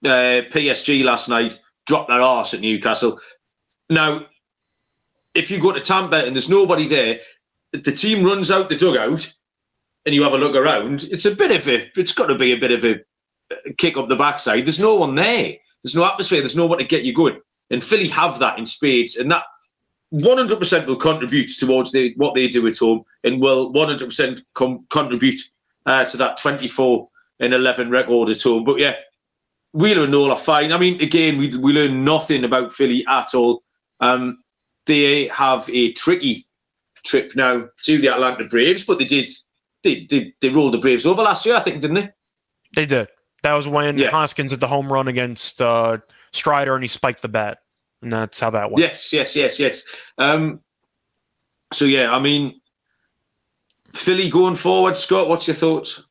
uh, 0.05 0.43
PSG 0.51 1.05
last 1.05 1.29
night 1.29 1.59
drop 1.87 2.09
their 2.09 2.21
arse 2.21 2.55
at 2.55 2.61
Newcastle. 2.61 3.19
Now, 3.91 4.27
if 5.35 5.51
you 5.51 5.61
go 5.61 5.73
to 5.73 5.81
Tampa 5.81 6.25
and 6.25 6.35
there's 6.35 6.51
nobody 6.51 6.87
there, 6.87 7.21
the 7.73 7.93
team 7.93 8.25
runs 8.25 8.51
out 8.51 8.69
the 8.69 8.77
dugout 8.77 9.33
and 10.05 10.15
you 10.15 10.23
have 10.23 10.35
a 10.35 10.39
look 10.39 10.55
around, 10.55 11.05
it's 11.11 11.27
a 11.27 11.35
bit 11.35 11.51
of 11.51 11.69
a, 11.69 11.91
it's 11.99 12.13
got 12.13 12.27
to 12.27 12.39
be 12.39 12.53
a 12.53 12.59
bit 12.59 12.73
of 12.73 12.85
a 12.85 13.01
kick 13.79 13.97
up 13.97 14.09
the 14.09 14.17
backside. 14.17 14.67
There's 14.67 14.81
no 14.81 14.95
one 14.97 15.15
there. 15.15 15.55
There's 15.83 15.97
no 15.97 16.05
atmosphere. 16.05 16.41
There's 16.41 16.57
no 16.57 16.67
one 16.67 16.79
to 16.79 16.85
get 16.85 17.05
you 17.05 17.15
going. 17.15 17.41
And 17.71 17.83
Philly 17.83 18.09
have 18.09 18.39
that 18.39 18.59
in 18.59 18.67
spades, 18.67 19.17
and 19.17 19.31
that 19.31 19.45
100% 20.13 20.87
will 20.87 20.97
contribute 20.97 21.51
towards 21.59 21.93
the, 21.93 22.13
what 22.17 22.35
they 22.35 22.49
do 22.49 22.67
at 22.67 22.79
home, 22.79 23.03
and 23.25 23.41
will 23.41 23.73
100% 23.73 24.43
com- 24.55 24.87
contribute 24.91 25.41
uh, 25.87 26.05
to 26.05 26.17
that 26.19 26.37
24 26.37 27.09
and 27.41 27.55
11 27.55 27.91
record 27.91 28.29
at 28.29 28.43
home. 28.43 28.65
But 28.65 28.79
yeah, 28.79 28.97
Wheeler 29.73 30.03
and 30.03 30.13
Nola 30.13 30.33
are 30.33 30.37
fine. 30.37 30.71
I 30.71 30.79
mean, 30.79 31.01
again, 31.01 31.39
we 31.39 31.49
we 31.57 31.73
learn 31.73 32.05
nothing 32.05 32.45
about 32.45 32.73
Philly 32.73 33.07
at 33.09 33.35
all. 33.35 33.63
Um, 34.01 34.43
they 34.87 35.29
have 35.29 35.69
a 35.73 35.93
tricky 35.93 36.47
trip 37.05 37.35
now 37.37 37.69
to 37.85 37.99
the 37.99 38.09
Atlanta 38.09 38.45
Braves, 38.45 38.85
but 38.85 38.99
they 38.99 39.05
did 39.05 39.29
they, 39.83 40.07
they, 40.09 40.33
they 40.41 40.49
rolled 40.49 40.75
the 40.75 40.79
Braves 40.79 41.07
over 41.07 41.23
last 41.23 41.45
year, 41.45 41.57
I 41.57 41.61
think, 41.61 41.81
didn't 41.81 41.97
they? 41.97 42.09
They 42.75 42.87
did. 42.87 43.09
That 43.43 43.55
was 43.55 43.67
when 43.67 43.99
yeah. 43.99 44.11
Hoskins 44.11 44.53
hit 44.53 44.61
the 44.61 44.69
home 44.69 44.93
run 44.93 45.09
against 45.09 45.61
uh, 45.61 45.99
Strider 46.33 46.75
and 46.75 46.85
he 46.85 46.89
spiked 46.89 47.23
the 47.23 47.29
bat. 47.29 47.59
And 48.01 48.13
that's 48.13 48.39
how 48.39 48.51
that 48.51 48.71
went. 48.71 48.79
Yes, 48.79 49.13
yes, 49.13 49.37
yes, 49.37 49.59
yes. 49.59 49.85
Um, 50.19 50.61
so, 51.73 51.85
yeah, 51.85 52.15
I 52.15 52.19
mean, 52.19 52.61
Philly 53.93 54.31
going 54.31 54.57
forward, 54.57 54.97
Scott, 54.97 55.29
what's 55.29 55.47
your 55.47 55.55
thoughts? 55.55 56.05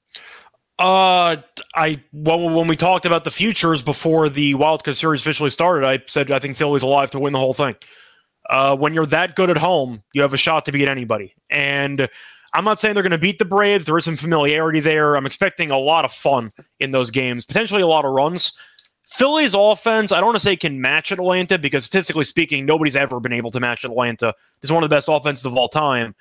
Uh, 0.79 1.37
I 1.75 2.01
well, 2.11 2.49
when 2.49 2.67
we 2.67 2.75
talked 2.75 3.05
about 3.05 3.23
the 3.23 3.29
futures 3.29 3.83
before 3.83 4.29
the 4.29 4.55
Wildcard 4.55 4.95
Series 4.95 5.21
officially 5.21 5.51
started, 5.51 5.87
I 5.87 6.01
said 6.07 6.31
I 6.31 6.39
think 6.39 6.57
Philly's 6.57 6.81
alive 6.81 7.11
to 7.11 7.19
win 7.19 7.33
the 7.33 7.39
whole 7.39 7.53
thing. 7.53 7.75
Uh, 8.49 8.75
when 8.75 8.93
you're 8.93 9.05
that 9.05 9.35
good 9.35 9.49
at 9.49 9.57
home, 9.57 10.03
you 10.13 10.21
have 10.21 10.33
a 10.33 10.37
shot 10.37 10.65
to 10.65 10.71
beat 10.71 10.87
anybody. 10.87 11.33
And 11.49 12.09
I'm 12.53 12.65
not 12.65 12.79
saying 12.79 12.95
they're 12.95 13.03
going 13.03 13.11
to 13.11 13.17
beat 13.17 13.39
the 13.39 13.45
Braves. 13.45 13.85
There 13.85 13.97
is 13.97 14.05
some 14.05 14.17
familiarity 14.17 14.79
there. 14.79 15.15
I'm 15.15 15.25
expecting 15.25 15.71
a 15.71 15.77
lot 15.77 16.05
of 16.05 16.11
fun 16.11 16.49
in 16.79 16.91
those 16.91 17.11
games, 17.11 17.45
potentially 17.45 17.81
a 17.81 17.87
lot 17.87 18.05
of 18.05 18.11
runs. 18.11 18.53
Philly's 19.05 19.53
offense, 19.53 20.11
I 20.11 20.17
don't 20.17 20.27
want 20.27 20.37
to 20.37 20.43
say 20.43 20.55
can 20.55 20.79
match 20.79 21.11
Atlanta 21.11 21.57
because 21.57 21.85
statistically 21.85 22.23
speaking, 22.23 22.65
nobody's 22.65 22.95
ever 22.95 23.19
been 23.19 23.33
able 23.33 23.51
to 23.51 23.59
match 23.59 23.83
Atlanta. 23.83 24.33
It's 24.61 24.71
one 24.71 24.83
of 24.83 24.89
the 24.89 24.95
best 24.95 25.09
offenses 25.09 25.45
of 25.45 25.55
all 25.57 25.67
time. 25.67 26.15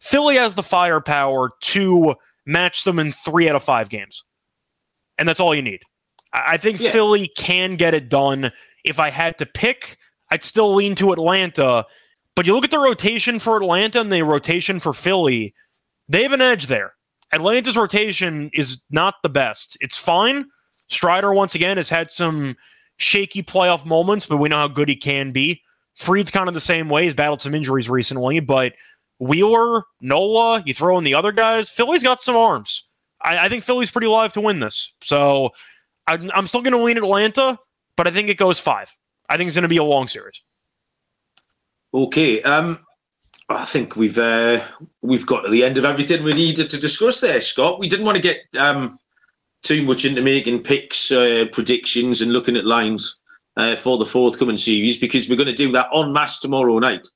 Philly 0.00 0.36
has 0.36 0.56
the 0.56 0.62
firepower 0.62 1.50
to 1.60 2.16
match 2.44 2.82
them 2.82 2.98
in 2.98 3.12
three 3.12 3.48
out 3.48 3.54
of 3.54 3.62
five 3.62 3.88
games. 3.88 4.24
And 5.18 5.28
that's 5.28 5.38
all 5.38 5.54
you 5.54 5.62
need. 5.62 5.82
I 6.32 6.56
think 6.56 6.80
yeah. 6.80 6.90
Philly 6.90 7.28
can 7.36 7.76
get 7.76 7.94
it 7.94 8.08
done. 8.08 8.50
If 8.84 8.98
I 8.98 9.10
had 9.10 9.38
to 9.38 9.46
pick, 9.46 9.96
I'd 10.32 10.42
still 10.42 10.74
lean 10.74 10.94
to 10.94 11.12
Atlanta. 11.12 11.84
But 12.34 12.46
you 12.46 12.54
look 12.54 12.64
at 12.64 12.70
the 12.70 12.78
rotation 12.78 13.38
for 13.38 13.58
Atlanta 13.58 14.00
and 14.00 14.10
the 14.10 14.22
rotation 14.22 14.80
for 14.80 14.94
Philly, 14.94 15.54
they 16.08 16.22
have 16.22 16.32
an 16.32 16.40
edge 16.40 16.66
there. 16.66 16.94
Atlanta's 17.32 17.76
rotation 17.76 18.50
is 18.54 18.82
not 18.90 19.16
the 19.22 19.28
best. 19.28 19.76
It's 19.82 19.98
fine. 19.98 20.46
Strider, 20.88 21.34
once 21.34 21.54
again, 21.54 21.76
has 21.76 21.90
had 21.90 22.10
some 22.10 22.56
shaky 22.96 23.42
playoff 23.42 23.84
moments, 23.84 24.24
but 24.24 24.38
we 24.38 24.48
know 24.48 24.56
how 24.56 24.68
good 24.68 24.88
he 24.88 24.96
can 24.96 25.32
be. 25.32 25.60
Fried's 25.96 26.30
kind 26.30 26.48
of 26.48 26.54
the 26.54 26.60
same 26.62 26.88
way. 26.88 27.04
He's 27.04 27.14
battled 27.14 27.42
some 27.42 27.54
injuries 27.54 27.90
recently, 27.90 28.40
but 28.40 28.72
Wheeler, 29.18 29.84
Nola, 30.00 30.62
you 30.64 30.72
throw 30.72 30.96
in 30.96 31.04
the 31.04 31.14
other 31.14 31.32
guys, 31.32 31.68
Philly's 31.68 32.02
got 32.02 32.22
some 32.22 32.36
arms. 32.36 32.86
I, 33.20 33.36
I 33.36 33.48
think 33.50 33.64
Philly's 33.64 33.90
pretty 33.90 34.06
live 34.06 34.32
to 34.32 34.40
win 34.40 34.60
this. 34.60 34.92
So 35.02 35.50
I, 36.06 36.14
I'm 36.34 36.46
still 36.46 36.62
going 36.62 36.72
to 36.72 36.82
lean 36.82 36.96
Atlanta, 36.96 37.58
but 37.98 38.06
I 38.06 38.10
think 38.10 38.30
it 38.30 38.38
goes 38.38 38.58
five. 38.58 38.96
I 39.32 39.38
think 39.38 39.48
it's 39.48 39.56
going 39.56 39.62
to 39.62 39.68
be 39.68 39.78
a 39.78 39.82
long 39.82 40.08
series. 40.08 40.42
Okay. 41.94 42.42
Um, 42.42 42.78
I 43.48 43.64
think 43.64 43.96
we've 43.96 44.18
uh, 44.18 44.60
we've 45.00 45.26
got 45.26 45.40
to 45.42 45.50
the 45.50 45.64
end 45.64 45.78
of 45.78 45.86
everything 45.86 46.22
we 46.22 46.34
needed 46.34 46.68
to 46.68 46.78
discuss 46.78 47.20
there, 47.20 47.40
Scott. 47.40 47.80
We 47.80 47.88
didn't 47.88 48.04
want 48.04 48.16
to 48.16 48.22
get 48.22 48.40
um, 48.58 48.98
too 49.62 49.82
much 49.84 50.04
into 50.04 50.20
making 50.20 50.62
picks, 50.62 51.10
uh, 51.10 51.46
predictions, 51.50 52.20
and 52.20 52.34
looking 52.34 52.58
at 52.58 52.66
lines 52.66 53.20
uh, 53.56 53.74
for 53.74 53.96
the 53.96 54.04
forthcoming 54.04 54.58
series 54.58 54.98
because 54.98 55.30
we're 55.30 55.36
going 55.36 55.46
to 55.46 55.54
do 55.54 55.72
that 55.72 55.88
on 55.92 56.12
mass 56.12 56.38
tomorrow 56.38 56.78
night. 56.78 57.06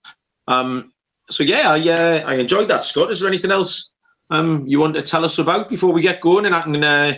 Um, 0.48 0.94
so 1.28 1.44
yeah, 1.44 1.70
I 1.72 1.80
uh, 1.88 2.22
I 2.26 2.36
enjoyed 2.36 2.68
that, 2.68 2.82
Scott. 2.82 3.10
Is 3.10 3.20
there 3.20 3.28
anything 3.28 3.50
else 3.50 3.92
um, 4.30 4.64
you 4.66 4.80
want 4.80 4.96
to 4.96 5.02
tell 5.02 5.24
us 5.24 5.38
about 5.38 5.68
before 5.68 5.92
we 5.92 6.00
get 6.00 6.22
going, 6.22 6.46
and 6.46 6.54
I 6.54 6.62
can 6.62 6.82
uh, 6.82 7.12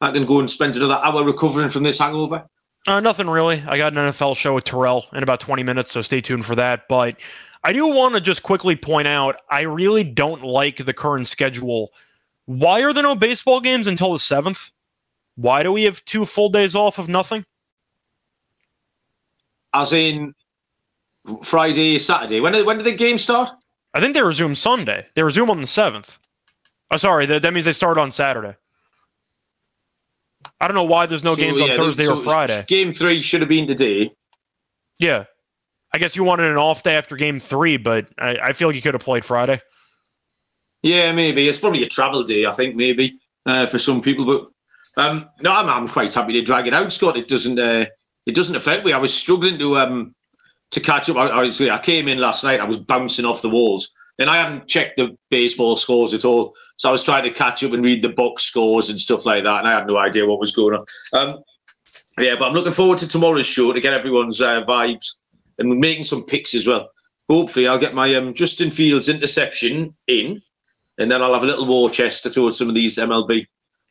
I 0.00 0.12
can 0.12 0.24
go 0.24 0.38
and 0.38 0.48
spend 0.48 0.76
another 0.76 1.00
hour 1.02 1.24
recovering 1.24 1.70
from 1.70 1.82
this 1.82 1.98
hangover? 1.98 2.46
Uh, 2.86 3.00
nothing 3.00 3.28
really. 3.28 3.62
I 3.66 3.78
got 3.78 3.92
an 3.92 3.98
NFL 3.98 4.36
show 4.36 4.54
with 4.54 4.64
Terrell 4.64 5.06
in 5.14 5.22
about 5.22 5.40
20 5.40 5.62
minutes, 5.62 5.92
so 5.92 6.02
stay 6.02 6.20
tuned 6.20 6.44
for 6.44 6.54
that. 6.54 6.86
But 6.88 7.16
I 7.62 7.72
do 7.72 7.86
want 7.86 8.14
to 8.14 8.20
just 8.20 8.42
quickly 8.42 8.76
point 8.76 9.08
out 9.08 9.40
I 9.50 9.62
really 9.62 10.04
don't 10.04 10.42
like 10.42 10.84
the 10.84 10.92
current 10.92 11.26
schedule. 11.26 11.92
Why 12.44 12.82
are 12.82 12.92
there 12.92 13.02
no 13.02 13.14
baseball 13.14 13.60
games 13.60 13.86
until 13.86 14.12
the 14.12 14.18
7th? 14.18 14.70
Why 15.36 15.62
do 15.62 15.72
we 15.72 15.84
have 15.84 16.04
two 16.04 16.26
full 16.26 16.50
days 16.50 16.74
off 16.74 16.98
of 16.98 17.08
nothing? 17.08 17.46
As 19.72 19.92
in 19.92 20.34
Friday, 21.42 21.98
Saturday. 21.98 22.40
When 22.40 22.52
did, 22.52 22.66
when 22.66 22.76
did 22.76 22.84
the 22.84 22.94
game 22.94 23.16
start? 23.16 23.48
I 23.94 24.00
think 24.00 24.14
they 24.14 24.22
resume 24.22 24.54
Sunday. 24.54 25.06
They 25.14 25.22
resume 25.22 25.50
on 25.50 25.60
the 25.60 25.66
7th. 25.66 26.18
Oh, 26.90 26.96
sorry. 26.98 27.24
That, 27.26 27.42
that 27.42 27.54
means 27.54 27.64
they 27.64 27.72
start 27.72 27.96
on 27.96 28.12
Saturday. 28.12 28.56
I 30.60 30.68
don't 30.68 30.74
know 30.74 30.84
why 30.84 31.06
there's 31.06 31.24
no 31.24 31.34
so, 31.34 31.40
games 31.40 31.60
on 31.60 31.68
Thursday 31.70 32.04
so 32.04 32.18
or 32.18 32.22
Friday. 32.22 32.64
Game 32.68 32.92
three 32.92 33.20
should 33.20 33.40
have 33.40 33.48
been 33.48 33.66
today. 33.66 34.12
Yeah. 34.98 35.24
I 35.92 35.98
guess 35.98 36.16
you 36.16 36.24
wanted 36.24 36.50
an 36.50 36.56
off 36.56 36.82
day 36.82 36.96
after 36.96 37.16
game 37.16 37.38
three, 37.38 37.76
but 37.76 38.08
I, 38.18 38.36
I 38.36 38.52
feel 38.52 38.68
like 38.68 38.74
you 38.74 38.82
could 38.82 38.94
have 38.94 39.02
played 39.02 39.24
Friday. 39.24 39.60
Yeah, 40.82 41.12
maybe. 41.12 41.48
It's 41.48 41.60
probably 41.60 41.82
a 41.82 41.88
travel 41.88 42.22
day, 42.24 42.46
I 42.46 42.52
think, 42.52 42.74
maybe, 42.74 43.18
uh, 43.46 43.66
for 43.66 43.78
some 43.78 44.02
people. 44.02 44.26
But 44.26 45.02
um, 45.02 45.28
no, 45.40 45.52
I'm, 45.52 45.68
I'm 45.68 45.88
quite 45.88 46.12
happy 46.12 46.32
to 46.34 46.42
drag 46.42 46.66
it 46.66 46.74
out, 46.74 46.92
Scott. 46.92 47.16
It 47.16 47.28
doesn't 47.28 47.58
uh, 47.58 47.86
it 48.26 48.34
doesn't 48.34 48.56
affect 48.56 48.84
me. 48.84 48.92
I 48.92 48.98
was 48.98 49.14
struggling 49.14 49.58
to 49.58 49.76
um, 49.76 50.14
to 50.72 50.80
catch 50.80 51.08
up. 51.08 51.16
Obviously, 51.16 51.70
I 51.70 51.78
came 51.78 52.08
in 52.08 52.18
last 52.18 52.44
night, 52.44 52.60
I 52.60 52.64
was 52.64 52.78
bouncing 52.78 53.24
off 53.24 53.42
the 53.42 53.48
walls. 53.48 53.90
And 54.18 54.30
I 54.30 54.36
haven't 54.36 54.68
checked 54.68 54.96
the 54.96 55.16
baseball 55.30 55.76
scores 55.76 56.14
at 56.14 56.24
all. 56.24 56.54
So 56.76 56.88
I 56.88 56.92
was 56.92 57.04
trying 57.04 57.24
to 57.24 57.30
catch 57.30 57.64
up 57.64 57.72
and 57.72 57.82
read 57.82 58.02
the 58.02 58.10
box 58.10 58.44
scores 58.44 58.88
and 58.88 59.00
stuff 59.00 59.26
like 59.26 59.44
that. 59.44 59.60
And 59.60 59.68
I 59.68 59.72
had 59.72 59.86
no 59.86 59.98
idea 59.98 60.26
what 60.26 60.38
was 60.38 60.54
going 60.54 60.76
on. 60.76 60.84
Um, 61.12 61.42
yeah, 62.18 62.36
but 62.38 62.46
I'm 62.46 62.54
looking 62.54 62.72
forward 62.72 62.98
to 62.98 63.08
tomorrow's 63.08 63.46
show 63.46 63.72
to 63.72 63.80
get 63.80 63.92
everyone's 63.92 64.40
uh, 64.40 64.62
vibes 64.62 65.16
and 65.58 65.68
making 65.80 66.04
some 66.04 66.24
picks 66.24 66.54
as 66.54 66.66
well. 66.66 66.90
Hopefully, 67.28 67.66
I'll 67.66 67.78
get 67.78 67.94
my 67.94 68.14
um, 68.14 68.34
Justin 68.34 68.70
Fields 68.70 69.08
interception 69.08 69.92
in, 70.06 70.40
and 70.98 71.10
then 71.10 71.22
I'll 71.22 71.34
have 71.34 71.42
a 71.42 71.46
little 71.46 71.66
war 71.66 71.90
chest 71.90 72.22
to 72.22 72.30
throw 72.30 72.48
at 72.48 72.54
some 72.54 72.68
of 72.68 72.74
these 72.74 72.98
MLB 72.98 73.46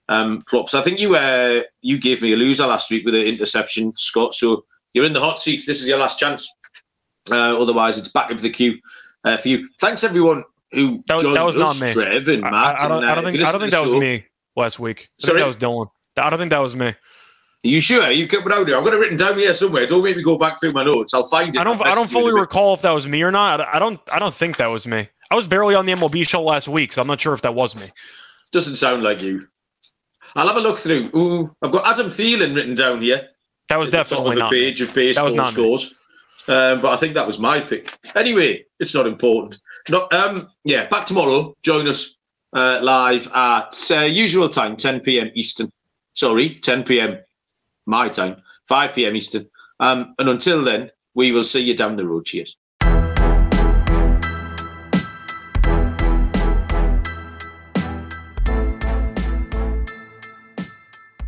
um, 0.07 0.43
props. 0.43 0.73
I 0.73 0.81
think 0.81 0.99
you 0.99 1.15
uh, 1.15 1.63
you 1.81 1.99
gave 1.99 2.21
me 2.21 2.33
a 2.33 2.37
loser 2.37 2.67
last 2.67 2.91
week 2.91 3.05
with 3.05 3.15
an 3.15 3.21
interception, 3.21 3.91
Scott. 3.93 4.33
So 4.33 4.63
you're 4.93 5.05
in 5.05 5.13
the 5.13 5.19
hot 5.19 5.39
seat. 5.39 5.63
This 5.65 5.81
is 5.81 5.87
your 5.87 5.99
last 5.99 6.19
chance. 6.19 6.47
Uh, 7.31 7.57
otherwise, 7.57 7.97
it's 7.97 8.09
back 8.09 8.31
of 8.31 8.41
the 8.41 8.49
queue 8.49 8.79
uh, 9.23 9.37
for 9.37 9.49
you. 9.49 9.67
Thanks 9.79 10.03
everyone 10.03 10.43
who 10.71 11.03
that 11.07 11.15
was, 11.15 11.23
joined 11.23 11.35
that 11.35 11.45
was 11.45 11.55
us, 11.55 11.79
not 11.79 11.87
me. 11.87 11.93
Trev 11.93 12.27
and 12.27 12.41
Matt. 12.41 12.53
I, 12.53 12.85
I, 12.85 12.87
don't, 12.87 13.03
and, 13.03 13.11
I 13.11 13.15
don't 13.15 13.23
think, 13.23 13.43
I 13.43 13.51
don't 13.51 13.61
think 13.61 13.71
that 13.71 13.83
show. 13.83 13.93
was 13.93 14.01
me 14.01 14.25
last 14.55 14.79
week. 14.79 15.09
I 15.21 15.25
Sorry? 15.25 15.39
that 15.39 15.47
was 15.47 15.57
Dylan. 15.57 15.87
I 16.17 16.29
don't 16.29 16.39
think 16.39 16.51
that 16.51 16.59
was 16.59 16.75
me. 16.75 16.93
Are 17.65 17.69
you 17.69 17.79
sure? 17.79 18.11
You 18.11 18.27
coming 18.27 18.51
out 18.51 18.67
here? 18.67 18.77
I've 18.77 18.83
got 18.83 18.93
it 18.93 18.97
written 18.97 19.17
down 19.17 19.37
here 19.37 19.53
somewhere. 19.53 19.87
Don't 19.87 20.03
make 20.03 20.17
me 20.17 20.23
go 20.23 20.37
back 20.37 20.59
through 20.59 20.73
my 20.73 20.83
notes. 20.83 21.13
I'll 21.13 21.23
find 21.23 21.55
it. 21.55 21.59
I 21.59 21.63
don't. 21.63 21.81
I 21.85 21.95
don't 21.95 22.09
fully 22.09 22.33
recall 22.33 22.73
if 22.73 22.81
that 22.81 22.91
was 22.91 23.07
me 23.07 23.23
or 23.23 23.31
not. 23.31 23.61
I 23.61 23.79
don't. 23.79 23.99
I 24.13 24.19
don't 24.19 24.33
think 24.33 24.57
that 24.57 24.67
was 24.67 24.85
me. 24.85 25.07
I 25.31 25.35
was 25.35 25.47
barely 25.47 25.73
on 25.73 25.85
the 25.85 25.93
MLB 25.93 26.27
show 26.27 26.43
last 26.43 26.67
week, 26.67 26.91
so 26.91 27.01
I'm 27.01 27.07
not 27.07 27.21
sure 27.21 27.33
if 27.33 27.41
that 27.41 27.55
was 27.55 27.75
me. 27.75 27.87
Doesn't 28.51 28.75
sound 28.75 29.01
like 29.01 29.21
you. 29.21 29.47
I'll 30.35 30.47
have 30.47 30.57
a 30.57 30.61
look 30.61 30.77
through. 30.77 31.09
Ooh, 31.15 31.55
I've 31.61 31.71
got 31.71 31.87
Adam 31.87 32.07
Thielen 32.07 32.55
written 32.55 32.75
down 32.75 33.01
here. 33.01 33.29
That 33.69 33.79
was 33.79 33.89
definitely 33.89 34.35
not 34.35 34.51
page 34.51 34.81
me. 34.81 34.87
of 34.87 34.93
baseball 34.93 35.23
that 35.23 35.25
was 35.25 35.35
not 35.35 35.53
scores. 35.53 35.91
Me. 35.91 35.97
Um, 36.47 36.81
but 36.81 36.91
I 36.91 36.97
think 36.97 37.13
that 37.13 37.25
was 37.25 37.39
my 37.39 37.59
pick. 37.59 37.97
Anyway, 38.15 38.65
it's 38.79 38.93
not 38.93 39.07
important. 39.07 39.61
No, 39.89 40.07
um, 40.11 40.49
yeah, 40.63 40.87
back 40.87 41.05
tomorrow. 41.05 41.55
Join 41.63 41.87
us 41.87 42.17
uh, 42.53 42.79
live 42.81 43.27
at 43.33 43.91
uh, 43.91 43.99
usual 44.01 44.49
time, 44.49 44.75
10 44.75 45.01
p.m. 45.01 45.31
Eastern. 45.35 45.69
Sorry, 46.13 46.49
10 46.49 46.83
p.m. 46.83 47.19
my 47.85 48.09
time, 48.09 48.41
5 48.67 48.93
p.m. 48.93 49.15
Eastern. 49.15 49.45
Um, 49.79 50.13
and 50.19 50.29
until 50.29 50.63
then, 50.63 50.89
we 51.15 51.31
will 51.31 51.43
see 51.43 51.61
you 51.61 51.75
down 51.75 51.95
the 51.95 52.05
road. 52.05 52.25
Cheers. 52.25 52.57